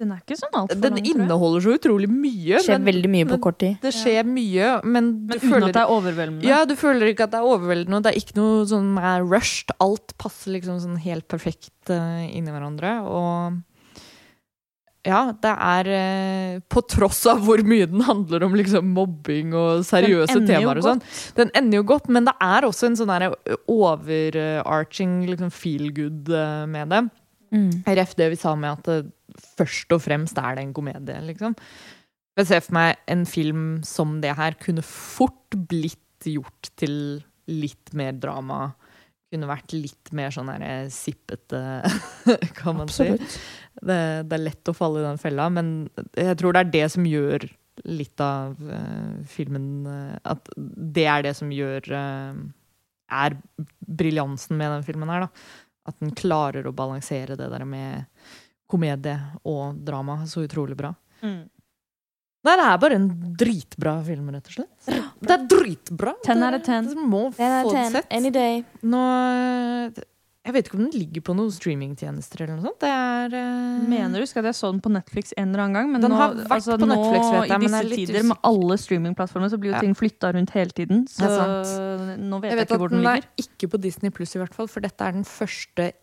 Den 0.00 0.12
er 0.14 0.20
ikke 0.22 0.38
sånn 0.40 0.54
altfor 0.56 0.80
lang, 0.80 0.96
Den 1.00 1.10
inneholder 1.10 1.60
så 1.66 1.74
utrolig 1.76 2.08
mye. 2.08 2.54
Det 2.56 2.62
skjer 2.64 2.78
men 2.80 2.88
veldig 2.88 3.10
mye 3.16 3.26
på 3.34 3.40
kort 3.48 3.58
tid. 3.60 3.74
Det 3.82 3.92
skjer 3.92 4.24
mye, 4.24 4.70
men 4.84 5.10
du 5.26 5.34
Men 5.34 5.36
uten 5.42 5.50
føler 5.52 5.68
at 5.68 5.76
det 5.76 5.82
er 5.84 5.92
overveldende. 5.98 6.48
Ja, 6.48 6.62
du 6.64 6.74
føler 6.80 7.10
ikke 7.12 7.26
at 7.28 7.34
det 7.34 7.42
er 7.42 7.50
overveldende, 7.52 8.00
det 8.06 8.14
er 8.14 8.20
ikke 8.22 8.38
noe 8.38 8.64
sånn 8.70 8.94
er 8.96 9.26
rushed. 9.28 9.74
Alt 9.84 10.16
passer 10.16 10.54
liksom 10.56 10.80
sånn 10.80 10.96
helt 11.04 11.28
perfekt 11.28 11.92
uh, 11.92 12.24
inni 12.30 12.54
hverandre. 12.54 12.94
Og 13.04 13.60
ja, 15.04 15.20
det 15.36 15.50
er 15.52 15.88
eh, 15.92 16.60
På 16.72 16.80
tross 16.88 17.20
av 17.28 17.42
hvor 17.44 17.60
mye 17.66 17.86
den 17.90 18.04
handler 18.06 18.46
om 18.46 18.54
liksom 18.56 18.92
mobbing 18.96 19.52
og 19.56 19.84
seriøse 19.86 20.38
temaer 20.48 20.80
og 20.80 20.86
sånn. 20.86 21.02
Den 21.36 21.52
ender 21.56 21.82
jo 21.82 21.88
godt, 21.94 22.08
men 22.12 22.28
det 22.28 22.34
er 22.42 22.66
også 22.66 22.88
en 22.88 22.96
sånn 23.00 23.12
der 23.12 23.28
overarching 23.70 25.22
liksom 25.28 25.52
feel 25.54 25.90
good 25.96 26.32
eh, 26.32 26.64
med 26.70 26.94
det. 26.94 27.02
Mm. 27.54 27.68
Ref 28.00 28.16
det 28.18 28.30
vi 28.32 28.40
sa 28.40 28.54
med 28.58 28.80
at 28.80 28.88
det 28.88 29.44
først 29.58 29.92
og 29.94 30.02
fremst 30.04 30.38
er 30.40 30.56
det 30.56 30.64
en 30.64 30.74
komedie, 30.76 31.20
liksom. 31.28 31.54
Jeg 32.34 32.48
ser 32.48 32.64
for 32.64 32.74
meg 32.76 32.98
en 33.10 33.22
film 33.28 33.66
som 33.86 34.18
det 34.22 34.34
her 34.38 34.56
kunne 34.62 34.82
fort 34.86 35.54
blitt 35.70 36.26
gjort 36.26 36.72
til 36.80 36.96
litt 37.50 37.92
mer 37.94 38.16
drama. 38.16 38.72
Kunne 39.34 39.50
vært 39.50 39.74
litt 39.74 40.12
mer 40.14 40.30
sånn 40.34 40.52
her 40.52 40.62
eh, 40.62 40.86
sippete, 40.94 41.60
kan 42.60 42.78
man 42.78 42.92
si. 42.92 43.10
Det, 43.74 43.98
det 44.30 44.38
er 44.38 44.44
lett 44.44 44.70
å 44.70 44.76
falle 44.76 45.02
i 45.02 45.06
den 45.08 45.20
fella, 45.20 45.50
men 45.52 45.74
jeg 46.14 46.38
tror 46.40 46.54
det 46.54 46.64
er 46.64 46.74
det 46.76 46.86
som 46.94 47.08
gjør 47.08 47.48
litt 47.90 48.20
av 48.22 48.54
uh, 48.62 49.14
filmen 49.26 49.86
eh, 49.90 50.16
At 50.30 50.48
det 50.56 51.06
er 51.10 51.24
det 51.26 51.32
som 51.34 51.50
gjør 51.50 51.88
uh, 51.90 52.36
Er 53.10 53.34
briljansen 53.82 54.56
med 54.60 54.70
den 54.76 54.86
filmen 54.86 55.10
her, 55.10 55.26
da. 55.26 55.48
At 55.90 55.98
den 56.00 56.14
klarer 56.16 56.66
å 56.66 56.74
balansere 56.76 57.36
det 57.36 57.50
der 57.50 57.66
med 57.68 58.06
komedie 58.70 59.18
og 59.44 59.82
drama 59.84 60.22
så 60.30 60.46
utrolig 60.46 60.78
bra. 60.78 60.94
Mm. 61.20 61.42
Nei, 62.44 62.54
det 62.60 62.64
er 62.68 62.80
bare 62.82 62.96
en 63.00 63.06
dritbra 63.40 63.92
film, 64.04 64.26
rett 64.34 64.48
og 64.50 64.56
slett. 64.58 64.88
Det 65.24 65.32
er 65.32 65.44
dritbra! 65.48 66.12
Ten 66.26 66.42
out 66.44 66.58
of 66.58 66.66
10. 66.66 66.90
Du 66.92 66.98
må 67.00 67.22
Den 67.38 67.46
er 67.48 67.62
få 67.64 67.70
det 67.72 67.78
ten. 67.78 67.94
sett. 67.96 68.10
Any 68.12 68.32
day. 68.34 68.58
Nå 68.84 69.00
Jeg 70.44 70.52
vet 70.52 70.66
ikke 70.68 70.76
om 70.76 70.82
den 70.84 70.92
ligger 70.92 71.22
på 71.24 71.32
noen 71.38 71.48
streamingtjenester 71.56 72.42
eller 72.44 72.58
noe 72.58 72.66
sånt. 72.66 72.82
Det 72.84 72.90
er 72.92 73.32
uh... 73.32 73.86
Mener 73.88 74.20
du 74.20 74.28
skal 74.28 74.44
jeg 74.44 74.58
så 74.58 74.68
den 74.74 74.82
på 74.84 74.92
Netflix 74.92 75.32
en 75.40 75.48
eller 75.54 75.64
annen 75.64 75.78
gang? 75.78 75.88
Men 75.94 76.04
Den 76.04 76.12
nå, 76.12 76.20
har 76.20 76.36
vært 76.36 76.52
altså, 76.58 76.76
på 76.76 76.90
Netflix, 76.90 77.24
nå, 77.24 77.32
vet 77.32 77.48
jeg, 77.48 77.56
i 77.56 77.64
men 77.64 77.78
jeg 77.78 77.88
disse 77.88 78.04
er 78.04 78.12
tider 78.12 78.28
med 78.28 78.48
alle 78.52 78.76
streamingplattformer 78.84 79.54
så 79.54 79.60
blir 79.62 79.72
jo 79.72 79.80
ting 79.86 79.96
flytta 79.96 80.34
rundt 80.36 80.52
hele 80.58 80.76
tiden. 80.82 81.06
Så 81.08 81.24
nå 81.24 82.42
vet 82.44 82.52
Jeg 82.52 82.58
jeg, 82.58 82.60
vet 82.60 82.68
ikke 82.68 82.76
at 82.76 82.84
hvor 82.84 82.92
den 82.92 83.00
den 83.00 83.12
er 83.14 83.24
ikke 83.40 83.72
på 83.72 83.80
Disney 83.88 84.12
Pluss, 84.12 84.36
i 84.36 84.44
hvert 84.44 84.52
fall, 84.60 84.68
for 84.68 84.84
dette 84.84 85.00
er 85.08 85.16
den 85.16 85.24
første 85.24 85.94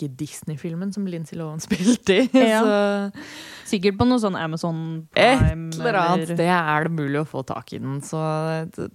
ikke-Disney-filmen 0.00 0.92
som 0.94 1.06
Lindsay 1.06 1.38
Lohan 1.38 1.60
spilte 1.66 2.16
i. 2.22 2.26
Ja. 2.34 2.60
Så 2.64 3.70
Sikkert 3.70 4.00
på 4.00 4.06
noe 4.08 4.18
sånn 4.18 4.34
Amazon 4.40 4.80
et 5.14 5.38
Prime 5.38 5.68
eller 5.76 5.98
annet 6.00 6.24
eller 6.24 6.40
Det 6.40 6.48
er 6.50 6.88
det 6.88 6.94
mulig 6.96 7.20
å 7.20 7.26
få 7.28 7.44
tak 7.46 7.70
i 7.76 7.78
den, 7.82 8.00
så 8.02 8.18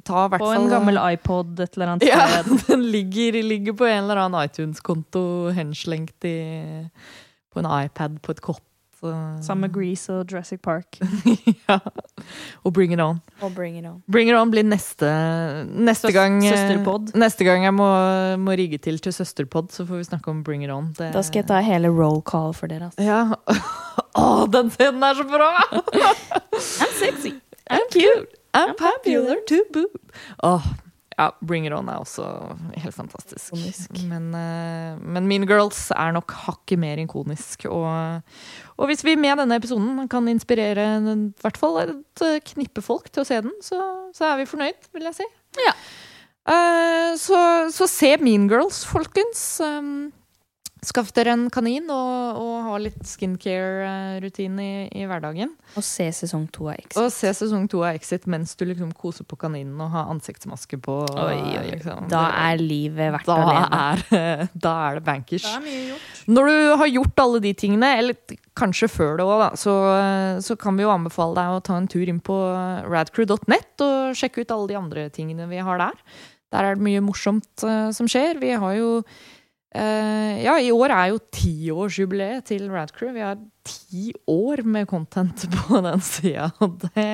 ta 0.03 0.25
i 0.25 0.33
hvert 0.33 0.43
på 0.43 0.51
en 0.51 0.67
gammel 0.71 0.99
iPod 0.99 1.61
et 1.63 1.77
eller 1.77 1.93
annet 1.93 2.07
Ja, 2.09 2.25
den 2.67 2.83
ligger, 2.91 3.39
ligger 3.45 3.77
på 3.79 3.87
en 3.87 4.03
eller 4.03 4.25
annen 4.25 4.49
iTunes-konto 4.49 5.53
henslengt 5.55 6.27
i, 6.27 6.37
på 7.53 7.63
en 7.63 7.71
iPad 7.85 8.19
på 8.25 8.35
et 8.35 8.43
kott. 8.43 8.63
Så- 9.05 9.43
Sammen 9.45 9.61
med 9.67 9.73
Grease 9.75 10.09
og 10.13 10.25
Jurassic 10.31 10.59
Park. 10.65 10.97
ja. 11.69 11.77
Og 12.65 12.73
Bring 12.73 12.93
It 12.93 12.99
On. 13.01 13.19
Og 13.41 13.53
bring 13.55 13.77
it 13.77 13.85
on. 13.85 14.01
Bring 14.11 14.29
It 14.29 14.35
On 14.35 14.51
blir 14.51 14.63
neste, 14.65 15.09
neste 15.69 16.07
Søs- 16.09 16.13
gang 16.17 16.39
eh, 16.45 16.51
søsterpod. 16.51 17.13
Neste 17.15 17.43
gang 17.47 17.63
jeg 17.67 17.73
må, 17.73 17.89
må 18.41 18.51
rigge 18.57 18.77
til 18.81 18.99
til 18.99 19.13
søsterpod, 19.13 19.69
så 19.71 19.85
får 19.85 19.97
vi 20.01 20.03
snakke 20.09 20.31
om 20.33 20.43
Bring 20.43 20.63
It 20.65 20.71
On. 20.73 20.87
Det- 20.97 21.13
Da 21.13 21.21
skal 21.21 21.43
jeg 21.43 21.47
ta 21.47 21.59
hele 21.61 21.89
roll 21.93 22.21
call 22.25 22.53
for 22.53 22.67
dere. 22.67 22.89
Altså. 22.89 23.03
Ja. 23.03 23.23
Å, 24.15 24.45
den 24.51 24.69
scenen 24.71 25.03
er 25.03 25.13
så 25.17 25.23
bra! 25.27 25.51
I'm 26.55 26.93
sexy. 26.99 27.33
I'm 27.69 27.87
cute. 27.91 28.27
I'm 28.53 28.73
popular 28.79 29.35
to 29.47 29.57
boot. 29.73 30.01
Åh, 30.43 30.63
ja, 31.15 31.29
Bring 31.39 31.67
It 31.67 31.73
On 31.75 31.87
er 31.87 32.01
også 32.01 32.25
helt 32.75 32.95
fantastisk. 32.95 33.53
Ikonisk. 33.53 33.99
Men, 34.09 34.27
eh, 34.35 34.97
men 34.99 35.29
Mean 35.29 35.47
Girls 35.47 35.87
er 35.95 36.11
nok 36.15 36.33
hakket 36.45 36.81
mer 36.81 36.99
ikonisk. 36.99 37.67
Og, 37.71 38.19
og 38.75 38.91
hvis 38.91 39.05
vi 39.07 39.15
med 39.19 39.39
denne 39.39 39.59
episoden 39.61 40.09
kan 40.11 40.27
inspirere 40.31 40.89
i 40.99 41.15
hvert 41.43 41.61
fall 41.61 41.79
et 41.85 42.25
eh, 42.25 42.41
knippe 42.51 42.83
folk 42.83 43.07
til 43.11 43.23
å 43.23 43.29
se 43.29 43.39
den, 43.47 43.55
så, 43.63 43.79
så 44.15 44.33
er 44.33 44.41
vi 44.41 44.49
fornøyd, 44.51 44.91
vil 44.95 45.07
jeg 45.07 45.21
si. 45.21 45.29
Ja. 45.63 45.71
Uh, 46.45 47.15
så, 47.17 47.39
så 47.73 47.87
se 47.89 48.11
Mean 48.21 48.49
Girls, 48.51 48.83
folkens. 48.85 49.41
Um, 49.63 50.11
Skaff 50.85 51.09
dere 51.17 51.33
en 51.33 51.47
kanin 51.53 51.87
og, 51.89 52.37
og 52.37 52.53
ha 52.67 52.77
litt 52.81 52.99
skincare-rutine 53.09 54.65
i, 54.65 54.83
i 55.01 55.07
hverdagen. 55.09 55.55
Og 55.75 55.85
se 55.85 56.05
sesong 56.13 56.45
to 56.53 56.69
av 56.69 56.75
Exit. 56.77 56.99
Og 57.01 57.09
se 57.13 57.31
sesong 57.33 57.65
to 57.71 57.81
av 57.81 57.97
Exit 57.97 58.27
mens 58.29 58.53
du 58.59 58.65
liksom 58.69 58.91
koser 58.97 59.25
på 59.27 59.39
kaninen 59.41 59.79
og 59.81 59.89
har 59.95 60.11
ansiktsmaske 60.13 60.79
på. 60.85 60.99
Oi, 61.09 61.39
oi, 61.39 61.55
oi. 61.59 61.63
liksom. 61.73 62.05
Da 62.11 62.27
er 62.45 62.61
livet 62.61 63.15
verdt 63.17 63.29
da 63.29 63.37
å 63.37 63.47
leve. 63.49 63.79
er, 63.81 64.45
da 64.67 64.75
er 64.89 64.99
det 64.99 65.05
bankers. 65.09 65.47
Det 65.47 65.55
er 65.57 65.65
mye 65.65 65.81
gjort. 65.89 66.21
Når 66.37 66.51
du 66.51 66.59
har 66.81 66.91
gjort 66.91 67.25
alle 67.25 67.41
de 67.43 67.55
tingene, 67.65 67.89
eller 68.03 68.37
kanskje 68.57 68.89
før 68.91 69.19
det 69.19 69.25
òg, 69.29 69.43
så, 69.61 69.73
så 70.45 70.57
kan 70.59 70.77
vi 70.77 70.85
jo 70.85 70.93
anbefale 70.93 71.37
deg 71.37 71.57
å 71.57 71.65
ta 71.65 71.79
en 71.81 71.89
tur 71.91 72.05
inn 72.05 72.21
på 72.23 72.37
radcrew.net 72.89 73.83
og 73.85 74.15
sjekke 74.17 74.45
ut 74.45 74.55
alle 74.55 74.71
de 74.71 74.79
andre 74.79 75.09
tingene 75.13 75.49
vi 75.49 75.61
har 75.65 75.81
der. 75.81 75.99
Der 76.53 76.69
er 76.69 76.77
det 76.77 76.85
mye 76.85 77.03
morsomt 77.03 77.65
uh, 77.65 77.89
som 77.95 78.07
skjer. 78.09 78.39
Vi 78.39 78.53
har 78.55 78.77
jo 78.77 78.89
Ja, 79.75 80.55
i 80.61 80.71
år 80.71 80.93
er 80.93 81.09
jo 81.11 81.19
tiårsjubileet 81.35 82.45
til 82.47 82.69
Radcrew. 82.71 83.11
Vi 83.15 83.23
har 83.25 83.39
ti 83.65 84.13
år 84.29 84.63
med 84.63 84.87
content 84.87 85.47
på 85.57 85.81
den 85.83 86.03
sida, 86.05 86.51
det 86.85 87.05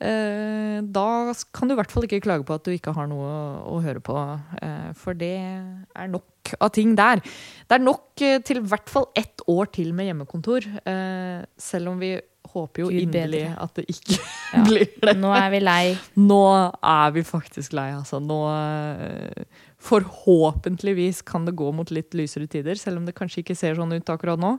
eh, 0.00 0.80
Da 0.80 1.06
kan 1.54 1.68
du 1.68 1.74
i 1.74 1.78
hvert 1.80 1.92
fall 1.92 2.06
ikke 2.06 2.22
klage 2.24 2.46
på 2.48 2.56
at 2.56 2.66
du 2.66 2.72
ikke 2.74 2.94
har 2.96 3.08
noe 3.10 3.28
å, 3.28 3.76
å 3.76 3.82
høre 3.84 4.02
på, 4.04 4.18
Uh, 4.60 4.90
for 4.96 5.16
det 5.16 5.36
er 5.40 6.08
nok 6.10 6.52
av 6.60 6.72
ting 6.74 6.92
der. 6.98 7.22
Det 7.68 7.76
er 7.76 7.82
nok 7.82 8.20
uh, 8.20 8.38
til 8.44 8.60
i 8.60 8.64
hvert 8.72 8.90
fall 8.92 9.06
ett 9.16 9.40
år 9.48 9.70
til 9.72 9.94
med 9.96 10.10
hjemmekontor, 10.10 10.66
eh, 10.88 11.40
selv 11.60 11.92
om 11.92 12.00
vi 12.02 12.12
håper 12.50 12.82
jo 12.82 12.88
Gud 12.90 12.98
inderlig 13.04 13.44
bedre. 13.46 13.62
at 13.64 13.78
det 13.78 13.84
ikke 13.88 14.18
Ja. 14.50 14.62
blir 14.68 14.88
det. 15.00 15.16
Nå 15.20 15.30
er 15.36 15.48
vi 15.52 15.60
lei. 15.62 15.84
Nå 16.18 16.42
er 16.82 17.12
vi 17.14 17.22
faktisk 17.26 17.76
lei, 17.78 17.90
altså. 17.94 18.20
Nå 18.20 18.40
eh, 18.50 19.44
Forhåpentligvis 19.80 21.22
kan 21.26 21.46
det 21.48 21.56
gå 21.58 21.70
mot 21.72 21.90
litt 21.94 22.16
lysere 22.16 22.48
tider, 22.50 22.76
selv 22.78 23.00
om 23.00 23.06
det 23.08 23.16
kanskje 23.16 23.44
ikke 23.44 23.58
ser 23.58 23.78
sånn 23.78 23.94
ut 23.96 24.12
akkurat 24.12 24.40
nå. 24.40 24.58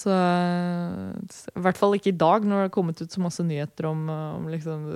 Så 0.00 0.12
eh, 0.14 1.10
I 1.52 1.62
hvert 1.64 1.76
fall 1.76 1.96
ikke 1.96 2.12
i 2.12 2.16
dag, 2.16 2.44
når 2.46 2.56
det 2.56 2.66
har 2.68 2.72
kommet 2.72 3.00
ut 3.02 3.12
så 3.12 3.20
masse 3.20 3.44
nyheter 3.44 3.90
om, 3.90 4.06
eh, 4.08 4.28
om 4.38 4.46
liksom, 4.48 4.86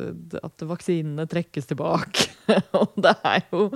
at 0.41 0.65
vaksinene 0.65 1.27
trekkes 1.29 1.69
tilbake. 1.69 2.31
Og 2.81 2.97
det 3.01 3.13
er 3.25 3.45
jo 3.51 3.69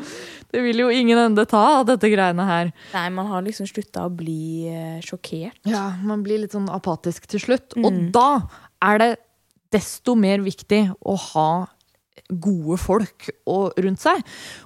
Det 0.53 0.62
vil 0.64 0.83
jo 0.85 0.89
ingen 0.93 1.20
ende 1.20 1.45
ta, 1.49 1.83
dette 1.89 2.11
greiene 2.12 2.49
her. 2.49 2.72
Nei, 2.95 3.07
man 3.14 3.29
har 3.33 3.45
liksom 3.45 3.68
slutta 3.68 4.07
å 4.09 4.12
bli 4.14 4.68
eh, 4.72 4.99
sjokkert. 5.05 5.61
Ja, 5.68 5.91
man 6.01 6.24
blir 6.24 6.43
litt 6.45 6.57
sånn 6.57 6.70
apatisk 6.72 7.29
til 7.29 7.45
slutt. 7.45 7.76
Mm. 7.76 7.89
Og 7.89 8.01
da 8.16 8.29
er 8.89 9.03
det 9.03 9.11
desto 9.74 10.16
mer 10.16 10.41
viktig 10.41 10.87
å 11.05 11.16
ha 11.33 11.51
gode 12.28 12.78
folk 12.80 13.28
rundt 13.46 14.02
seg. 14.02 14.22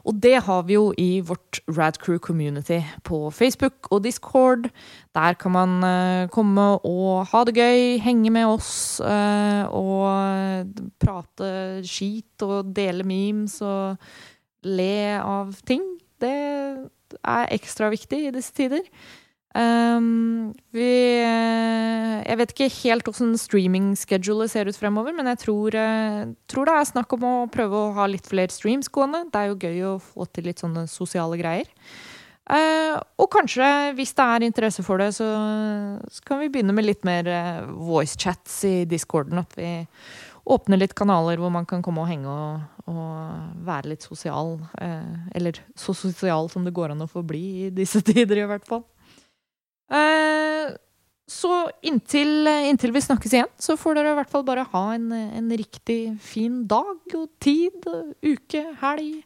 Og 0.06 0.18
det 0.22 0.36
har 0.46 0.64
vi 0.68 0.76
jo 0.76 0.90
i 0.98 1.20
vårt 1.24 1.60
Radcrew 1.68 2.18
community 2.22 2.80
på 3.06 3.30
Facebook 3.30 3.90
og 3.90 4.04
Discord. 4.04 4.68
Der 5.14 5.36
kan 5.38 5.54
man 5.54 5.78
eh, 5.84 6.28
komme 6.32 6.66
og 6.88 7.26
ha 7.32 7.44
det 7.44 7.56
gøy, 7.56 7.98
henge 8.02 8.32
med 8.32 8.48
oss 8.48 9.00
eh, 9.04 9.64
og 9.68 10.72
prate 11.02 11.82
skit 11.86 12.44
og 12.46 12.72
dele 12.76 13.06
memes 13.06 13.60
og 13.64 13.98
le 14.64 15.18
av 15.18 15.54
ting. 15.66 15.84
Det 16.22 16.36
er 17.22 17.50
ekstra 17.54 17.90
viktig 17.92 18.28
i 18.28 18.34
disse 18.34 18.54
tider. 18.56 18.86
Um, 19.52 20.54
vi 20.72 20.88
eh, 21.20 22.22
Jeg 22.24 22.38
vet 22.40 22.52
ikke 22.54 22.68
helt 22.72 23.04
hvordan 23.08 23.34
streaming-schedulet 23.36 24.48
ser 24.48 24.70
ut 24.70 24.78
fremover, 24.78 25.12
men 25.12 25.28
jeg 25.34 25.42
tror, 25.42 25.76
eh, 25.76 26.22
tror 26.48 26.70
det 26.70 26.76
er 26.78 26.88
snakk 26.88 27.12
om 27.18 27.26
å 27.28 27.34
prøve 27.52 27.76
å 27.76 27.92
ha 27.98 28.08
litt 28.08 28.30
flere 28.30 28.54
streams 28.54 28.88
gående. 28.88 29.26
Det 29.28 29.42
er 29.42 29.50
jo 29.50 29.60
gøy 29.60 29.84
å 29.90 30.00
få 30.00 30.28
til 30.32 30.48
litt 30.48 30.62
sånne 30.64 30.86
sosiale 30.88 31.36
greier. 31.40 31.68
Uh, 32.52 32.98
og 33.22 33.28
kanskje, 33.30 33.66
hvis 33.94 34.16
det 34.18 34.24
er 34.26 34.44
interesse 34.44 34.82
for 34.82 34.98
det, 34.98 35.12
så, 35.14 35.28
så 36.10 36.24
kan 36.26 36.40
vi 36.40 36.50
begynne 36.50 36.74
med 36.74 36.88
litt 36.88 37.04
mer 37.06 37.28
voice 37.70 38.16
chats 38.18 38.64
i 38.66 38.82
discorden. 38.88 39.44
At 39.44 39.54
vi 39.56 39.70
åpner 40.44 40.80
litt 40.80 40.94
kanaler 40.98 41.40
hvor 41.40 41.52
man 41.54 41.66
kan 41.68 41.82
komme 41.84 42.02
og 42.02 42.10
henge 42.10 42.30
og, 42.30 42.86
og 42.90 43.66
være 43.66 43.92
litt 43.92 44.06
sosial. 44.06 44.56
eh, 44.80 45.28
eller 45.36 45.60
så 45.78 45.94
sosial 45.94 46.50
som 46.50 46.64
det 46.66 46.74
går 46.74 46.94
an 46.94 47.04
å 47.04 47.10
få 47.10 47.22
bli 47.26 47.44
i 47.66 47.70
disse 47.74 48.02
tider, 48.08 48.42
i 48.42 48.48
hvert 48.50 48.66
fall. 48.68 48.84
Eh, 49.92 50.72
så 51.32 51.56
inntil, 51.86 52.46
inntil 52.68 52.92
vi 52.94 53.02
snakkes 53.04 53.32
igjen, 53.36 53.50
så 53.60 53.76
får 53.80 53.98
dere 53.98 54.12
i 54.12 54.18
hvert 54.20 54.32
fall 54.32 54.44
bare 54.46 54.66
ha 54.72 54.84
en, 54.96 55.08
en 55.12 55.50
riktig 55.56 56.00
fin 56.20 56.62
dag 56.68 57.16
og 57.16 57.28
tid, 57.42 57.88
uke, 58.24 58.62
helg, 58.82 59.22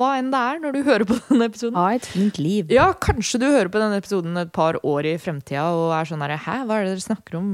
hva 0.00 0.14
enn 0.16 0.30
det 0.32 0.38
er 0.40 0.60
når 0.62 0.74
du 0.74 0.78
hører 0.86 1.04
på 1.06 1.16
denne 1.28 1.46
episoden. 1.50 1.76
Ha 1.76 1.98
et 1.98 2.06
fint 2.08 2.38
liv. 2.40 2.70
Ja, 2.72 2.88
kanskje 2.96 3.42
du 3.42 3.46
hører 3.50 3.68
på 3.72 3.80
denne 3.82 3.98
episoden 4.00 4.38
et 4.40 4.52
par 4.54 4.78
år 4.80 5.08
i 5.10 5.14
fremtida 5.20 5.66
og 5.76 5.92
er 5.94 6.08
sånn 6.08 6.24
her 6.24 6.34
Hæ, 6.40 6.56
hva 6.66 6.78
er 6.78 6.86
det 6.86 6.94
dere 6.94 7.04
snakker 7.04 7.38
om? 7.38 7.50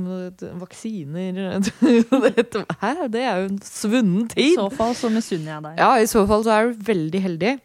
Vaksiner 0.62 1.40
Hæ, 2.84 2.92
det 3.10 3.24
er 3.24 3.42
jo 3.42 3.48
en 3.50 3.58
svunnen 3.66 4.28
tid! 4.30 4.54
I 4.54 4.60
så 4.60 4.68
fall 4.78 4.94
så 4.98 5.10
misunner 5.12 5.56
jeg 5.56 5.66
deg. 5.66 5.80
Ja, 5.82 5.90
i 5.98 6.06
så 6.10 6.22
fall 6.30 6.46
så 6.46 6.54
er 6.54 6.70
du 6.70 6.86
veldig 6.88 7.24
heldig. 7.26 7.56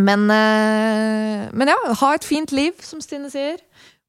Men, 0.00 0.30
eh, 0.32 1.48
men 1.52 1.68
ja, 1.68 1.76
ha 2.00 2.14
et 2.16 2.24
fint 2.24 2.52
liv, 2.56 2.72
som 2.80 3.02
Stine 3.04 3.30
sier. 3.32 3.60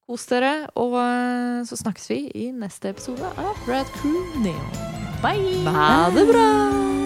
Kos 0.08 0.26
dere, 0.32 0.68
og 0.80 0.98
eh, 1.00 1.62
så 1.68 1.80
snakkes 1.80 2.10
vi 2.12 2.22
i 2.36 2.50
neste 2.56 2.96
episode 2.96 3.28
av 3.38 3.68
Red 3.68 3.92
Crew 4.00 4.42
Neon. 4.44 4.74
Bye! 5.22 5.62
Ha 5.68 6.10
det 6.16 6.28
bra! 6.32 7.01